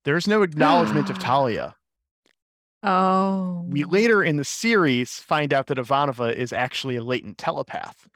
There's 0.04 0.26
no 0.28 0.42
acknowledgement 0.42 1.11
of 1.11 1.18
Talia. 1.20 1.74
Oh. 2.82 3.64
We 3.68 3.84
later 3.84 4.22
in 4.22 4.36
the 4.36 4.44
series 4.44 5.18
find 5.18 5.52
out 5.52 5.66
that 5.66 5.78
Ivanova 5.78 6.32
is 6.34 6.52
actually 6.52 6.96
a 6.96 7.02
latent 7.02 7.38
telepath. 7.38 8.07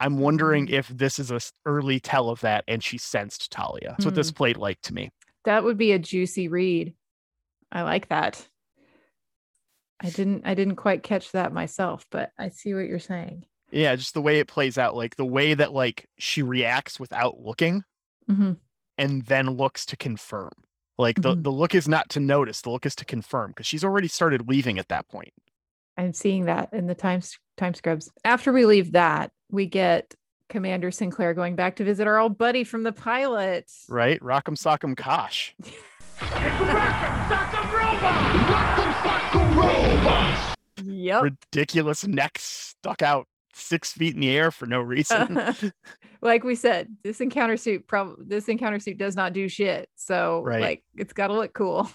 I'm 0.00 0.18
wondering 0.18 0.68
if 0.68 0.86
this 0.88 1.18
is 1.18 1.32
a 1.32 1.40
early 1.66 1.98
tell 1.98 2.30
of 2.30 2.40
that 2.42 2.62
and 2.68 2.84
she 2.84 2.98
sensed 2.98 3.50
Talia. 3.50 3.90
That's 3.90 4.04
what 4.04 4.14
this 4.14 4.30
Hmm. 4.30 4.36
played 4.36 4.56
like 4.56 4.80
to 4.82 4.94
me. 4.94 5.10
That 5.44 5.64
would 5.64 5.76
be 5.76 5.90
a 5.92 5.98
juicy 5.98 6.46
read. 6.46 6.94
I 7.72 7.82
like 7.82 8.08
that. 8.08 8.46
I 10.00 10.10
didn't 10.10 10.46
I 10.46 10.54
didn't 10.54 10.76
quite 10.76 11.02
catch 11.02 11.32
that 11.32 11.52
myself, 11.52 12.06
but 12.10 12.30
I 12.38 12.50
see 12.50 12.72
what 12.74 12.86
you're 12.86 13.00
saying. 13.00 13.44
Yeah, 13.70 13.94
just 13.96 14.14
the 14.14 14.22
way 14.22 14.38
it 14.38 14.48
plays 14.48 14.78
out, 14.78 14.96
like 14.96 15.16
the 15.16 15.26
way 15.26 15.54
that 15.54 15.72
like 15.72 16.08
she 16.18 16.42
reacts 16.42 16.98
without 16.98 17.40
looking 17.40 17.84
Mhm. 18.30 18.56
and 18.96 19.24
then 19.26 19.50
looks 19.50 19.84
to 19.86 19.96
confirm. 19.96 20.50
Like 20.96 21.20
the, 21.22 21.36
Mhm. 21.36 21.42
the 21.44 21.52
look 21.52 21.74
is 21.74 21.86
not 21.86 22.08
to 22.10 22.20
notice, 22.20 22.62
the 22.62 22.70
look 22.70 22.86
is 22.86 22.96
to 22.96 23.04
confirm 23.04 23.50
because 23.50 23.66
she's 23.66 23.84
already 23.84 24.08
started 24.08 24.48
leaving 24.48 24.78
at 24.78 24.88
that 24.88 25.08
point. 25.08 25.32
I'm 25.96 26.12
seeing 26.12 26.46
that 26.46 26.72
in 26.72 26.86
the 26.86 26.94
time 26.94 27.20
time 27.56 27.74
scrubs. 27.74 28.10
After 28.24 28.52
we 28.52 28.64
leave 28.64 28.92
that, 28.92 29.32
we 29.50 29.66
get 29.66 30.14
Commander 30.48 30.90
Sinclair 30.90 31.34
going 31.34 31.56
back 31.56 31.76
to 31.76 31.84
visit 31.84 32.06
our 32.06 32.18
old 32.18 32.38
buddy 32.38 32.64
from 32.64 32.84
the 32.84 32.92
pilot. 32.92 33.70
Right? 33.88 34.18
Rock'em 34.20 34.56
sock'em 34.56 34.96
kosh. 34.96 35.54
Yep. 40.84 41.22
Ridiculous 41.22 42.06
neck 42.06 42.38
stuck 42.40 43.02
out 43.02 43.26
six 43.58 43.92
feet 43.92 44.14
in 44.14 44.20
the 44.20 44.30
air 44.30 44.50
for 44.50 44.66
no 44.66 44.80
reason. 44.80 45.40
like 46.22 46.44
we 46.44 46.54
said, 46.54 46.88
this 47.04 47.20
encounter 47.20 47.56
suit 47.56 47.86
probably 47.86 48.24
this 48.26 48.48
encounter 48.48 48.78
suit 48.78 48.98
does 48.98 49.16
not 49.16 49.32
do 49.32 49.48
shit. 49.48 49.88
So 49.96 50.42
Right. 50.44 50.60
like 50.60 50.84
it's 50.96 51.12
gotta 51.12 51.34
look 51.34 51.52
cool. 51.54 51.90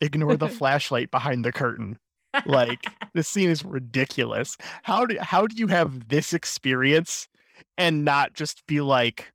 Ignore 0.00 0.36
the 0.36 0.48
flashlight 0.60 1.10
behind 1.10 1.44
the 1.44 1.52
curtain. 1.52 1.98
Like 2.46 2.86
this 3.14 3.28
scene 3.28 3.50
is 3.50 3.64
ridiculous. 3.64 4.56
How 4.82 5.04
do 5.06 5.16
how 5.20 5.46
do 5.46 5.54
you 5.56 5.66
have 5.68 6.08
this 6.08 6.32
experience 6.32 7.28
and 7.78 8.04
not 8.04 8.32
just 8.34 8.66
be 8.66 8.80
like 8.80 9.32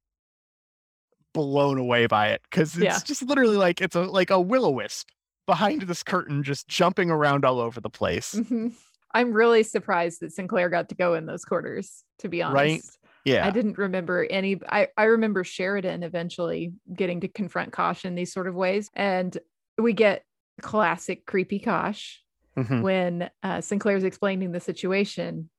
blown 1.33 1.77
away 1.77 2.07
by 2.07 2.29
it? 2.29 2.41
Because 2.49 2.75
it's 2.75 2.83
Yeah. 2.83 2.99
just 3.05 3.21
literally 3.23 3.57
like 3.57 3.81
it's 3.81 3.95
a 3.95 4.01
like 4.01 4.29
a 4.29 4.39
will 4.41 4.65
o 4.65 4.71
wisp 4.71 5.09
behind 5.45 5.83
this 5.83 6.03
curtain, 6.03 6.43
just 6.43 6.67
jumping 6.67 7.09
around 7.09 7.45
all 7.45 7.59
over 7.59 7.79
the 7.79 7.89
place. 7.89 8.33
Mhm. 8.35 8.73
I'm 9.17 9.33
really 9.33 9.63
surprised 9.63 10.21
that 10.21 10.31
Sinclair 10.31 10.69
got 10.69 10.89
to 10.89 10.95
go 10.95 11.15
in 11.15 11.25
those 11.25 11.43
quarters, 11.43 12.03
to 12.19 12.29
be 12.29 12.41
honest. 12.41 12.55
Right? 12.55 12.81
Yeah. 13.25 13.45
I 13.45 13.49
didn't 13.51 13.77
remember 13.77 14.25
any 14.29 14.59
I, 14.69 14.87
I 14.95 15.05
remember 15.05 15.43
Sheridan 15.43 16.03
eventually 16.03 16.71
getting 16.93 17.21
to 17.21 17.27
confront 17.27 17.73
Kosh 17.73 18.05
in 18.05 18.15
these 18.15 18.31
sort 18.31 18.47
of 18.47 18.55
ways. 18.55 18.89
And 18.93 19.37
we 19.77 19.93
get 19.93 20.23
classic 20.61 21.25
creepy 21.25 21.59
Kosh 21.59 22.21
Mhm. 22.57 22.81
when 22.81 23.29
uh, 23.43 23.61
Sinclair's 23.61 24.03
explaining 24.03 24.51
the 24.51 24.59
situation 24.59 25.49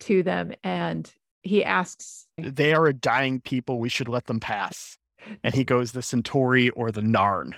to 0.00 0.22
them, 0.22 0.52
and 0.62 1.10
he 1.42 1.64
asks, 1.64 2.26
They 2.36 2.74
are 2.74 2.86
a 2.86 2.92
dying 2.92 3.40
people. 3.40 3.78
We 3.78 3.88
should 3.88 4.08
let 4.08 4.26
them 4.26 4.40
pass. 4.40 4.98
And 5.42 5.54
he 5.54 5.64
goes, 5.64 5.92
the 5.92 6.02
Centauri 6.02 6.68
or 6.70 6.92
the 6.92 7.00
Narn. 7.00 7.52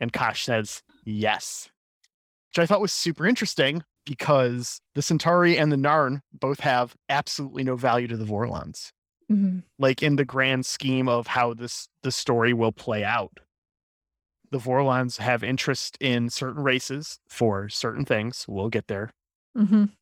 And 0.00 0.12
Kosh 0.12 0.44
says, 0.44 0.82
yes. 1.04 1.68
Which 2.50 2.58
I 2.58 2.66
thought 2.66 2.80
was 2.80 2.92
super 2.92 3.26
interesting 3.26 3.84
because 4.08 4.80
the 4.94 5.02
Centauri 5.02 5.58
and 5.58 5.70
the 5.70 5.76
Narn 5.76 6.20
both 6.32 6.60
have 6.60 6.96
absolutely 7.10 7.62
no 7.62 7.76
value 7.76 8.08
to 8.08 8.16
the 8.16 8.24
Vorlons. 8.24 8.90
Mhm. 9.30 9.62
Like 9.78 10.02
in 10.02 10.16
the 10.16 10.24
grand 10.24 10.64
scheme 10.66 11.08
of 11.08 11.26
how 11.26 11.52
this 11.54 11.88
the 12.02 12.10
story 12.10 12.54
will 12.54 12.72
play 12.72 13.04
out. 13.04 13.40
The 14.50 14.58
Vorlons 14.58 15.18
have 15.18 15.44
interest 15.44 15.98
in 16.00 16.30
certain 16.30 16.62
races 16.62 17.18
for 17.28 17.68
certain 17.68 18.04
things. 18.06 18.46
We'll 18.48 18.70
get 18.70 18.86
there. 18.88 19.10
Mhm. 19.56 19.92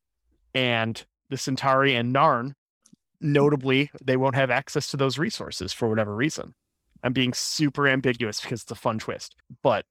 And 0.55 1.05
the 1.29 1.37
Centauri 1.37 1.95
and 1.95 2.13
Narn, 2.15 2.53
notably, 3.21 3.91
they 4.03 4.17
won't 4.17 4.35
have 4.35 4.51
access 4.51 4.89
to 4.91 4.97
those 4.97 5.17
resources 5.17 5.73
for 5.73 5.89
whatever 5.89 6.15
reason. 6.15 6.55
I'm 7.03 7.13
being 7.13 7.33
super 7.33 7.87
ambiguous 7.87 8.41
because 8.41 8.63
it's 8.63 8.71
a 8.71 8.75
fun 8.75 8.99
twist. 8.99 9.35
But 9.63 9.85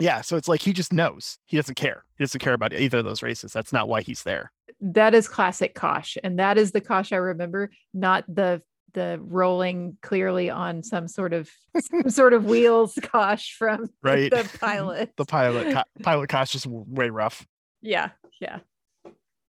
yeah, 0.00 0.20
so 0.22 0.36
it's 0.36 0.48
like 0.48 0.62
he 0.62 0.72
just 0.72 0.92
knows. 0.92 1.38
He 1.46 1.56
doesn't 1.56 1.76
care. 1.76 2.04
He 2.18 2.24
doesn't 2.24 2.40
care 2.40 2.54
about 2.54 2.72
either 2.72 2.98
of 2.98 3.04
those 3.04 3.22
races. 3.22 3.52
That's 3.52 3.72
not 3.72 3.88
why 3.88 4.02
he's 4.02 4.22
there. 4.24 4.50
that 4.80 5.14
is 5.14 5.28
classic 5.28 5.74
Kosh, 5.74 6.16
and 6.24 6.38
that 6.38 6.58
is 6.58 6.72
the 6.72 6.80
Kosh 6.80 7.12
I 7.12 7.16
remember, 7.16 7.70
not 7.94 8.24
the 8.28 8.62
the 8.92 9.20
rolling 9.22 9.96
clearly 10.02 10.50
on 10.50 10.82
some 10.82 11.06
sort 11.06 11.32
of 11.32 11.48
some 11.78 12.10
sort 12.10 12.32
of 12.32 12.44
wheels 12.46 12.98
Kosh 13.02 13.54
from 13.56 13.88
Right. 14.02 14.30
the 14.32 14.50
pilot. 14.60 15.12
The 15.16 15.24
pilot, 15.24 15.76
pilot 16.02 16.28
Kosh 16.28 16.56
is 16.56 16.66
way 16.66 17.08
rough. 17.10 17.46
yeah, 17.82 18.10
yeah. 18.40 18.58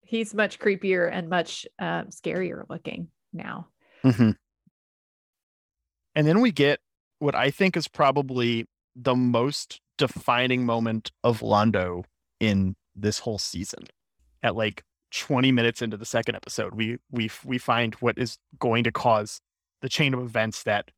He's 0.03 0.35
much 0.35 0.59
creepier 0.59 1.09
and 1.13 1.29
much 1.29 1.67
um, 1.79 2.07
scarier 2.07 2.65
looking 2.69 3.09
now. 3.33 3.69
And 4.03 4.35
then 6.15 6.41
we 6.41 6.51
get 6.51 6.81
what 7.19 7.35
I 7.35 7.51
think 7.51 7.77
is 7.77 7.89
probably 7.89 8.67
the 8.97 9.15
most 9.15 9.81
defining 9.99 10.65
moment 10.65 11.13
of 11.23 11.41
Londo 11.41 12.05
in 12.41 12.75
this 12.97 13.19
whole 13.19 13.39
season. 13.39 13.85
At 14.43 14.57
like 14.57 14.83
20 15.11 15.53
minutes 15.53 15.83
into 15.83 15.97
the 15.97 16.07
second 16.07 16.35
episode, 16.35 16.75
we 16.75 16.99
we 17.11 17.31
we 17.45 17.59
find 17.59 17.95
what 17.97 18.19
is 18.19 18.39
going 18.59 18.85
to 18.85 18.93
cause 18.93 19.41
the 19.83 19.89
chain 19.89 20.15
of 20.15 20.21
events 20.21 20.63
that 20.63 20.91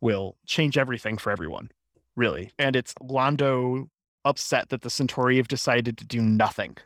will 0.00 0.36
change 0.46 0.76
everything 0.78 1.16
for 1.18 1.30
everyone, 1.30 1.70
really. 2.14 2.50
And 2.58 2.76
it's 2.76 2.94
Londo 2.94 3.88
upset 4.24 4.68
that 4.68 4.82
the 4.82 4.90
Centauri 4.90 5.36
have 5.36 5.48
decided 5.48 5.98
to 5.98 6.04
do 6.04 6.20
nothing. 6.20 6.76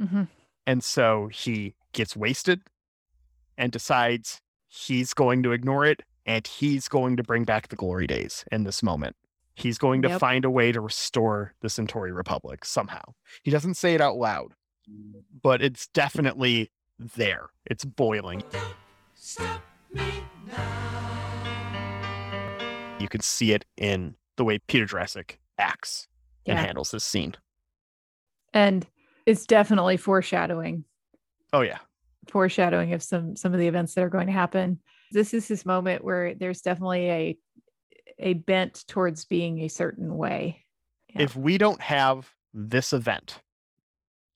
Mhm. 0.00 0.28
And 0.66 0.82
so 0.82 1.28
he 1.28 1.74
gets 1.92 2.16
wasted 2.16 2.62
and 3.56 3.70
decides 3.70 4.40
he's 4.66 5.14
going 5.14 5.42
to 5.42 5.52
ignore 5.52 5.86
it 5.86 6.02
and 6.26 6.46
he's 6.46 6.88
going 6.88 7.16
to 7.16 7.22
bring 7.22 7.44
back 7.44 7.68
the 7.68 7.76
glory 7.76 8.06
days 8.06 8.44
in 8.50 8.64
this 8.64 8.82
moment. 8.82 9.14
He's 9.54 9.78
going 9.78 10.02
to 10.02 10.08
Yep. 10.08 10.20
find 10.20 10.44
a 10.44 10.50
way 10.50 10.72
to 10.72 10.80
restore 10.80 11.54
the 11.60 11.68
Centauri 11.70 12.12
Republic 12.12 12.64
somehow. 12.64 13.00
He 13.42 13.50
doesn't 13.50 13.74
say 13.74 13.94
it 13.94 14.00
out 14.00 14.16
loud, 14.16 14.52
but 15.42 15.62
it's 15.62 15.86
definitely 15.88 16.70
there. 16.98 17.50
It's 17.66 17.84
boiling. 17.84 18.42
You 23.00 23.08
can 23.08 23.20
see 23.20 23.52
it 23.52 23.64
in 23.76 24.14
the 24.36 24.44
way 24.44 24.58
Peter 24.66 24.86
Jurasik 24.86 25.36
acts 25.58 26.08
and 26.46 26.58
handles 26.58 26.90
this 26.90 27.04
scene. 27.04 27.34
And 28.52 28.86
it's 29.26 29.46
definitely 29.46 29.96
foreshadowing 29.96 30.84
Oh 31.52 31.60
yeah. 31.60 31.78
foreshadowing 32.28 32.92
of 32.92 33.02
some 33.02 33.36
some 33.36 33.52
of 33.52 33.60
the 33.60 33.66
events 33.68 33.94
that 33.94 34.04
are 34.04 34.08
going 34.10 34.26
to 34.26 34.32
happen. 34.32 34.80
This 35.12 35.34
is 35.34 35.46
this 35.48 35.66
moment 35.66 36.02
where 36.04 36.34
there's 36.34 36.60
definitely 36.62 37.10
a 37.10 37.38
a 38.18 38.34
bent 38.34 38.84
towards 38.86 39.24
being 39.24 39.60
a 39.60 39.68
certain 39.68 40.16
way. 40.16 40.64
Yeah. 41.14 41.22
If 41.22 41.36
we 41.36 41.58
don't 41.58 41.80
have 41.80 42.30
this 42.52 42.92
event, 42.92 43.40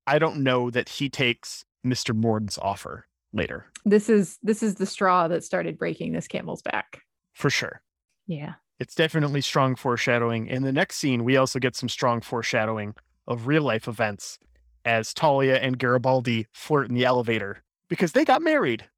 I 0.06 0.18
don't 0.18 0.42
know 0.42 0.70
that 0.70 0.88
he 0.88 1.08
takes 1.08 1.64
Mr. 1.86 2.14
Morden's 2.14 2.58
offer 2.58 3.06
later, 3.32 3.66
This 3.84 4.08
is 4.08 4.38
this 4.42 4.62
is 4.62 4.76
the 4.76 4.86
straw 4.86 5.28
that 5.28 5.44
started 5.44 5.78
breaking 5.78 6.12
this 6.12 6.26
camel's 6.26 6.62
back. 6.62 7.02
for 7.34 7.50
sure. 7.50 7.82
Yeah. 8.26 8.54
It's 8.80 8.94
definitely 8.94 9.40
strong 9.42 9.74
foreshadowing. 9.76 10.46
In 10.46 10.62
the 10.62 10.72
next 10.72 10.96
scene, 10.96 11.24
we 11.24 11.36
also 11.36 11.58
get 11.58 11.76
some 11.76 11.88
strong 11.88 12.20
foreshadowing 12.20 12.94
of 13.26 13.46
real 13.46 13.62
life 13.62 13.86
events 13.88 14.38
as 14.84 15.12
Talia 15.12 15.56
and 15.56 15.78
Garibaldi 15.78 16.46
flirt 16.52 16.88
in 16.88 16.94
the 16.94 17.04
elevator 17.04 17.62
because 17.88 18.12
they 18.12 18.24
got 18.24 18.40
married. 18.40 18.88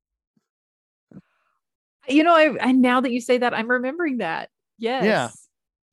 You 2.08 2.24
know, 2.24 2.34
I, 2.34 2.56
I 2.60 2.72
now 2.72 3.00
that 3.00 3.12
you 3.12 3.20
say 3.20 3.38
that, 3.38 3.54
I'm 3.54 3.70
remembering 3.70 4.18
that. 4.18 4.50
Yes. 4.80 5.04
Yeah. 5.04 5.28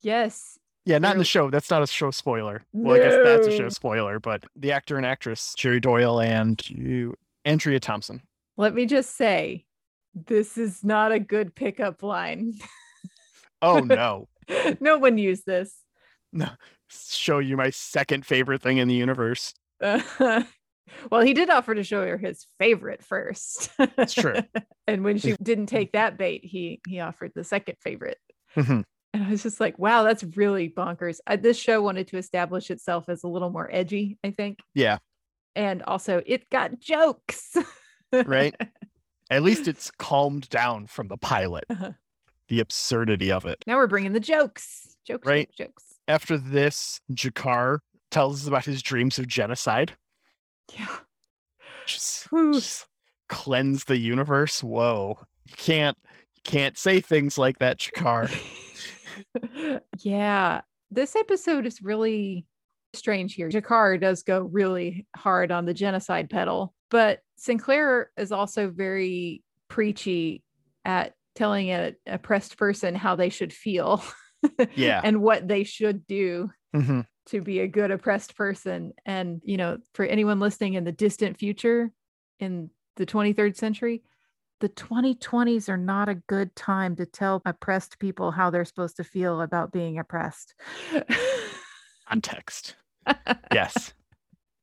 Yes. 0.00 0.58
Yeah, 0.84 0.98
not 0.98 1.12
in 1.12 1.18
the 1.18 1.24
show. 1.24 1.50
That's 1.50 1.70
not 1.70 1.82
a 1.82 1.86
show 1.86 2.10
spoiler. 2.10 2.64
Well, 2.72 2.96
I 2.96 2.98
guess 2.98 3.18
that's 3.22 3.46
a 3.46 3.56
show 3.56 3.68
spoiler, 3.68 4.18
but 4.18 4.44
the 4.56 4.72
actor 4.72 4.96
and 4.96 5.04
actress, 5.04 5.54
Jerry 5.56 5.80
Doyle 5.80 6.20
and 6.20 6.58
you, 6.70 7.14
Andrea 7.44 7.78
Thompson. 7.78 8.22
Let 8.56 8.74
me 8.74 8.86
just 8.86 9.14
say, 9.16 9.66
this 10.14 10.56
is 10.56 10.82
not 10.82 11.12
a 11.12 11.18
good 11.20 11.54
pickup 11.54 12.02
line. 12.02 12.54
Oh 13.60 13.80
no. 13.80 14.28
no 14.80 14.98
one 14.98 15.18
used 15.18 15.44
this. 15.44 15.74
No, 16.32 16.48
Show 16.88 17.40
you 17.40 17.56
my 17.56 17.70
second 17.70 18.24
favorite 18.24 18.62
thing 18.62 18.78
in 18.78 18.86
the 18.86 18.94
universe. 18.94 19.52
well, 19.80 20.44
he 21.22 21.34
did 21.34 21.50
offer 21.50 21.74
to 21.74 21.82
show 21.82 22.06
her 22.06 22.16
his 22.16 22.46
favorite 22.58 23.04
first. 23.04 23.70
That's 23.96 24.14
true. 24.14 24.36
and 24.86 25.02
when 25.02 25.18
she 25.18 25.34
didn't 25.42 25.66
take 25.66 25.92
that 25.92 26.16
bait, 26.16 26.44
he 26.44 26.80
he 26.86 27.00
offered 27.00 27.32
the 27.34 27.44
second 27.44 27.76
favorite. 27.80 28.18
Mhm. 28.56 28.84
And 29.14 29.24
I 29.24 29.30
was 29.30 29.42
just 29.42 29.58
like, 29.60 29.78
wow, 29.78 30.02
that's 30.02 30.22
really 30.36 30.68
bonkers. 30.68 31.18
Uh, 31.26 31.36
this 31.36 31.58
show 31.58 31.80
wanted 31.82 32.08
to 32.08 32.18
establish 32.18 32.70
itself 32.70 33.08
as 33.08 33.22
a 33.24 33.28
little 33.28 33.50
more 33.50 33.68
edgy, 33.72 34.18
I 34.22 34.30
think. 34.32 34.58
Yeah, 34.74 34.98
And 35.56 35.82
also, 35.84 36.22
it 36.26 36.48
got 36.50 36.78
jokes. 36.78 37.56
right? 38.12 38.54
At 39.30 39.42
least 39.42 39.66
it's 39.68 39.90
calmed 39.90 40.48
down 40.50 40.86
from 40.86 41.08
the 41.08 41.16
pilot. 41.16 41.64
Uh-huh. 41.70 41.92
The 42.48 42.60
absurdity 42.60 43.30
of 43.32 43.44
it. 43.44 43.62
now 43.66 43.76
we're 43.76 43.86
bringing 43.86 44.12
the 44.12 44.20
jokes. 44.20 44.96
Jokes, 45.06 45.26
Right. 45.26 45.48
jokes, 45.48 45.56
jokes. 45.58 45.84
After 46.06 46.38
this, 46.38 47.00
G'Kar 47.12 47.78
tells 48.10 48.42
us 48.42 48.46
about 48.48 48.64
his 48.64 48.82
dreams 48.82 49.18
of 49.18 49.26
genocide. 49.28 49.92
Yeah. 50.74 50.86
Just, 51.86 52.28
just 52.52 52.86
cleanse 53.28 53.84
the 53.84 53.96
universe. 53.98 54.62
Whoa. 54.62 55.18
You 55.46 55.54
can't 55.56 55.96
can't 56.44 56.76
say 56.78 57.00
things 57.00 57.38
like 57.38 57.58
that, 57.58 57.78
G'Kar. 57.78 58.30
yeah. 60.00 60.60
This 60.90 61.16
episode 61.16 61.66
is 61.66 61.82
really 61.82 62.46
strange 62.94 63.34
here. 63.34 63.48
G'Kar 63.48 64.00
does 64.00 64.22
go 64.22 64.40
really 64.40 65.06
hard 65.16 65.52
on 65.52 65.64
the 65.66 65.74
genocide 65.74 66.30
pedal, 66.30 66.74
but 66.90 67.20
Sinclair 67.36 68.10
is 68.16 68.32
also 68.32 68.70
very 68.70 69.42
preachy 69.68 70.42
at 70.84 71.14
telling 71.34 71.68
a 71.68 71.92
oppressed 72.06 72.56
person 72.56 72.94
how 72.94 73.14
they 73.14 73.28
should 73.28 73.52
feel 73.52 74.02
Yeah. 74.74 75.00
and 75.04 75.20
what 75.20 75.46
they 75.46 75.64
should 75.64 76.06
do 76.06 76.50
Mhm. 76.74 77.06
to 77.26 77.40
be 77.40 77.60
a 77.60 77.68
good 77.68 77.90
oppressed 77.90 78.36
person. 78.36 78.92
And, 79.06 79.40
you 79.44 79.56
know, 79.56 79.78
for 79.94 80.04
anyone 80.04 80.40
listening 80.40 80.74
in 80.74 80.84
the 80.84 80.92
distant 80.92 81.38
future 81.38 81.90
in 82.40 82.70
the 82.96 83.06
23rd 83.06 83.56
century, 83.56 84.02
the 84.60 84.68
2020s 84.68 85.68
are 85.68 85.76
not 85.76 86.08
a 86.08 86.14
good 86.14 86.54
time 86.56 86.96
to 86.96 87.06
tell 87.06 87.40
oppressed 87.44 87.98
people 87.98 88.30
how 88.30 88.50
they're 88.50 88.64
supposed 88.64 88.96
to 88.96 89.04
feel 89.04 89.40
about 89.40 89.72
being 89.72 89.98
oppressed. 89.98 90.54
Context. 92.08 92.74
Yes. 93.52 93.94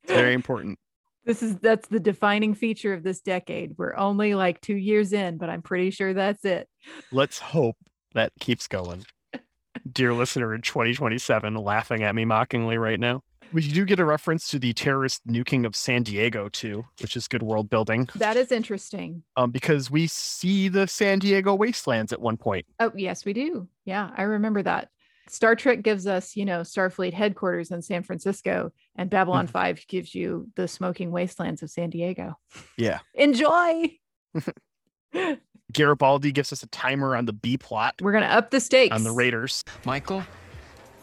It's 0.04 0.14
very 0.14 0.34
important. 0.42 0.80
This 1.26 1.42
is 1.42 1.58
that's 1.58 1.88
the 1.88 2.00
defining 2.00 2.54
feature 2.54 2.94
of 2.94 3.04
this 3.04 3.20
decade. 3.20 3.74
We're 3.78 3.96
only 3.96 4.36
like 4.36 4.62
2 4.62 4.76
years 4.76 5.12
in, 5.12 5.38
but 5.38 5.50
I'm 5.50 5.64
pretty 5.64 5.90
sure 5.90 6.14
that's 6.14 6.46
it. 6.46 6.68
Let's 7.12 7.40
hope 7.40 7.78
that 8.14 8.32
keeps 8.40 8.68
going. 8.68 9.06
Dear 9.92 10.14
listener 10.14 10.54
in 10.54 10.62
2027, 10.62 11.56
laughing 11.56 12.04
at 12.04 12.14
me 12.14 12.26
mockingly 12.26 12.78
right 12.78 13.00
now. 13.00 13.24
We 13.56 13.62
do 13.62 13.86
get 13.86 14.02
a 14.02 14.06
reference 14.06 14.50
to 14.50 14.60
the 14.60 14.74
terrorist 14.74 15.26
nuking 15.26 15.66
of 15.66 15.78
San 15.78 16.04
Diego 16.04 16.50
too, 16.50 16.84
which 17.00 17.16
is 17.16 17.30
good 17.30 17.42
world 17.42 17.70
building. 17.70 18.10
That 18.16 18.36
is 18.36 18.52
interesting. 18.52 19.24
Um, 19.38 19.52
because 19.52 19.90
we 19.90 20.08
see 20.08 20.68
the 20.68 20.88
San 20.88 21.20
Diego 21.20 21.56
wastelands 21.56 22.12
at 22.12 22.20
one 22.20 22.36
point. 22.36 22.66
Oh, 22.82 22.92
yes, 22.98 23.24
we 23.24 23.32
do. 23.32 23.70
Yeah, 23.86 24.12
I 24.18 24.24
remember 24.24 24.62
that. 24.64 24.90
Star 25.30 25.56
Trek 25.56 25.84
gives 25.84 26.06
us, 26.06 26.36
you 26.36 26.44
know, 26.44 26.62
Starfleet 26.64 27.14
headquarters 27.14 27.72
in 27.72 27.82
San 27.82 28.04
Francisco, 28.04 28.74
and 28.98 29.10
Babylon 29.10 29.48
5 29.48 29.88
gives 29.88 30.14
you 30.14 30.50
the 30.58 30.68
smoking 30.68 31.12
wastelands 31.12 31.64
of 31.64 31.70
San 31.70 31.90
Diego. 31.92 32.38
Yeah. 32.78 33.00
Enjoy. 33.14 33.98
Garibaldi 35.72 36.34
gives 36.34 36.52
us 36.52 36.62
a 36.62 36.68
timer 36.68 37.16
on 37.16 37.26
the 37.26 37.32
B 37.34 37.58
plot 37.58 37.96
We're 38.02 38.12
going 38.12 38.26
to 38.26 38.30
up 38.34 38.52
the 38.52 38.60
stakes. 38.60 38.94
on 38.94 39.06
the 39.06 39.14
Raiders, 39.14 39.64
Michael, 39.86 40.26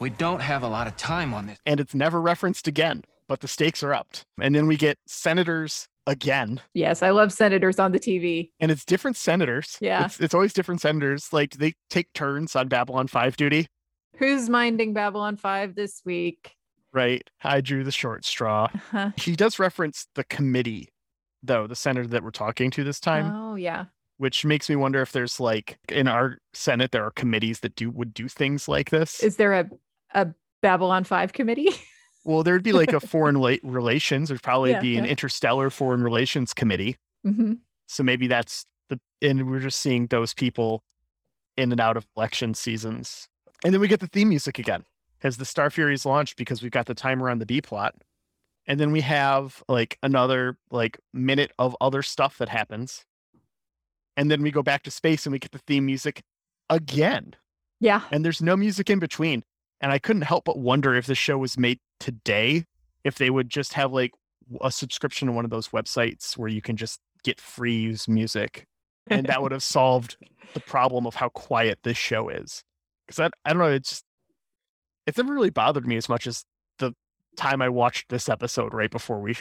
we 0.02 0.10
don't 0.10 0.40
have 0.40 0.62
a 0.62 0.68
lot 0.68 0.86
of 0.86 0.96
time 0.96 1.32
on 1.32 1.46
this. 1.46 1.58
and 1.64 1.80
it's 1.80 1.94
never 1.94 2.20
referenced 2.20 2.68
again. 2.68 3.02
but 3.28 3.40
the 3.40 3.48
stakes 3.48 3.82
are 3.82 3.94
upped. 3.94 4.24
And 4.40 4.54
then 4.54 4.66
we 4.66 4.76
get 4.76 4.98
senators 5.06 5.86
again, 6.06 6.60
Yes, 6.74 7.02
I 7.02 7.10
love 7.10 7.32
senators 7.32 7.78
on 7.78 7.92
the 7.92 8.00
TV. 8.00 8.50
and 8.60 8.70
it's 8.70 8.84
different 8.84 9.16
senators. 9.16 9.78
Yeah. 9.80 10.04
It's, 10.04 10.20
it's 10.20 10.34
always 10.34 10.52
different 10.52 10.80
senators. 10.82 11.32
Like 11.32 11.52
they 11.52 11.74
take 11.88 12.12
turns 12.12 12.54
on 12.56 12.68
Babylon 12.68 13.06
5 13.06 13.36
duty, 13.36 13.66
Who's 14.18 14.48
minding 14.50 14.92
Babylon 14.92 15.36
5 15.36 15.74
this 15.76 16.02
week? 16.04 16.54
right? 16.92 17.22
I 17.42 17.62
drew 17.62 17.84
the 17.84 17.90
short 17.92 18.24
straw. 18.26 18.68
Uh-huh. 18.74 19.10
He 19.16 19.34
does 19.34 19.58
reference 19.58 20.06
the 20.14 20.24
committee, 20.24 20.88
though, 21.42 21.66
the 21.66 21.74
senator 21.76 22.06
that 22.08 22.22
we're 22.22 22.30
talking 22.32 22.70
to 22.72 22.84
this 22.84 23.00
time, 23.00 23.32
Oh, 23.34 23.54
yeah. 23.54 23.84
which 24.18 24.44
makes 24.44 24.68
me 24.68 24.76
wonder 24.76 25.00
if 25.00 25.12
there's 25.12 25.40
like 25.40 25.78
in 25.88 26.06
our 26.08 26.36
Senate, 26.52 26.90
there 26.90 27.06
are 27.06 27.10
committees 27.12 27.60
that 27.60 27.76
do 27.76 27.88
would 27.90 28.12
do 28.12 28.28
things 28.28 28.68
like 28.68 28.90
this. 28.90 29.22
Is 29.22 29.36
there 29.36 29.54
a, 29.54 29.70
a 30.14 30.28
Babylon 30.62 31.04
5 31.04 31.32
committee? 31.32 31.68
well, 32.24 32.42
there'd 32.42 32.62
be 32.62 32.72
like 32.72 32.92
a 32.92 33.00
foreign 33.00 33.36
la- 33.36 33.56
relations, 33.62 34.28
there'd 34.28 34.42
probably 34.42 34.70
Yeah, 34.72 34.80
be 34.80 34.96
an 34.96 35.04
yeah. 35.04 35.10
interstellar 35.10 35.70
foreign 35.70 36.02
relations 36.02 36.52
committee. 36.54 36.96
hmm 37.24 37.54
So 37.86 38.02
maybe 38.02 38.26
that's 38.26 38.64
the, 38.88 39.00
and 39.20 39.50
we're 39.50 39.60
just 39.60 39.80
seeing 39.80 40.06
those 40.06 40.34
people 40.34 40.82
in 41.56 41.72
and 41.72 41.80
out 41.80 41.96
of 41.96 42.06
election 42.16 42.54
seasons. 42.54 43.28
And 43.64 43.72
then 43.72 43.80
we 43.80 43.88
get 43.88 44.00
the 44.00 44.06
theme 44.06 44.28
music 44.30 44.58
again 44.58 44.84
as 45.22 45.36
the 45.36 45.44
Star 45.44 45.70
Fury 45.70 45.94
is 45.94 46.04
launched 46.06 46.36
because 46.36 46.62
we've 46.62 46.72
got 46.72 46.86
the 46.86 46.94
timer 46.94 47.28
on 47.30 47.38
the 47.38 47.46
B 47.46 47.60
plot. 47.60 47.94
And 48.66 48.78
then 48.78 48.92
we 48.92 49.00
have 49.02 49.62
like 49.68 49.98
another 50.02 50.56
like 50.70 50.98
minute 51.12 51.52
of 51.58 51.76
other 51.80 52.02
stuff 52.02 52.38
that 52.38 52.48
happens. 52.48 53.04
And 54.16 54.30
then 54.30 54.42
we 54.42 54.50
go 54.50 54.62
back 54.62 54.82
to 54.84 54.90
space 54.90 55.26
and 55.26 55.32
we 55.32 55.38
get 55.38 55.52
the 55.52 55.58
theme 55.58 55.86
music 55.86 56.22
again. 56.70 57.34
Yeah. 57.80 58.02
And 58.10 58.24
there's 58.24 58.42
no 58.42 58.56
music 58.56 58.88
in 58.90 58.98
between. 58.98 59.42
And 59.82 59.90
I 59.92 59.98
couldn't 59.98 60.22
help 60.22 60.44
but 60.44 60.58
wonder 60.58 60.94
if 60.94 61.06
the 61.06 61.14
show 61.14 61.36
was 61.36 61.58
made 61.58 61.80
today, 61.98 62.64
if 63.04 63.16
they 63.18 63.30
would 63.30 63.50
just 63.50 63.72
have 63.74 63.92
like 63.92 64.12
a 64.60 64.70
subscription 64.70 65.26
to 65.26 65.32
one 65.32 65.44
of 65.44 65.50
those 65.50 65.68
websites 65.68 66.36
where 66.38 66.48
you 66.48 66.62
can 66.62 66.76
just 66.76 67.00
get 67.24 67.40
free 67.40 67.74
use 67.76 68.06
music. 68.08 68.66
And 69.08 69.26
that 69.26 69.42
would 69.42 69.52
have 69.52 69.62
solved 69.62 70.16
the 70.54 70.60
problem 70.60 71.06
of 71.06 71.16
how 71.16 71.28
quiet 71.30 71.80
this 71.82 71.96
show 71.96 72.28
is. 72.28 72.62
Because 73.06 73.18
I, 73.18 73.30
I 73.44 73.52
don't 73.52 73.58
know, 73.58 73.72
it's 73.72 73.90
just, 73.90 74.04
it's 75.06 75.18
never 75.18 75.34
really 75.34 75.50
bothered 75.50 75.86
me 75.86 75.96
as 75.96 76.08
much 76.08 76.26
as 76.28 76.44
the 76.78 76.92
time 77.36 77.60
I 77.60 77.68
watched 77.68 78.08
this 78.08 78.28
episode 78.28 78.72
right 78.72 78.90
before 78.90 79.20
we 79.20 79.36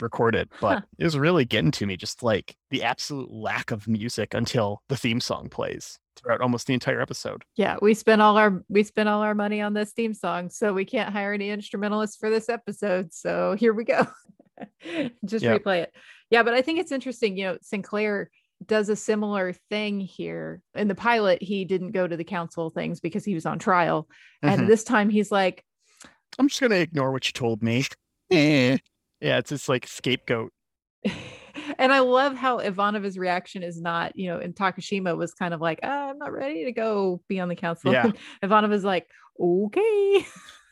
recorded. 0.00 0.50
But 0.60 0.80
Huh. 0.80 0.86
it 0.98 1.04
was 1.04 1.16
really 1.18 1.46
getting 1.46 1.70
to 1.72 1.86
me, 1.86 1.96
just 1.96 2.22
like 2.22 2.54
the 2.70 2.82
absolute 2.82 3.30
lack 3.30 3.70
of 3.70 3.88
music 3.88 4.34
until 4.34 4.82
the 4.88 4.96
theme 4.96 5.20
song 5.20 5.48
plays 5.48 5.98
throughout 6.16 6.40
almost 6.40 6.66
the 6.66 6.74
entire 6.74 7.00
episode. 7.00 7.44
Yeah, 7.56 7.76
we 7.80 7.94
spent 7.94 8.22
all 8.22 8.36
our 8.36 8.62
we 8.68 8.82
spent 8.82 9.08
all 9.08 9.22
our 9.22 9.34
money 9.34 9.60
on 9.60 9.74
this 9.74 9.92
theme 9.92 10.14
song, 10.14 10.50
so 10.50 10.72
we 10.72 10.84
can't 10.84 11.12
hire 11.12 11.32
any 11.32 11.50
instrumentalists 11.50 12.16
for 12.16 12.30
this 12.30 12.48
episode. 12.48 13.12
So 13.12 13.54
here 13.58 13.72
we 13.72 13.84
go. 13.84 14.06
Just 15.24 15.44
Yep. 15.44 15.62
replay 15.62 15.82
it. 15.82 15.92
Yeah, 16.30 16.42
but 16.42 16.54
I 16.54 16.62
think 16.62 16.78
it's 16.80 16.92
interesting, 16.92 17.36
you 17.36 17.44
know, 17.44 17.58
Sinclair 17.62 18.30
does 18.64 18.88
a 18.88 18.96
similar 18.96 19.52
thing 19.70 20.00
here. 20.00 20.62
In 20.74 20.88
the 20.88 20.94
pilot, 20.94 21.42
he 21.42 21.64
didn't 21.66 21.92
go 21.92 22.06
to 22.06 22.16
the 22.16 22.24
council 22.24 22.70
things 22.70 23.00
because 23.00 23.24
he 23.24 23.34
was 23.34 23.44
on 23.46 23.58
trial. 23.58 24.08
Mhm. 24.42 24.50
And 24.58 24.68
this 24.68 24.82
time 24.82 25.10
he's 25.10 25.30
like, 25.30 25.62
I'm 26.38 26.48
just 26.48 26.60
gonna 26.60 26.76
ignore 26.76 27.12
what 27.12 27.26
you 27.26 27.32
told 27.32 27.62
me. 27.62 27.84
Eh. 28.32 28.76
Yeah, 29.20 29.38
it's 29.38 29.50
just 29.50 29.68
like 29.68 29.86
scapegoat. 29.86 30.52
and 31.78 31.92
I 31.92 32.00
love 32.00 32.34
how 32.36 32.58
Ivanova's 32.60 33.18
reaction 33.18 33.62
is 33.62 33.80
not, 33.80 34.16
you 34.16 34.28
know, 34.30 34.38
and 34.38 34.54
Takashima 34.54 35.16
was 35.16 35.32
kind 35.34 35.52
of 35.54 35.60
like, 35.60 35.80
ah, 35.82 36.10
I'm 36.10 36.18
not 36.18 36.32
ready 36.32 36.64
to 36.64 36.72
go 36.72 37.20
be 37.28 37.40
on 37.40 37.48
the 37.48 37.56
council. 37.56 37.92
Yeah. 37.92 38.10
Ivanova's 38.42 38.84
like, 38.84 39.08
okay. 39.40 40.26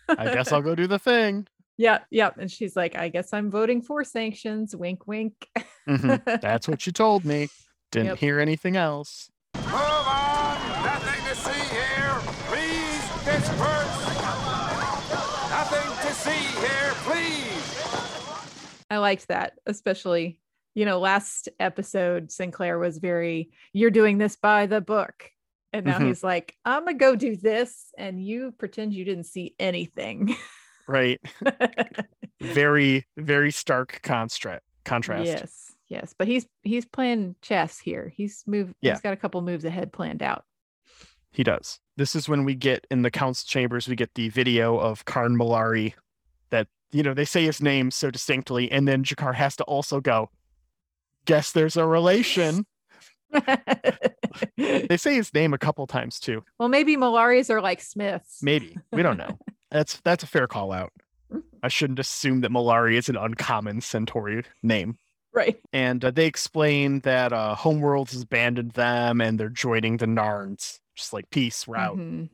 I 0.08 0.24
guess 0.32 0.52
I'll 0.52 0.62
go 0.70 0.74
do 0.74 0.86
the 0.86 0.98
thing. 0.98 1.46
Yeah, 1.76 2.00
yeah. 2.10 2.30
And 2.38 2.50
she's 2.50 2.76
like, 2.76 2.96
I 2.96 3.08
guess 3.08 3.32
I'm 3.32 3.50
voting 3.50 3.82
for 3.82 4.04
sanctions. 4.04 4.76
Wink, 4.76 5.06
wink. 5.06 5.48
Mhm. 5.88 6.40
That's 6.40 6.68
what 6.68 6.86
you 6.86 6.92
told 6.92 7.24
me. 7.24 7.48
Didn't 7.90 8.06
Yep. 8.08 8.18
hear 8.18 8.40
anything 8.40 8.76
else. 8.76 9.30
Move 9.54 9.72
on! 9.74 10.82
Nothing 10.84 11.24
to 11.28 11.34
see 11.36 11.74
here! 11.74 12.18
Please 12.48 13.24
disperse! 13.24 14.04
Nothing 15.50 16.08
to 16.08 16.14
see 16.14 16.60
here, 16.60 16.92
please! 17.04 18.84
I 18.90 18.98
liked 18.98 19.28
that, 19.28 19.54
especially, 19.66 20.40
you 20.74 20.84
know, 20.84 20.98
last 20.98 21.48
episode, 21.60 22.30
Sinclair 22.32 22.78
was 22.78 22.98
very, 22.98 23.50
you're 23.72 23.90
doing 23.90 24.18
this 24.18 24.36
by 24.36 24.66
the 24.66 24.80
book. 24.80 25.30
And 25.72 25.86
now 25.86 25.98
Mhm. 25.98 26.06
he's 26.08 26.22
like, 26.22 26.56
I'm 26.64 26.84
going 26.84 26.96
to 26.98 27.00
go 27.00 27.16
do 27.16 27.36
this. 27.36 27.92
And 27.98 28.24
you 28.24 28.52
pretend 28.58 28.92
you 28.94 29.04
didn't 29.04 29.24
see 29.24 29.54
anything. 29.58 30.36
Right. 30.86 31.20
very, 32.40 33.06
very 33.16 33.50
stark 33.50 34.00
constra- 34.02 34.60
contrast. 34.84 35.26
yes, 35.26 35.72
yes. 35.88 36.14
But 36.16 36.28
he's, 36.28 36.46
he's 36.62 36.84
playing 36.84 37.36
chess 37.42 37.78
here. 37.78 38.12
He's 38.14 38.44
moved, 38.46 38.74
Yeah. 38.80 38.92
he's 38.92 39.00
got 39.00 39.12
a 39.12 39.16
couple 39.16 39.40
moves 39.42 39.64
ahead 39.64 39.92
planned 39.92 40.22
out. 40.22 40.44
He 41.32 41.42
does. 41.42 41.80
This 41.96 42.14
is 42.14 42.28
when 42.28 42.44
we 42.44 42.54
get 42.54 42.86
in 42.90 43.02
the 43.02 43.10
council 43.10 43.46
chambers, 43.48 43.88
we 43.88 43.96
get 43.96 44.14
the 44.14 44.28
video 44.28 44.76
of 44.78 45.04
Carn 45.04 45.36
Mollari 45.36 45.94
that, 46.50 46.68
you 46.92 47.02
know, 47.02 47.14
they 47.14 47.24
say 47.24 47.44
his 47.44 47.60
name 47.60 47.90
so 47.90 48.10
distinctly. 48.10 48.70
And 48.70 48.86
then 48.86 49.02
G'Kar 49.04 49.34
has 49.34 49.56
to 49.56 49.64
also 49.64 50.00
go, 50.00 50.30
guess 51.24 51.52
there's 51.52 51.76
a 51.76 51.86
relation. 51.86 52.66
They 54.56 54.96
say 54.96 55.14
his 55.14 55.32
name 55.32 55.54
a 55.54 55.58
couple 55.58 55.86
times 55.86 56.18
too. 56.18 56.42
well, 56.58 56.68
maybe 56.68 56.96
Mollaris 56.96 57.50
are 57.50 57.60
like 57.60 57.80
Smiths. 57.80 58.42
Maybe. 58.42 58.76
We 58.92 59.02
don't 59.02 59.16
know. 59.16 59.38
that's 59.70 60.00
that's 60.00 60.24
a 60.24 60.26
fair 60.26 60.46
call 60.48 60.72
out. 60.72 60.92
I 61.62 61.68
shouldn't 61.68 61.98
assume 62.00 62.40
that 62.40 62.50
Mollari 62.50 62.96
is 62.96 63.08
an 63.08 63.16
uncommon 63.16 63.80
Centauri 63.80 64.42
name. 64.62 64.98
Right. 65.32 65.58
And 65.72 66.04
uh, 66.04 66.10
they 66.10 66.26
explain 66.26 67.00
that 67.00 67.32
uh, 67.32 67.54
Homeworlds 67.58 68.12
has 68.12 68.22
abandoned 68.22 68.72
them 68.72 69.20
and 69.20 69.38
they're 69.38 69.48
joining 69.48 69.96
the 69.98 70.06
Narns. 70.06 70.78
Just 70.96 71.12
like, 71.12 71.30
peace, 71.30 71.66
we're 71.66 71.76
out. 71.76 71.96
Mhm. 71.96 72.28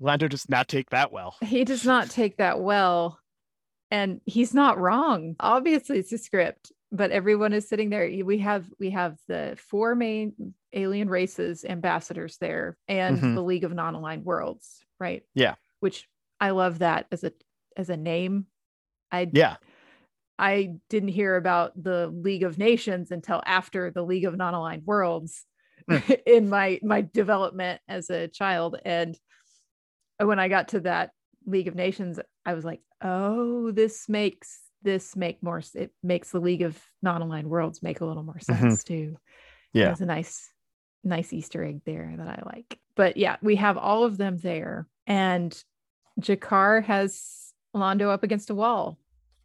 Londo 0.00 0.28
does 0.28 0.48
not 0.48 0.68
take 0.68 0.90
that 0.90 1.12
well. 1.12 1.36
He 1.42 1.64
does 1.64 1.84
not 1.84 2.10
take 2.10 2.36
that 2.38 2.60
well. 2.60 3.18
And 3.90 4.20
he's 4.24 4.54
not 4.54 4.78
wrong. 4.78 5.36
Obviously, 5.40 5.98
it's 5.98 6.12
a 6.12 6.18
script, 6.18 6.72
but 6.92 7.10
everyone 7.10 7.52
is 7.54 7.68
sitting 7.68 7.88
there. 7.90 8.08
We 8.24 8.38
have 8.38 8.66
we 8.78 8.90
have 8.90 9.16
the 9.26 9.56
four 9.58 9.94
main 9.94 10.54
alien 10.74 11.08
races 11.08 11.64
ambassadors 11.64 12.36
there 12.38 12.76
and 12.86 13.18
Mhm. 13.18 13.34
the 13.34 13.42
League 13.42 13.64
of 13.64 13.72
Non-Aligned 13.72 14.24
Worlds, 14.24 14.84
right? 15.00 15.22
Yeah. 15.34 15.54
Which 15.80 16.06
I 16.38 16.50
love 16.50 16.80
that 16.80 17.06
as 17.10 17.24
a 17.24 17.32
as 17.76 17.88
a 17.90 17.96
name. 17.96 18.46
I 19.10 19.28
Yeah. 19.32 19.56
I 20.38 20.74
didn't 20.90 21.10
hear 21.10 21.36
about 21.36 21.80
the 21.82 22.08
League 22.08 22.42
of 22.42 22.58
Nations 22.58 23.10
until 23.10 23.42
after 23.46 23.90
the 23.90 24.04
League 24.04 24.24
of 24.24 24.36
Non-Aligned 24.36 24.84
Worlds 24.86 25.46
in 26.26 26.48
my 26.48 26.78
my 26.82 27.00
development 27.00 27.80
as 27.88 28.10
a 28.10 28.28
child. 28.28 28.76
And 28.84 29.18
when 30.18 30.38
I 30.38 30.48
got 30.48 30.68
to 30.68 30.80
that 30.80 31.10
League 31.46 31.68
of 31.68 31.74
Nations, 31.74 32.20
I 32.44 32.54
was 32.54 32.64
like, 32.64 32.80
oh, 33.02 33.72
this 33.72 34.08
makes 34.08 34.60
this 34.82 35.16
make 35.16 35.42
more 35.42 35.62
it 35.74 35.92
makes 36.02 36.30
the 36.30 36.40
League 36.40 36.62
of 36.62 36.80
Non-Aligned 37.02 37.48
Worlds 37.48 37.82
make 37.82 38.00
a 38.00 38.04
little 38.04 38.22
more 38.22 38.40
sense 38.40 38.84
too. 38.84 39.16
Yeah. 39.72 39.90
it's 39.92 40.00
a 40.00 40.06
nice 40.06 40.48
nice 41.04 41.32
Easter 41.32 41.64
egg 41.64 41.80
there 41.84 42.14
that 42.16 42.28
I 42.28 42.42
like. 42.46 42.78
But 42.94 43.16
yeah, 43.16 43.36
we 43.42 43.56
have 43.56 43.76
all 43.78 44.04
of 44.04 44.16
them 44.18 44.36
there. 44.38 44.86
And 45.06 45.52
G'Kar 46.20 46.84
has 46.84 47.52
Londo 47.74 48.10
up 48.10 48.22
against 48.22 48.50
a 48.50 48.54
wall 48.54 48.98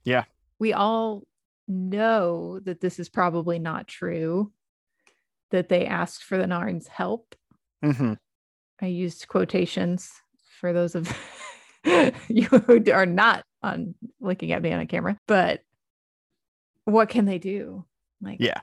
Yeah. 0.04 0.26
we 0.60 0.74
all 0.74 1.24
know 1.68 2.60
that 2.60 2.80
this 2.82 3.00
is 3.00 3.10
probably 3.10 3.58
not 3.60 3.88
true, 3.88 4.52
that 5.52 5.70
they 5.70 5.86
asked 5.86 6.24
for 6.24 6.38
the 6.38 6.46
Narns' 6.46 6.88
help. 6.88 7.36
hmm 7.84 8.14
I 8.82 8.86
used 8.88 9.28
quotations 9.28 10.12
for 10.60 10.72
those 10.74 10.94
of 10.94 11.12
you 12.28 12.44
who 12.48 12.84
are 12.92 13.06
not 13.08 13.44
on 13.68 13.96
looking 14.20 14.52
at 14.52 14.62
me 14.62 14.72
on 14.72 14.80
a 14.80 14.86
camera, 14.88 15.18
but 15.28 15.62
what 16.86 17.10
can 17.10 17.26
they 17.26 17.38
do? 17.38 17.86
Like, 18.22 18.38
Yeah. 18.40 18.62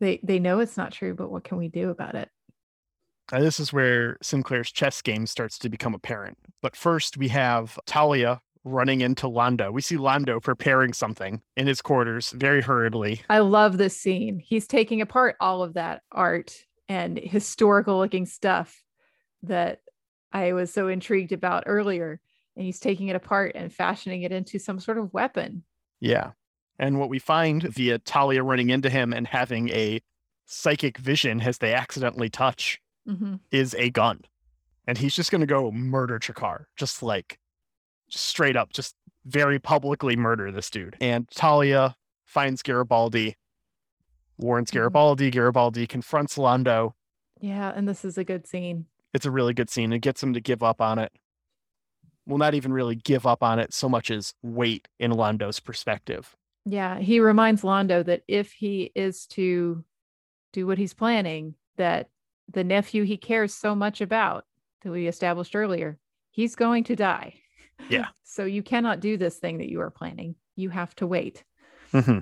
they 0.00 0.18
they 0.22 0.38
know 0.38 0.60
it's 0.60 0.76
not 0.76 0.92
true, 0.92 1.14
but 1.14 1.30
what 1.30 1.44
can 1.44 1.58
we 1.58 1.68
do 1.68 1.90
about 1.90 2.14
it? 2.14 2.30
And 3.30 3.44
this 3.44 3.60
is 3.60 3.72
where 3.72 4.16
Sinclair's 4.22 4.72
chess 4.72 5.02
game 5.02 5.26
starts 5.26 5.58
to 5.58 5.68
become 5.68 5.94
apparent. 5.94 6.38
But 6.62 6.74
first, 6.74 7.18
we 7.18 7.28
have 7.28 7.78
Talia 7.86 8.40
running 8.64 9.02
into 9.02 9.26
Londo. 9.26 9.70
We 9.72 9.82
see 9.82 9.96
Londo 9.96 10.42
preparing 10.42 10.92
something 10.94 11.42
in 11.56 11.66
his 11.66 11.82
quarters 11.82 12.30
very 12.30 12.62
hurriedly. 12.62 13.22
I 13.28 13.38
love 13.40 13.76
this 13.78 13.96
scene. 13.96 14.38
He's 14.38 14.66
taking 14.66 15.00
apart 15.02 15.36
all 15.40 15.62
of 15.62 15.74
that 15.74 16.02
art 16.10 16.54
and 16.88 17.18
historical 17.18 17.98
looking 17.98 18.24
stuff 18.26 18.82
that 19.42 19.80
I 20.32 20.54
was 20.54 20.72
so 20.72 20.88
intrigued 20.88 21.32
about 21.32 21.64
earlier. 21.66 22.20
And 22.58 22.66
he's 22.66 22.80
taking 22.80 23.06
it 23.06 23.14
apart 23.14 23.52
and 23.54 23.72
fashioning 23.72 24.22
it 24.22 24.32
into 24.32 24.58
some 24.58 24.80
sort 24.80 24.98
of 24.98 25.14
weapon. 25.14 25.62
Yeah. 26.00 26.32
And 26.76 26.98
what 26.98 27.08
we 27.08 27.20
find 27.20 27.62
via 27.62 28.00
Talia 28.00 28.42
running 28.42 28.70
into 28.70 28.90
him 28.90 29.12
and 29.12 29.28
having 29.28 29.68
a 29.68 30.00
psychic 30.44 30.98
vision 30.98 31.40
as 31.40 31.58
they 31.58 31.72
accidentally 31.72 32.28
touch 32.28 32.80
Mhm. 33.06 33.38
is 33.52 33.74
a 33.74 33.90
gun. 33.90 34.22
And 34.88 34.98
he's 34.98 35.14
just 35.14 35.30
going 35.30 35.40
to 35.40 35.46
go 35.46 35.70
murder 35.70 36.18
G'Kar, 36.18 36.64
just 36.76 37.00
like, 37.00 37.38
just 38.08 38.26
straight 38.26 38.56
up, 38.56 38.72
just 38.72 38.96
very 39.24 39.60
publicly 39.60 40.16
murder 40.16 40.50
this 40.50 40.68
dude. 40.68 40.96
And 41.00 41.30
Talia 41.30 41.94
finds 42.24 42.62
Garibaldi, 42.62 43.36
warns 44.36 44.72
Garibaldi. 44.72 45.30
Garibaldi 45.30 45.86
confronts 45.86 46.36
Londo. 46.36 46.94
Yeah, 47.40 47.70
and 47.72 47.86
this 47.88 48.04
is 48.04 48.18
a 48.18 48.24
good 48.24 48.48
scene. 48.48 48.86
It's 49.14 49.26
a 49.26 49.30
really 49.30 49.54
good 49.54 49.70
scene. 49.70 49.92
It 49.92 50.00
gets 50.00 50.22
him 50.24 50.32
to 50.32 50.40
give 50.40 50.64
up 50.64 50.80
on 50.80 50.98
it. 50.98 51.12
Well, 52.28 52.38
not 52.38 52.54
even 52.54 52.72
really 52.72 52.94
give 52.94 53.26
up 53.26 53.42
on 53.42 53.58
it 53.58 53.72
so 53.72 53.88
much 53.88 54.10
as 54.10 54.34
wait 54.42 54.86
in 55.00 55.10
Londo's 55.12 55.60
perspective. 55.60 56.36
Yeah, 56.66 56.98
he 56.98 57.20
reminds 57.20 57.62
Londo 57.62 58.04
that 58.04 58.22
if 58.28 58.52
he 58.52 58.92
is 58.94 59.26
to 59.28 59.82
do 60.52 60.66
what 60.66 60.76
he's 60.76 60.92
planning, 60.92 61.54
that 61.78 62.10
the 62.52 62.64
nephew 62.64 63.04
he 63.04 63.16
cares 63.16 63.54
so 63.54 63.74
much 63.74 64.02
about 64.02 64.44
that 64.82 64.90
we 64.90 65.06
established 65.06 65.56
earlier, 65.56 65.98
he's 66.30 66.54
going 66.54 66.84
to 66.84 66.96
die. 66.96 67.34
Yeah. 67.88 68.08
So 68.30 68.44
you 68.44 68.62
cannot 68.62 69.00
do 69.00 69.16
this 69.16 69.38
thing 69.38 69.58
that 69.58 69.70
you 69.70 69.80
are 69.80 69.90
planning. 69.90 70.36
You 70.54 70.68
have 70.68 70.94
to 70.96 71.08
wait. 71.08 71.42
Mm-hmm. 71.92 72.18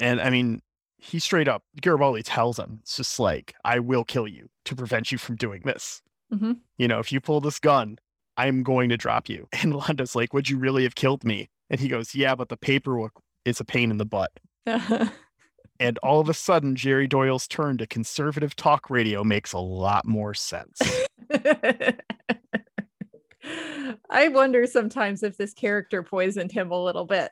And 0.00 0.20
I 0.20 0.30
mean, 0.30 0.62
he 0.98 1.18
straight 1.18 1.48
up, 1.48 1.62
Garibaldi 1.82 2.22
tells 2.22 2.58
him, 2.58 2.78
it's 2.80 2.96
just 2.96 3.18
like, 3.18 3.54
I 3.64 3.80
will 3.80 4.04
kill 4.04 4.26
you 4.26 4.48
to 4.64 4.76
prevent 4.76 5.12
you 5.12 5.18
from 5.18 5.36
doing 5.36 5.62
this. 5.64 6.00
Mm-hmm. 6.32 6.52
You 6.78 6.88
know, 6.88 7.00
if 7.00 7.12
you 7.12 7.20
pull 7.20 7.40
this 7.40 7.58
gun, 7.58 7.98
I'm 8.36 8.62
going 8.62 8.88
to 8.90 8.96
drop 8.96 9.28
you. 9.28 9.48
And 9.62 9.74
Londo's 9.74 10.14
like, 10.14 10.32
Would 10.32 10.48
you 10.48 10.58
really 10.58 10.84
have 10.84 10.94
killed 10.94 11.24
me? 11.24 11.48
And 11.70 11.80
he 11.80 11.88
goes, 11.88 12.14
Yeah, 12.14 12.34
but 12.34 12.48
the 12.48 12.56
paperwork 12.56 13.12
is 13.44 13.60
a 13.60 13.64
pain 13.64 13.90
in 13.90 13.98
the 13.98 14.04
butt. 14.04 14.30
and 15.80 15.98
all 16.02 16.20
of 16.20 16.28
a 16.28 16.34
sudden, 16.34 16.76
Jerry 16.76 17.06
Doyle's 17.06 17.46
turn 17.48 17.78
to 17.78 17.86
conservative 17.86 18.54
talk 18.56 18.90
radio 18.90 19.24
makes 19.24 19.52
a 19.52 19.58
lot 19.58 20.06
more 20.06 20.34
sense. 20.34 20.80
I 24.10 24.28
wonder 24.28 24.66
sometimes 24.66 25.22
if 25.22 25.36
this 25.36 25.54
character 25.54 26.02
poisoned 26.02 26.50
him 26.52 26.70
a 26.70 26.82
little 26.82 27.04
bit. 27.04 27.30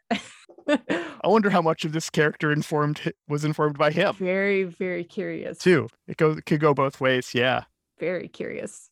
I 0.68 1.28
wonder 1.28 1.50
how 1.50 1.62
much 1.62 1.84
of 1.84 1.92
this 1.92 2.09
character 2.11 2.52
informed 2.52 3.12
was 3.28 3.44
informed 3.44 3.76
by 3.78 3.90
him. 3.90 4.14
Very, 4.14 4.62
very 4.64 5.05
curious. 5.05 5.59
Too. 5.59 5.88
It 6.07 6.20
it 6.20 6.46
could 6.46 6.61
go 6.61 6.74
both 6.74 7.00
ways. 7.00 7.34
Yeah. 7.34 7.64
Very 7.98 8.28
curious. 8.28 8.90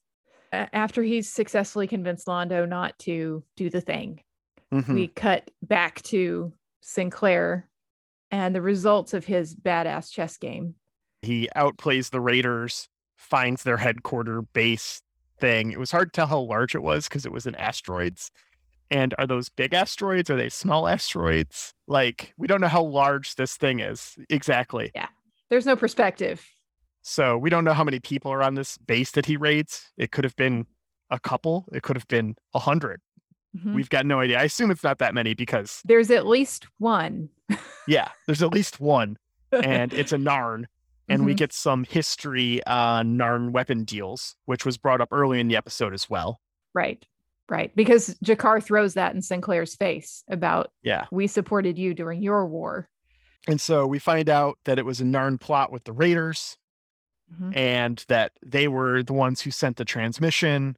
After 0.52 1.02
he's 1.02 1.32
successfully 1.32 1.86
convinced 1.86 2.26
Londo 2.26 2.68
not 2.68 2.98
to 3.00 3.42
do 3.56 3.70
the 3.70 3.80
thing, 3.80 4.20
Mhm. 4.72 4.94
we 4.94 5.08
cut 5.08 5.50
back 5.62 6.02
to 6.02 6.52
Sinclair 6.80 7.68
and 8.30 8.54
the 8.54 8.62
results 8.62 9.14
of 9.14 9.24
his 9.24 9.54
badass 9.56 10.10
chess 10.12 10.36
game. 10.36 10.74
He 11.22 11.48
outplays 11.56 12.10
the 12.10 12.20
Raiders, 12.20 12.88
finds 13.16 13.62
their 13.62 13.76
headquarter 13.78 14.42
base 14.42 15.02
thing. 15.38 15.72
It 15.72 15.78
was 15.78 15.90
hard 15.90 16.12
to 16.12 16.16
tell 16.16 16.26
how 16.26 16.40
large 16.40 16.74
it 16.74 16.82
was 16.82 17.08
because 17.08 17.24
it 17.24 17.32
was 17.32 17.46
in 17.46 17.54
asteroids. 17.54 18.30
And 18.90 19.14
are 19.18 19.26
those 19.26 19.48
big 19.48 19.72
asteroids? 19.72 20.28
Are 20.28 20.36
they 20.36 20.50
small 20.50 20.86
asteroids? 20.86 21.72
Like, 21.86 22.34
we 22.36 22.46
don't 22.46 22.60
know 22.60 22.68
how 22.68 22.82
large 22.82 23.36
this 23.36 23.56
thing 23.56 23.80
is 23.80 24.18
exactly. 24.28 24.90
Yeah. 24.94 25.08
There's 25.48 25.64
no 25.66 25.76
perspective. 25.76 26.46
So 27.02 27.36
we 27.36 27.50
don't 27.50 27.64
know 27.64 27.72
how 27.72 27.84
many 27.84 28.00
people 28.00 28.32
are 28.32 28.42
on 28.42 28.54
this 28.54 28.78
base 28.78 29.10
that 29.12 29.26
he 29.26 29.36
raids. 29.36 29.90
It 29.96 30.12
could 30.12 30.24
have 30.24 30.36
been 30.36 30.66
a 31.10 31.18
couple, 31.20 31.66
it 31.72 31.82
could 31.82 31.96
have 31.96 32.08
been 32.08 32.36
a 32.54 32.58
100 32.60 33.00
Mhm. 33.54 33.74
We've 33.74 33.90
got 33.90 34.06
no 34.06 34.20
idea. 34.20 34.40
I 34.40 34.44
assume 34.44 34.70
it's 34.70 34.82
not 34.82 34.96
that 34.98 35.12
many 35.12 35.34
because, 35.34 35.82
There's 35.84 36.10
at 36.10 36.26
least 36.26 36.66
one. 36.78 37.28
yeah, 37.86 38.08
there's 38.26 38.42
at 38.42 38.50
least 38.50 38.80
one, 38.80 39.18
and 39.52 39.92
it's 39.92 40.12
a 40.12 40.16
Narn. 40.30 40.64
And 41.08 41.26
we 41.26 41.34
Mhm. 41.34 41.36
get 41.36 41.52
some 41.52 41.84
history 41.84 42.64
on 42.66 43.18
Narn 43.18 43.50
weapon 43.50 43.84
deals, 43.84 44.36
which 44.46 44.64
was 44.64 44.78
brought 44.78 45.02
up 45.02 45.08
early 45.12 45.38
in 45.38 45.48
the 45.48 45.56
episode 45.56 45.92
as 45.92 46.08
well. 46.08 46.40
Right. 46.74 47.04
Right. 47.50 47.74
Because 47.76 48.14
G'Kar 48.24 48.62
throws 48.64 48.94
that 48.94 49.14
in 49.14 49.20
Sinclair's 49.20 49.74
face 49.76 50.24
about 50.28 50.72
Yeah. 50.82 51.06
we 51.10 51.26
supported 51.26 51.76
you 51.76 51.92
during 51.92 52.22
your 52.22 52.46
war. 52.46 52.88
And 53.46 53.60
so 53.60 53.86
we 53.86 53.98
find 53.98 54.30
out 54.30 54.58
that 54.64 54.78
it 54.78 54.86
was 54.86 55.02
a 55.02 55.04
Narn 55.04 55.38
plot 55.38 55.70
with 55.70 55.84
the 55.84 55.92
Raiders 55.92 56.56
Mhm. 57.40 57.56
and 57.56 58.04
that 58.08 58.32
they 58.44 58.68
were 58.68 59.02
the 59.02 59.12
ones 59.12 59.40
who 59.40 59.50
sent 59.50 59.76
the 59.76 59.84
transmission. 59.84 60.76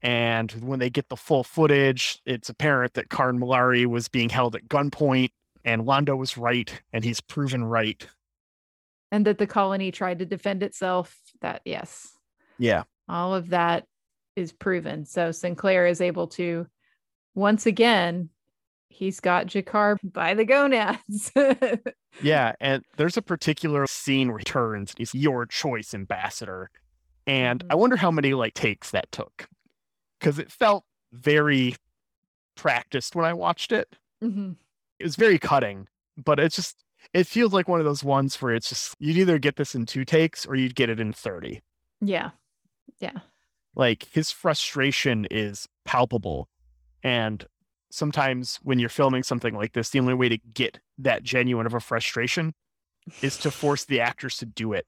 And 0.00 0.52
when 0.52 0.78
they 0.78 0.90
get 0.90 1.08
the 1.08 1.16
full 1.16 1.42
footage, 1.42 2.20
it's 2.24 2.48
apparent 2.48 2.94
that 2.94 3.08
Carn 3.10 3.38
Mollari 3.40 3.84
was 3.86 4.08
being 4.08 4.28
held 4.28 4.54
at 4.54 4.68
gunpoint 4.68 5.30
and 5.64 5.82
Londo 5.82 6.16
was 6.16 6.36
right 6.38 6.82
and 6.92 7.04
he's 7.04 7.20
proven 7.20 7.64
right. 7.64 8.06
And 9.10 9.26
that 9.26 9.38
the 9.38 9.46
colony 9.46 9.90
tried 9.90 10.18
to 10.20 10.26
defend 10.26 10.62
itself. 10.62 11.18
That, 11.40 11.62
yes, 11.64 12.16
Yeah. 12.58 12.84
all 13.08 13.34
of 13.34 13.48
that 13.48 13.86
is 14.36 14.52
proven. 14.52 15.04
So 15.04 15.32
Sinclair 15.32 15.86
is 15.86 16.00
able 16.00 16.28
to, 16.28 16.68
once 17.34 17.66
again, 17.66 18.30
he's 18.88 19.20
got 19.20 19.46
G'Kar 19.46 19.98
by 20.02 20.34
the 20.34 20.44
gonads. 20.44 21.32
Yeah. 22.20 22.54
And 22.60 22.82
there's 22.96 23.16
a 23.16 23.22
particular 23.22 23.86
scene 23.86 24.28
where 24.30 24.38
he 24.38 24.44
turns, 24.44 24.92
he's 24.96 25.14
your 25.14 25.46
choice 25.46 25.94
ambassador. 25.94 26.68
And 27.28 27.62
I 27.70 27.76
wonder 27.76 27.94
how 27.96 28.10
many 28.10 28.34
like 28.34 28.54
takes 28.54 28.90
that 28.90 29.12
took. 29.12 29.46
Because 30.18 30.38
it 30.40 30.50
felt 30.50 30.84
very 31.12 31.76
practiced 32.56 33.14
when 33.14 33.24
I 33.24 33.34
watched 33.34 33.70
it. 33.70 33.94
Mhm. 34.24 34.56
it 34.98 35.04
was 35.04 35.14
very 35.14 35.38
cutting, 35.38 35.86
but 36.16 36.40
it's 36.40 36.56
just 36.56 36.82
it 37.14 37.28
feels 37.28 37.52
like 37.52 37.68
one 37.68 37.78
of 37.78 37.86
those 37.86 38.02
ones 38.02 38.34
where 38.42 38.52
it's 38.52 38.70
just 38.70 38.96
you'd 38.98 39.16
either 39.16 39.38
get 39.38 39.54
this 39.54 39.76
in 39.76 39.86
two 39.86 40.04
takes 40.04 40.44
or 40.44 40.56
you'd 40.56 40.74
get 40.74 40.90
it 40.90 40.98
in 40.98 41.12
30. 41.12 41.60
Yeah. 42.00 42.30
Yeah. 42.98 43.18
Like 43.76 44.08
his 44.10 44.32
frustration 44.32 45.24
is 45.30 45.68
palpable. 45.84 46.48
And 47.04 47.46
sometimes 47.90 48.58
when 48.62 48.78
you're 48.78 48.88
filming 48.88 49.22
something 49.22 49.54
like 49.54 49.72
this, 49.72 49.90
the 49.90 50.00
only 50.00 50.14
way 50.14 50.28
to 50.28 50.38
get 50.38 50.80
that 50.98 51.22
genuine 51.22 51.66
of 51.66 51.74
a 51.74 51.80
frustration 51.80 52.54
is 53.22 53.36
to 53.38 53.50
force 53.50 53.84
the 53.84 54.00
actors 54.00 54.36
to 54.38 54.46
do 54.46 54.72
it 54.72 54.86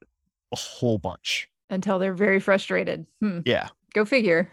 a 0.51 0.55
whole 0.55 0.97
bunch. 0.97 1.49
Until 1.69 1.99
they're 1.99 2.13
very 2.13 2.39
frustrated. 2.39 3.05
Hmm. 3.21 3.39
Yeah. 3.45 3.69
Go 3.93 4.05
figure. 4.05 4.51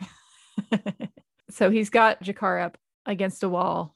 so 1.51 1.71
he's 1.71 1.91
got 1.91 2.23
G'Kar 2.23 2.65
up 2.65 2.79
against 3.07 3.43
a 3.43 3.49
wall 3.49 3.95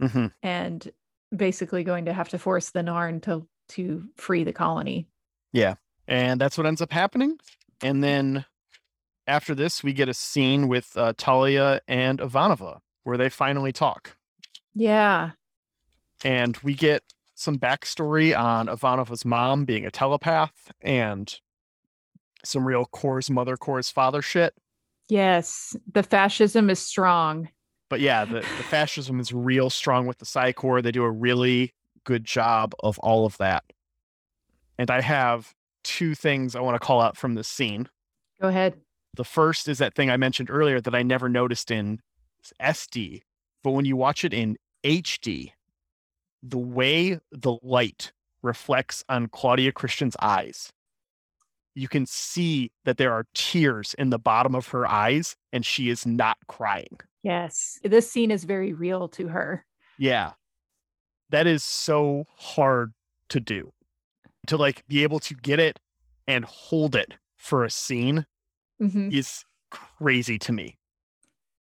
hmm 0.00 0.26
and 0.42 0.90
basically 1.34 1.84
going 1.84 2.04
to 2.04 2.12
have 2.12 2.28
to 2.28 2.38
force 2.38 2.70
the 2.70 2.80
Narn 2.80 3.22
to 3.22 3.46
to 3.68 4.04
free 4.16 4.44
the 4.44 4.52
colony. 4.52 5.08
Yeah. 5.52 5.74
And 6.06 6.40
that's 6.40 6.56
what 6.56 6.66
ends 6.66 6.80
up 6.80 6.92
happening. 6.92 7.38
And 7.82 8.02
then 8.02 8.44
after 9.26 9.54
this, 9.54 9.82
we 9.82 9.92
get 9.92 10.08
a 10.08 10.14
scene 10.14 10.68
with 10.68 10.96
uh, 10.96 11.14
Talia 11.16 11.80
and 11.88 12.20
Ivanova 12.20 12.78
where 13.06 13.16
they 13.16 13.28
finally 13.28 13.72
talk. 13.72 14.16
Yeah. 14.74 15.30
and 16.24 16.56
we 16.58 16.74
get 16.74 17.02
some 17.34 17.58
backstory 17.58 18.36
on 18.38 18.66
Ivanova's 18.66 19.24
mom 19.24 19.64
being 19.64 19.86
a 19.86 19.90
telepath 19.90 20.72
and 20.80 21.38
some 22.44 22.66
real 22.66 22.84
Core's 22.86 23.30
mother, 23.30 23.56
Core's 23.56 23.90
father 23.90 24.22
shit. 24.22 24.54
Yes. 25.08 25.76
The 25.92 26.02
fascism 26.02 26.68
is 26.68 26.78
strong. 26.78 27.48
But 27.88 28.00
yeah, 28.00 28.24
the, 28.24 28.40
the 28.40 28.64
fascism 28.64 29.20
is 29.20 29.32
real 29.32 29.70
strong 29.70 30.06
with 30.06 30.18
the 30.18 30.24
Psi 30.26 30.52
Corps. 30.52 30.82
They 30.82 30.90
do 30.92 31.04
a 31.04 31.10
really 31.10 31.72
good 32.04 32.24
job 32.24 32.74
of 32.80 32.98
all 32.98 33.24
of 33.24 33.36
that. 33.38 33.64
And 34.78 34.90
I 34.90 35.00
have 35.00 35.54
two 35.84 36.14
things 36.14 36.56
I 36.56 36.60
want 36.60 36.74
to 36.74 36.84
call 36.84 37.00
out 37.00 37.16
from 37.16 37.34
this 37.34 37.48
scene. 37.48 37.88
Go 38.40 38.48
ahead. 38.48 38.74
The 39.14 39.24
first 39.24 39.68
is 39.68 39.78
that 39.78 39.94
thing 39.94 40.10
I 40.10 40.16
mentioned 40.16 40.50
earlier 40.50 40.80
that 40.80 40.94
I 40.94 41.02
never 41.02 41.28
noticed 41.28 41.70
in 41.70 42.00
SD, 42.60 43.22
but 43.62 43.72
when 43.72 43.84
you 43.84 43.96
watch 43.96 44.24
it 44.24 44.32
in 44.32 44.56
HD, 44.84 45.52
the 46.42 46.58
way 46.58 47.18
the 47.32 47.56
light 47.62 48.12
reflects 48.42 49.04
on 49.08 49.28
Claudia 49.28 49.72
Christian's 49.72 50.16
eyes, 50.20 50.72
you 51.74 51.88
can 51.88 52.06
see 52.06 52.70
that 52.84 52.96
there 52.96 53.12
are 53.12 53.26
tears 53.34 53.94
in 53.98 54.10
the 54.10 54.18
bottom 54.18 54.54
of 54.54 54.68
her 54.68 54.86
eyes 54.86 55.36
and 55.52 55.64
she 55.66 55.90
is 55.90 56.06
not 56.06 56.38
crying. 56.46 56.98
Yes. 57.22 57.78
This 57.82 58.10
scene 58.10 58.30
is 58.30 58.44
very 58.44 58.72
real 58.72 59.08
to 59.08 59.28
her. 59.28 59.66
Yeah. 59.98 60.32
That 61.30 61.46
is 61.46 61.64
so 61.64 62.24
hard 62.36 62.92
to 63.30 63.40
do. 63.40 63.72
To 64.46 64.56
like 64.56 64.86
be 64.86 65.02
able 65.02 65.18
to 65.20 65.34
get 65.34 65.58
it 65.58 65.80
and 66.28 66.44
hold 66.44 66.94
it 66.94 67.14
for 67.36 67.64
a 67.64 67.70
scene 67.70 68.26
Mhm. 68.80 69.12
is 69.12 69.44
crazy 69.70 70.38
to 70.38 70.52
me. 70.52 70.78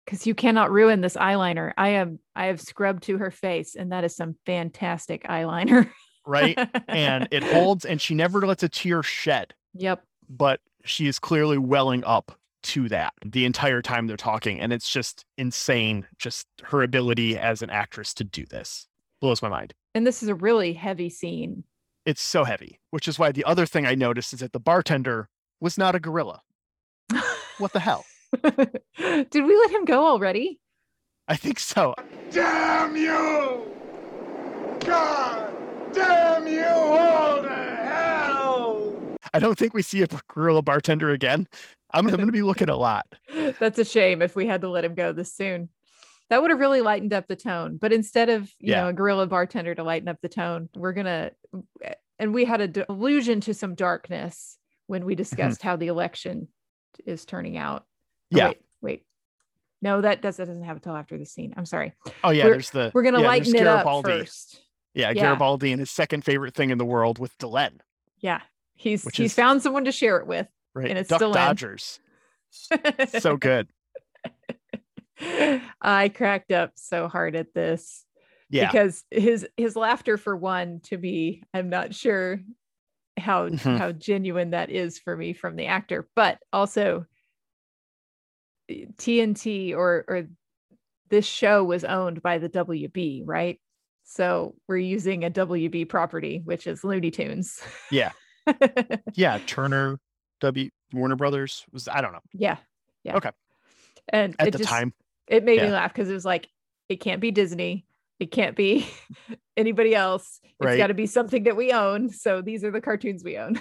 Because 0.08 0.26
you 0.26 0.34
cannot 0.34 0.72
ruin 0.72 1.02
this 1.02 1.18
eyeliner. 1.18 1.74
I 1.78 1.90
am 1.90 2.20
I 2.34 2.46
have 2.46 2.62
scrubbed 2.62 3.04
to 3.04 3.18
her 3.18 3.30
face, 3.30 3.76
and 3.76 3.92
that 3.92 4.06
is 4.06 4.16
some 4.16 4.36
fantastic 4.46 5.24
eyeliner. 5.26 5.90
right? 6.26 6.58
and 6.88 7.28
it 7.30 7.44
holds, 7.54 7.84
and 7.84 8.02
she 8.02 8.16
never 8.16 8.48
lets 8.48 8.64
a 8.64 8.70
tear 8.70 9.04
shed, 9.04 9.54
Yep. 9.74 10.02
but 10.30 10.62
she 10.86 11.08
is 11.08 11.20
clearly 11.20 11.58
welling 11.58 12.06
up 12.06 12.40
to 12.64 12.88
that 12.90 13.14
the 13.26 13.44
entire 13.46 13.82
time 13.82 14.08
they're 14.08 14.16
talking. 14.18 14.60
And 14.62 14.72
it's 14.72 14.90
just 14.90 15.26
insane, 15.38 16.08
just 16.18 16.48
her 16.64 16.82
ability 16.84 17.38
as 17.38 17.62
an 17.62 17.70
actress 17.70 18.14
to 18.16 18.24
do 18.24 18.46
this 18.46 18.88
blows 19.20 19.42
my 19.42 19.50
mind. 19.50 19.74
And 19.94 20.08
this 20.08 20.24
is 20.24 20.30
a 20.30 20.36
really 20.36 20.72
heavy 20.74 21.10
scene. 21.10 21.64
It's 22.06 22.22
so 22.22 22.46
heavy, 22.46 22.80
which 22.92 23.08
is 23.10 23.20
why 23.20 23.34
the 23.34 23.44
other 23.44 23.66
thing 23.66 23.86
I 23.86 23.96
noticed 23.96 24.32
is 24.34 24.40
that 24.40 24.54
the 24.54 24.60
bartender 24.60 25.28
was 25.60 25.78
not 25.78 25.96
a 25.96 26.00
gorilla. 26.00 26.42
What 27.58 27.74
the 27.74 27.80
hell? 27.80 28.06
Did 28.98 29.34
we 29.46 29.58
let 29.58 29.72
him 29.72 29.86
go 29.86 30.06
already? 30.06 30.60
I 31.28 31.36
think 31.36 31.60
so. 31.60 31.94
damn 32.32 32.96
you! 32.96 33.64
God 34.80 35.54
damn 35.94 36.48
you 36.48 36.64
all 36.66 37.42
to 37.42 37.50
hell! 37.50 38.94
I 39.34 39.40
don't 39.40 39.58
think 39.58 39.74
we 39.74 39.82
see 39.82 40.02
a 40.04 40.08
gorilla 40.30 40.62
bartender 40.62 41.12
again. 41.12 41.48
I'm, 41.92 42.08
I'm 42.08 42.16
going 42.16 42.28
to 42.28 42.32
be 42.32 42.42
looking 42.42 42.70
a 42.70 42.76
lot. 42.76 43.06
That's 43.60 43.80
a 43.80 43.86
shame 43.86 44.22
if 44.22 44.36
we 44.36 44.46
had 44.46 44.62
to 44.62 44.70
let 44.70 44.86
him 44.86 44.96
go 44.96 45.14
this 45.14 45.34
soon. 45.34 45.70
That 46.30 46.42
would 46.42 46.52
have 46.52 46.60
really 46.60 46.82
lightened 46.82 47.14
up 47.14 47.28
the 47.28 47.38
tone. 47.38 47.78
But 47.78 47.94
instead 47.94 48.30
of, 48.30 48.44
you 48.60 48.74
Yeah. 48.74 48.82
know, 48.84 48.88
a 48.90 48.94
gorilla 48.94 49.28
bartender 49.28 49.74
to 49.76 49.84
lighten 49.84 50.10
up 50.10 50.18
the 50.22 50.28
tone, 50.30 50.70
we're 50.76 50.92
going 50.94 51.06
to, 51.06 51.32
and 52.20 52.34
we 52.34 52.44
had 52.44 52.78
a 52.78 52.92
allusion 52.92 53.40
to 53.42 53.54
some 53.54 53.76
darkness 53.76 54.58
when 54.88 55.06
we 55.06 55.16
discussed 55.16 55.60
mm-hmm. 55.60 55.68
how 55.70 55.76
the 55.78 55.88
election 55.88 56.50
is 57.06 57.26
turning 57.26 57.58
out. 57.58 57.86
Oh, 58.34 58.38
Yeah. 58.38 58.48
Wait, 58.50 58.62
wait. 58.82 59.04
No, 59.82 60.02
that 60.02 60.22
does, 60.22 60.38
that 60.38 60.48
doesn't 60.48 60.64
have 60.64 60.78
until 60.78 60.96
after 60.96 61.18
the 61.18 61.26
scene. 61.26 61.54
I'm 61.56 61.66
sorry. 61.66 61.94
Oh 62.24 62.32
yeah, 62.32 62.46
We're- 62.46 62.54
there's 62.56 62.70
the 62.72 62.92
We're 62.94 63.04
to 63.04 63.22
yeah, 63.22 63.28
lighten 63.28 63.56
it 63.56 63.68
up 63.68 63.84
Garibaldi. 63.86 64.20
first. 64.20 64.62
Yeah, 64.94 65.12
Yeah. 65.12 65.22
Garibaldi 65.24 65.72
and 65.72 65.80
his 65.80 65.92
second 65.92 66.24
favorite 66.26 66.54
thing 66.56 66.70
in 66.72 66.78
the 66.78 66.86
world 66.86 67.20
with 67.20 67.38
Delenn, 67.38 67.80
Yeah. 68.20 68.42
He's, 68.76 69.04
Which 69.06 69.18
he's 69.18 69.32
is- 69.32 69.36
found 69.36 69.62
someone 69.64 69.86
to 69.86 69.92
share 69.92 70.18
it 70.18 70.28
with. 70.28 70.48
right? 70.74 70.90
And 70.90 70.98
it's 71.00 71.10
Duck 71.10 71.20
still. 71.20 71.32
Dodgers. 71.34 72.00
so 73.20 73.38
good. 73.38 73.68
I 75.82 76.10
cracked 76.10 76.52
up 76.52 76.74
so 76.76 77.08
hard 77.08 77.36
at 77.36 77.54
this. 77.54 78.06
Yeah. 78.50 78.72
Because 78.72 79.04
his 79.12 79.48
his 79.58 79.76
laughter 79.76 80.18
for 80.18 80.36
one 80.36 80.80
to 80.86 80.98
me, 80.98 81.44
I'm 81.54 81.70
not 81.70 81.94
sure 81.94 82.40
how 83.18 83.50
Mhm. 83.50 83.78
how 83.78 83.92
genuine 83.92 84.52
that 84.52 84.70
is 84.70 85.00
for 85.00 85.18
me 85.18 85.34
from 85.34 85.56
the 85.56 85.66
actor, 85.66 86.08
but 86.16 86.40
also 86.54 87.06
TNT 88.70 89.76
or 89.76 90.06
or 90.08 90.28
this 91.10 91.26
show 91.26 91.64
was 91.64 91.84
owned 91.84 92.22
by 92.22 92.38
the 92.38 92.50
WB, 92.50 93.24
right? 93.26 93.60
So 94.04 94.56
we're 94.68 94.78
using 94.78 95.24
a 95.26 95.30
WB 95.30 95.88
property, 95.90 96.42
which 96.44 96.68
is 96.68 96.84
Looney 96.84 97.12
Tunes. 97.12 97.62
Yeah. 97.92 98.12
yeah. 99.14 99.40
Turner, 99.46 100.00
W 100.42 100.70
Warner 100.94 101.16
Brothers 101.16 101.66
was 101.72 101.88
I 101.88 102.02
don't 102.02 102.14
know. 102.14 102.22
Yeah. 102.34 102.58
Yeah. 103.04 103.18
Okay. 103.18 103.32
And 104.10 104.36
At 104.40 104.52
the 104.52 104.60
just- 104.60 104.70
time. 104.70 104.94
it 105.28 105.44
made 105.44 105.62
me 105.62 105.70
laugh 105.70 105.94
because 105.94 106.10
it 106.10 106.14
was 106.14 106.26
like, 106.26 106.48
it 106.90 106.98
can't 106.98 107.20
be 107.22 107.32
Disney. 107.32 107.86
It 108.20 108.32
can't 108.32 108.56
be 108.56 108.88
anybody 109.58 109.94
else. 109.94 110.40
It's 110.44 110.54
Right. 110.60 110.78
got 110.78 110.88
to 110.88 110.94
be 110.94 111.06
something 111.06 111.44
that 111.44 111.56
we 111.58 111.72
own. 111.74 112.10
So 112.10 112.42
these 112.42 112.64
are 112.64 112.72
the 112.72 112.82
cartoons 112.82 113.24
we 113.24 113.38
own. 113.38 113.60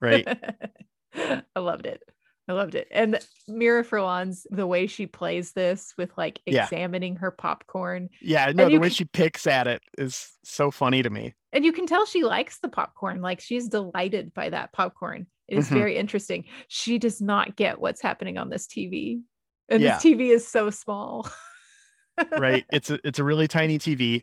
Right. 0.00 0.26
I 1.14 1.42
loved 1.60 1.86
it. 1.86 2.02
I 2.46 2.52
loved 2.52 2.74
it. 2.74 2.88
And 2.90 3.18
Mira 3.48 3.82
Furlan's 3.84 4.46
the 4.50 4.66
way 4.66 4.86
she 4.86 5.06
plays 5.06 5.52
this 5.52 5.94
with 5.96 6.10
like 6.18 6.40
Yeah. 6.46 6.64
examining 6.64 7.16
her 7.16 7.30
popcorn. 7.30 8.10
Yeah, 8.20 8.52
no, 8.54 8.68
the 8.68 8.78
way 8.78 8.88
can- 8.88 8.94
she 8.94 9.04
picks 9.06 9.46
at 9.46 9.66
it 9.66 9.82
is 9.96 10.30
so 10.44 10.70
funny 10.70 11.02
to 11.02 11.08
me. 11.10 11.34
And 11.52 11.64
you 11.64 11.72
can 11.72 11.86
tell 11.86 12.04
she 12.04 12.22
likes 12.22 12.58
the 12.58 12.68
popcorn. 12.68 13.22
Like 13.22 13.40
she's 13.40 13.68
delighted 13.68 14.34
by 14.34 14.50
that 14.50 14.72
popcorn. 14.72 15.26
It 15.48 15.58
is 15.58 15.68
Mhm. 15.68 15.72
very 15.74 15.96
interesting. 15.96 16.44
She 16.68 16.98
does 16.98 17.20
not 17.22 17.56
get 17.56 17.80
what's 17.80 18.02
happening 18.02 18.36
on 18.38 18.50
this 18.50 18.66
TV. 18.66 19.22
And 19.70 19.82
Yeah. 19.82 19.94
this 19.94 20.02
TV 20.02 20.30
is 20.30 20.46
so 20.46 20.68
small. 20.70 21.26
right? 22.38 22.64
It's 22.72 22.90
a 22.90 22.98
it's 23.04 23.18
a 23.18 23.24
really 23.24 23.48
tiny 23.48 23.78
TV. 23.78 24.22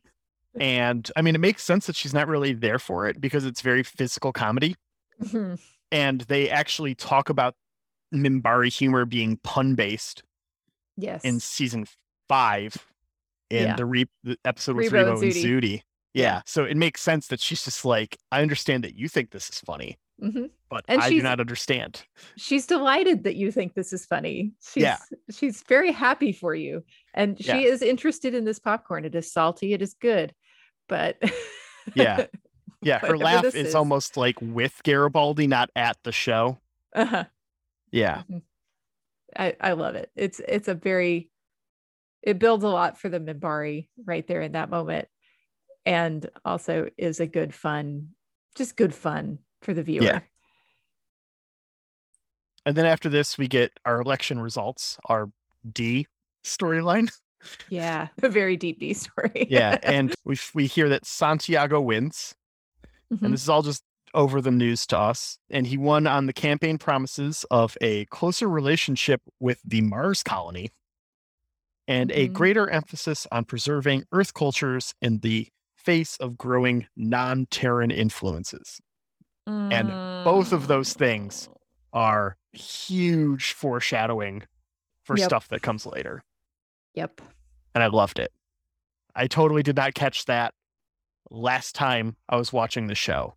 And 0.59 1.09
I 1.15 1.21
mean 1.21 1.33
it 1.35 1.39
makes 1.41 1.63
sense 1.63 1.87
that 1.87 1.95
she's 1.95 2.13
not 2.13 2.27
really 2.27 2.53
there 2.53 2.79
for 2.79 3.07
it 3.07 3.19
because 3.19 3.45
it's 3.45 3.61
very 3.61 3.83
physical 3.83 4.31
comedy. 4.31 4.75
Mhm. 5.21 5.59
And 5.91 6.21
they 6.21 6.49
actually 6.49 6.95
talk 6.95 7.29
about 7.29 7.55
Minbari 8.13 8.73
humor 8.73 9.05
being 9.05 9.37
pun 9.43 9.75
based 9.75 10.23
yes. 10.97 11.23
in 11.23 11.39
season 11.39 11.85
five 12.27 12.75
in 13.49 13.67
Yeah. 13.67 13.75
the, 13.75 13.85
re- 13.85 14.09
the 14.23 14.37
episode 14.45 14.75
with 14.77 14.91
Rebo 14.91 15.15
Rebo 15.15 15.21
and 15.23 15.31
Zooty. 15.33 15.43
Zooty. 15.43 15.81
Yeah. 16.13 16.41
So 16.45 16.65
it 16.65 16.75
makes 16.77 17.01
sense 17.01 17.27
that 17.27 17.39
she's 17.39 17.63
just 17.63 17.85
like, 17.85 18.17
I 18.31 18.41
understand 18.41 18.83
that 18.83 18.95
you 18.95 19.07
think 19.07 19.31
this 19.31 19.49
is 19.49 19.59
funny, 19.59 19.97
Mhm. 20.21 20.49
but 20.69 20.83
And 20.89 21.01
I 21.01 21.09
do 21.09 21.21
not 21.21 21.39
understand. 21.39 22.03
she's 22.37 22.67
delighted 22.67 23.23
that 23.23 23.35
you 23.35 23.51
think 23.51 23.73
this 23.75 23.93
is 23.93 24.05
funny. 24.05 24.51
She's 24.61 24.83
Yeah. 24.83 24.97
she's 25.31 25.63
very 25.67 25.91
happy 25.91 26.33
for 26.33 26.53
you. 26.53 26.83
And 27.13 27.37
she 27.41 27.47
Yeah. 27.47 27.57
is 27.59 27.81
interested 27.81 28.33
in 28.33 28.43
this 28.45 28.59
popcorn. 28.59 29.05
It 29.05 29.15
is 29.15 29.31
salty, 29.31 29.73
it 29.73 29.81
is 29.81 29.93
good. 29.93 30.33
But 30.89 31.17
Yeah. 31.95 32.25
Yeah. 32.83 32.97
Her 32.99 33.15
laugh 33.15 33.45
is, 33.45 33.53
is. 33.53 33.75
almost 33.75 34.17
like 34.17 34.35
with 34.41 34.81
Garibaldi, 34.83 35.45
not 35.45 35.69
at 35.75 35.97
the 36.03 36.11
show. 36.11 36.57
uh-huh. 36.95 37.25
Yeah. 37.91 38.23
I, 39.37 39.55
I 39.59 39.73
love 39.73 39.95
it. 39.95 40.11
It's 40.15 40.41
it's 40.45 40.67
a 40.67 40.73
very 40.73 41.29
it 42.21 42.39
builds 42.39 42.63
a 42.63 42.69
lot 42.69 42.97
for 42.97 43.09
the 43.09 43.19
Minbari 43.19 43.87
right 44.05 44.25
there 44.27 44.41
in 44.41 44.53
that 44.53 44.69
moment. 44.69 45.07
And 45.85 46.29
also 46.45 46.89
is 46.97 47.19
a 47.19 47.25
good 47.27 47.53
fun, 47.53 48.09
just 48.55 48.77
good 48.77 48.93
fun 48.93 49.39
for 49.61 49.73
the 49.73 49.83
viewer. 49.83 50.03
Yeah. 50.03 50.19
And 52.65 52.75
then 52.75 52.85
after 52.85 53.09
this, 53.09 53.37
we 53.37 53.47
get 53.47 53.71
our 53.85 53.99
election 53.99 54.39
results, 54.39 54.97
our 55.05 55.29
D 55.71 56.07
storyline. 56.43 57.11
Yeah. 57.69 58.09
A 58.21 58.29
very 58.29 58.55
deep 58.55 58.79
D 58.79 58.93
story. 58.93 59.47
Yeah. 59.49 59.79
and 59.83 60.13
we, 60.23 60.37
we 60.53 60.67
hear 60.67 60.89
that 60.89 61.07
Santiago 61.07 61.81
wins. 61.81 62.35
Mhm. 63.11 63.23
And 63.23 63.33
this 63.33 63.41
is 63.41 63.49
all 63.49 63.63
just 63.63 63.83
over 64.13 64.41
the 64.41 64.51
news 64.51 64.85
to 64.87 64.97
us. 64.97 65.37
And 65.49 65.67
he 65.67 65.77
won 65.77 66.07
on 66.07 66.25
the 66.25 66.33
campaign 66.33 66.77
promises 66.77 67.45
of 67.51 67.77
a 67.81 68.05
closer 68.05 68.47
relationship 68.49 69.21
with 69.39 69.61
the 69.63 69.81
Mars 69.81 70.23
colony 70.23 70.71
and 71.87 72.11
a 72.11 72.27
Mhm. 72.29 72.33
greater 72.33 72.69
emphasis 72.69 73.27
on 73.31 73.45
preserving 73.45 74.05
Earth 74.11 74.33
cultures 74.33 74.93
in 75.01 75.19
the 75.19 75.49
face 75.75 76.17
of 76.17 76.37
growing 76.37 76.87
non 76.95 77.45
Terran 77.47 77.91
influences. 77.91 78.79
And 79.47 79.89
both 80.23 80.53
of 80.53 80.67
those 80.67 80.93
things 80.93 81.49
are 81.93 82.37
huge 82.53 83.53
foreshadowing 83.53 84.43
for 85.03 85.17
Yep. 85.17 85.25
stuff 85.25 85.47
that 85.49 85.61
comes 85.61 85.85
later. 85.85 86.23
Yep. 86.93 87.21
And 87.73 87.83
I 87.83 87.87
loved 87.87 88.19
it. 88.19 88.31
I 89.15 89.27
totally 89.27 89.63
did 89.63 89.75
not 89.75 89.93
catch 89.93 90.25
that 90.25 90.53
last 91.29 91.73
time 91.75 92.15
I 92.29 92.35
was 92.37 92.53
watching 92.53 92.87
the 92.87 92.95
show. 92.95 93.35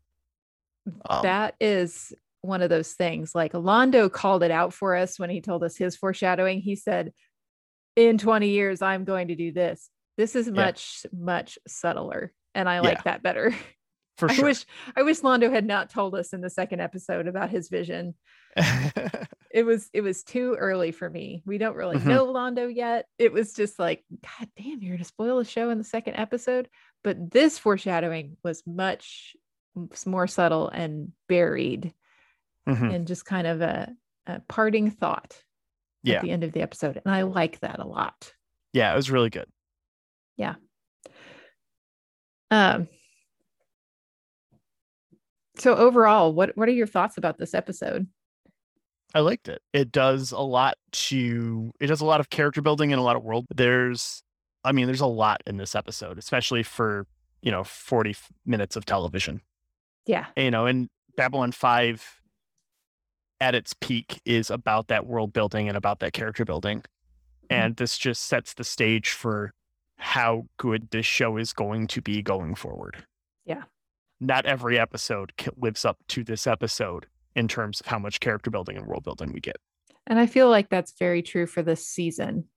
Um, 1.08 1.22
that 1.22 1.54
is 1.60 2.12
one 2.42 2.62
of 2.62 2.70
those 2.70 2.92
things. 2.92 3.34
Like 3.34 3.52
Londo 3.52 4.10
called 4.12 4.42
it 4.42 4.50
out 4.50 4.72
for 4.74 4.94
us 4.96 5.18
when 5.18 5.30
he 5.30 5.40
told 5.40 5.64
us 5.64 5.76
his 5.76 5.96
foreshadowing. 5.96 6.60
He 6.60 6.76
said, 6.76 7.12
In 7.96 8.18
20 8.18 8.48
years, 8.48 8.82
I'm 8.82 9.04
going 9.04 9.28
to 9.28 9.34
do 9.36 9.52
this. 9.52 9.88
This 10.16 10.36
is 10.36 10.46
Yeah. 10.46 10.52
much, 10.52 11.06
much 11.12 11.58
subtler. 11.66 12.32
And 12.54 12.68
I 12.68 12.80
like 12.80 12.98
Yeah. 12.98 13.02
that 13.04 13.22
better. 13.22 13.54
for 14.18 14.28
sure. 14.32 14.44
I 14.44 14.48
wish 14.48 14.66
I 14.96 15.02
wish 15.02 15.20
Londo 15.20 15.50
had 15.50 15.66
not 15.66 15.90
told 15.90 16.14
us 16.14 16.32
in 16.32 16.40
the 16.40 16.50
second 16.50 16.80
episode 16.80 17.26
about 17.26 17.50
his 17.50 17.68
vision. 17.68 18.14
It 19.50 19.64
was 19.64 19.88
it 19.92 20.00
was 20.00 20.24
too 20.24 20.56
early 20.58 20.90
for 20.90 21.08
me. 21.08 21.44
We 21.46 21.58
don't 21.58 21.76
really 21.76 21.96
Mhm. 21.96 22.06
know 22.06 22.26
Londo 22.26 22.74
yet. 22.74 23.06
It 23.18 23.32
was 23.32 23.52
just 23.54 23.78
like, 23.78 24.04
God 24.10 24.48
damn, 24.56 24.82
you're 24.82 24.96
gonna 24.96 25.04
spoil 25.04 25.38
the 25.38 25.44
show 25.44 25.70
in 25.70 25.78
the 25.78 25.84
second 25.84 26.14
episode. 26.16 26.68
But 27.04 27.30
this 27.30 27.56
foreshadowing 27.56 28.36
was 28.42 28.64
much 28.66 29.36
more 30.06 30.26
subtle 30.26 30.68
and 30.68 31.12
buried 31.28 31.92
Mhm. 32.68 32.94
and 32.94 33.06
just 33.06 33.24
kind 33.26 33.46
of 33.46 33.60
a, 33.60 33.92
a 34.26 34.40
parting 34.48 34.90
thought 34.90 35.42
Yeah. 36.02 36.16
at 36.16 36.22
the 36.22 36.30
end 36.30 36.44
of 36.44 36.52
the 36.52 36.62
episode. 36.62 37.00
And 37.04 37.14
I 37.14 37.22
like 37.22 37.60
that 37.60 37.78
a 37.78 37.86
lot. 37.86 38.32
Yeah, 38.72 38.92
it 38.92 38.96
was 38.96 39.10
really 39.10 39.30
good. 39.30 39.48
Yeah. 40.36 40.54
Um 42.50 42.88
so 45.56 45.76
overall, 45.76 46.32
what 46.32 46.56
what 46.56 46.68
are 46.68 46.72
your 46.72 46.86
thoughts 46.86 47.16
about 47.18 47.38
this 47.38 47.54
episode? 47.54 48.06
I 49.14 49.20
liked 49.20 49.48
it. 49.48 49.62
It 49.72 49.92
does 49.92 50.32
a 50.32 50.40
lot 50.40 50.74
to 50.92 51.72
it 51.80 51.86
does 51.86 52.00
a 52.00 52.04
lot 52.06 52.20
of 52.20 52.30
character 52.30 52.60
building 52.62 52.92
and 52.92 53.00
a 53.00 53.04
lot 53.04 53.16
of 53.16 53.22
world. 53.22 53.46
There's 53.54 54.22
I 54.64 54.72
mean, 54.72 54.86
there's 54.86 55.00
a 55.00 55.06
lot 55.06 55.42
in 55.46 55.58
this 55.58 55.74
episode, 55.74 56.16
especially 56.18 56.62
for, 56.62 57.06
you 57.42 57.50
know, 57.50 57.64
40 57.64 58.16
minutes 58.46 58.76
of 58.76 58.86
television. 58.86 59.42
Yeah. 60.06 60.26
You 60.36 60.50
know, 60.50 60.66
and 60.66 60.88
Babylon 61.16 61.52
5 61.52 62.20
at 63.40 63.54
its 63.54 63.74
peak 63.80 64.20
is 64.24 64.50
about 64.50 64.88
that 64.88 65.06
world 65.06 65.32
building 65.32 65.68
and 65.68 65.76
about 65.76 66.00
that 66.00 66.12
character 66.12 66.44
building. 66.44 66.82
And 67.50 67.76
this 67.76 67.98
just 67.98 68.22
sets 68.24 68.54
the 68.54 68.64
stage 68.64 69.10
for 69.10 69.52
how 69.96 70.46
good 70.56 70.90
this 70.90 71.06
show 71.06 71.36
is 71.36 71.52
going 71.52 71.86
to 71.88 72.00
be 72.00 72.22
going 72.22 72.54
forward. 72.54 73.04
Yeah. 73.44 73.64
Not 74.20 74.46
every 74.46 74.78
episode 74.78 75.32
lives 75.56 75.84
up 75.84 75.98
to 76.08 76.24
this 76.24 76.46
episode 76.46 77.06
in 77.36 77.48
terms 77.48 77.80
of 77.80 77.86
how 77.86 77.98
much 77.98 78.20
character 78.20 78.50
building 78.50 78.76
and 78.76 78.86
world 78.86 79.04
building 79.04 79.32
we 79.32 79.40
get. 79.40 79.56
And 80.06 80.18
I 80.18 80.26
feel 80.26 80.48
like 80.48 80.68
that's 80.70 80.94
very 80.98 81.22
true 81.22 81.46
for 81.46 81.62
this 81.62 81.86
season. 81.86 82.48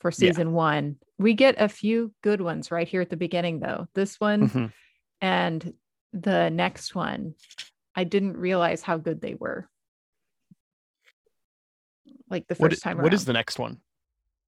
For 0.00 0.10
Yeah. 0.10 0.14
season 0.30 0.52
one, 0.52 0.96
we 1.18 1.34
get 1.34 1.54
a 1.58 1.68
few 1.68 2.12
good 2.22 2.40
ones 2.40 2.70
right 2.70 2.88
here 2.88 3.00
at 3.00 3.10
the 3.10 3.16
beginning, 3.16 3.60
though. 3.60 3.86
This 3.94 4.18
one 4.18 4.48
Mhm. 4.48 4.72
and 5.20 5.74
the 6.12 6.50
next 6.50 6.94
one, 6.94 7.34
I 7.94 8.04
didn't 8.04 8.36
realize 8.36 8.82
how 8.82 8.98
good 8.98 9.20
they 9.20 9.34
were. 9.34 9.68
Like 12.30 12.46
the 12.48 12.54
first 12.54 12.86
i- 12.86 12.90
time 12.90 13.02
What 13.02 13.14
is 13.14 13.24
the 13.24 13.32
next 13.32 13.58
one? 13.58 13.78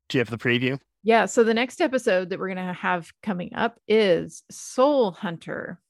Do 0.08 0.18
you 0.18 0.20
have 0.20 0.30
the 0.30 0.38
preview? 0.38 0.78
Yeah. 1.02 1.26
So 1.26 1.44
the 1.44 1.54
next 1.54 1.80
episode 1.80 2.30
that 2.30 2.38
we're 2.38 2.52
going 2.54 2.66
to 2.66 2.72
have 2.72 3.12
coming 3.22 3.54
up 3.54 3.78
is 3.86 4.42
Soul 4.50 5.12
Hunter. 5.12 5.80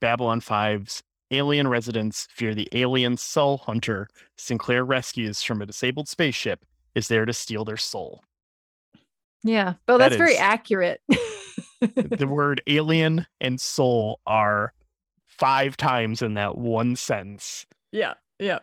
Babylon 0.00 0.40
5's 0.40 1.02
alien 1.30 1.66
residents 1.68 2.28
fear 2.30 2.54
the 2.54 2.68
alien 2.72 3.16
soul 3.16 3.58
hunter 3.58 4.08
Sinclair 4.36 4.84
rescues 4.84 5.42
from 5.42 5.60
a 5.60 5.66
disabled 5.66 6.08
spaceship 6.08 6.64
is 6.94 7.08
there 7.08 7.24
to 7.24 7.32
steal 7.32 7.64
their 7.64 7.76
soul. 7.76 8.22
Yeah. 9.42 9.74
Well, 9.88 9.98
That 9.98 10.10
that's 10.10 10.16
very 10.18 10.36
accurate. 10.36 11.00
the 11.80 12.28
word 12.28 12.62
alien 12.66 13.26
and 13.40 13.60
soul 13.60 14.20
are 14.26 14.72
five 15.38 15.76
times 15.76 16.22
in 16.22 16.34
that 16.34 16.56
one 16.56 16.96
sentence. 16.96 17.66
yeah. 17.92 18.14
Yeah. 18.38 18.58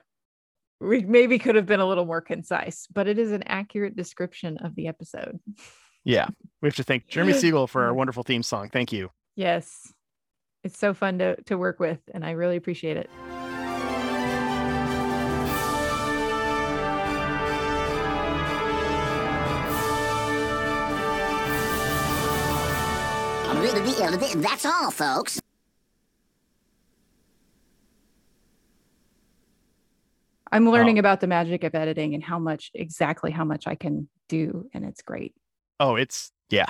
We 0.80 1.02
maybe 1.02 1.40
could 1.40 1.56
have 1.56 1.66
been 1.66 1.80
a 1.80 1.88
little 1.88 2.06
more 2.06 2.22
concise, 2.22 2.88
but 2.94 3.08
it 3.08 3.18
is 3.18 3.32
an 3.32 3.44
accurate 3.48 3.96
description 3.96 4.58
of 4.58 4.76
the 4.76 4.88
episode. 4.88 5.40
Yeah. 6.04 6.28
We 6.62 6.68
have 6.68 6.76
to 6.76 6.84
thank 6.84 7.08
Jeremy 7.08 7.34
Siegel 7.40 7.68
for 7.68 7.84
our 7.86 7.94
wonderful 7.94 8.24
theme 8.24 8.44
song. 8.44 8.70
Thank 8.70 8.92
you. 8.92 9.10
Yes. 9.36 9.94
It's 10.64 10.78
so 10.78 10.94
fun 10.94 11.20
to, 11.20 11.42
to 11.44 11.58
work 11.58 11.80
with, 11.80 12.00
and 12.14 12.26
I 12.26 12.32
really 12.32 12.58
appreciate 12.58 12.98
it. 12.98 13.10
That's 24.36 24.66
all, 24.66 24.92
folks. 24.92 25.42
I'm 30.54 30.68
Oh. 30.68 30.72
learning 30.72 31.00
about 31.00 31.20
the 31.20 31.28
magic 31.28 31.64
of 31.64 31.74
editing 31.76 32.14
and 32.14 32.24
how 32.24 32.38
much 32.40 32.72
exactly 32.76 33.32
how 33.32 33.44
much 33.44 33.66
I 33.68 33.76
can 33.76 34.08
do, 34.30 34.70
and 34.74 34.86
it's 34.86 35.02
great. 35.02 35.34
Oh, 35.80 35.96
it's 35.96 36.32
yeah. 36.50 36.70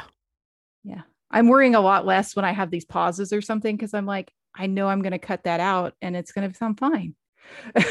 Yeah. 0.84 1.02
I'm 1.30 1.48
worrying 1.50 1.76
a 1.76 1.82
lot 1.82 2.06
less 2.06 2.36
when 2.36 2.46
I 2.46 2.52
have 2.52 2.72
these 2.72 2.86
pauses 2.86 3.34
or 3.34 3.42
something 3.42 3.76
because 3.76 3.94
I'm 3.94 4.06
like, 4.06 4.32
I 4.56 4.68
know 4.68 4.88
I'm 4.88 5.02
going 5.02 5.12
to 5.12 5.20
cut 5.20 5.44
that 5.44 5.60
out 5.60 5.96
and 6.02 6.16
it's 6.16 6.32
going 6.32 6.50
to 6.50 6.56
sound 6.56 6.80
fine. 6.80 7.16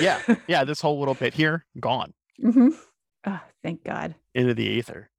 Yeah. 0.01 0.20
Yeah. 0.49 0.64
This 0.64 0.80
whole 0.80 0.99
little 0.99 1.14
bit 1.14 1.34
here, 1.34 1.66
gone 1.78 2.12
hmm 2.40 2.68
Oh, 3.26 3.40
thank 3.62 3.84
God. 3.84 4.14
into 4.34 4.55
the 4.55 4.64
ether. 4.64 5.11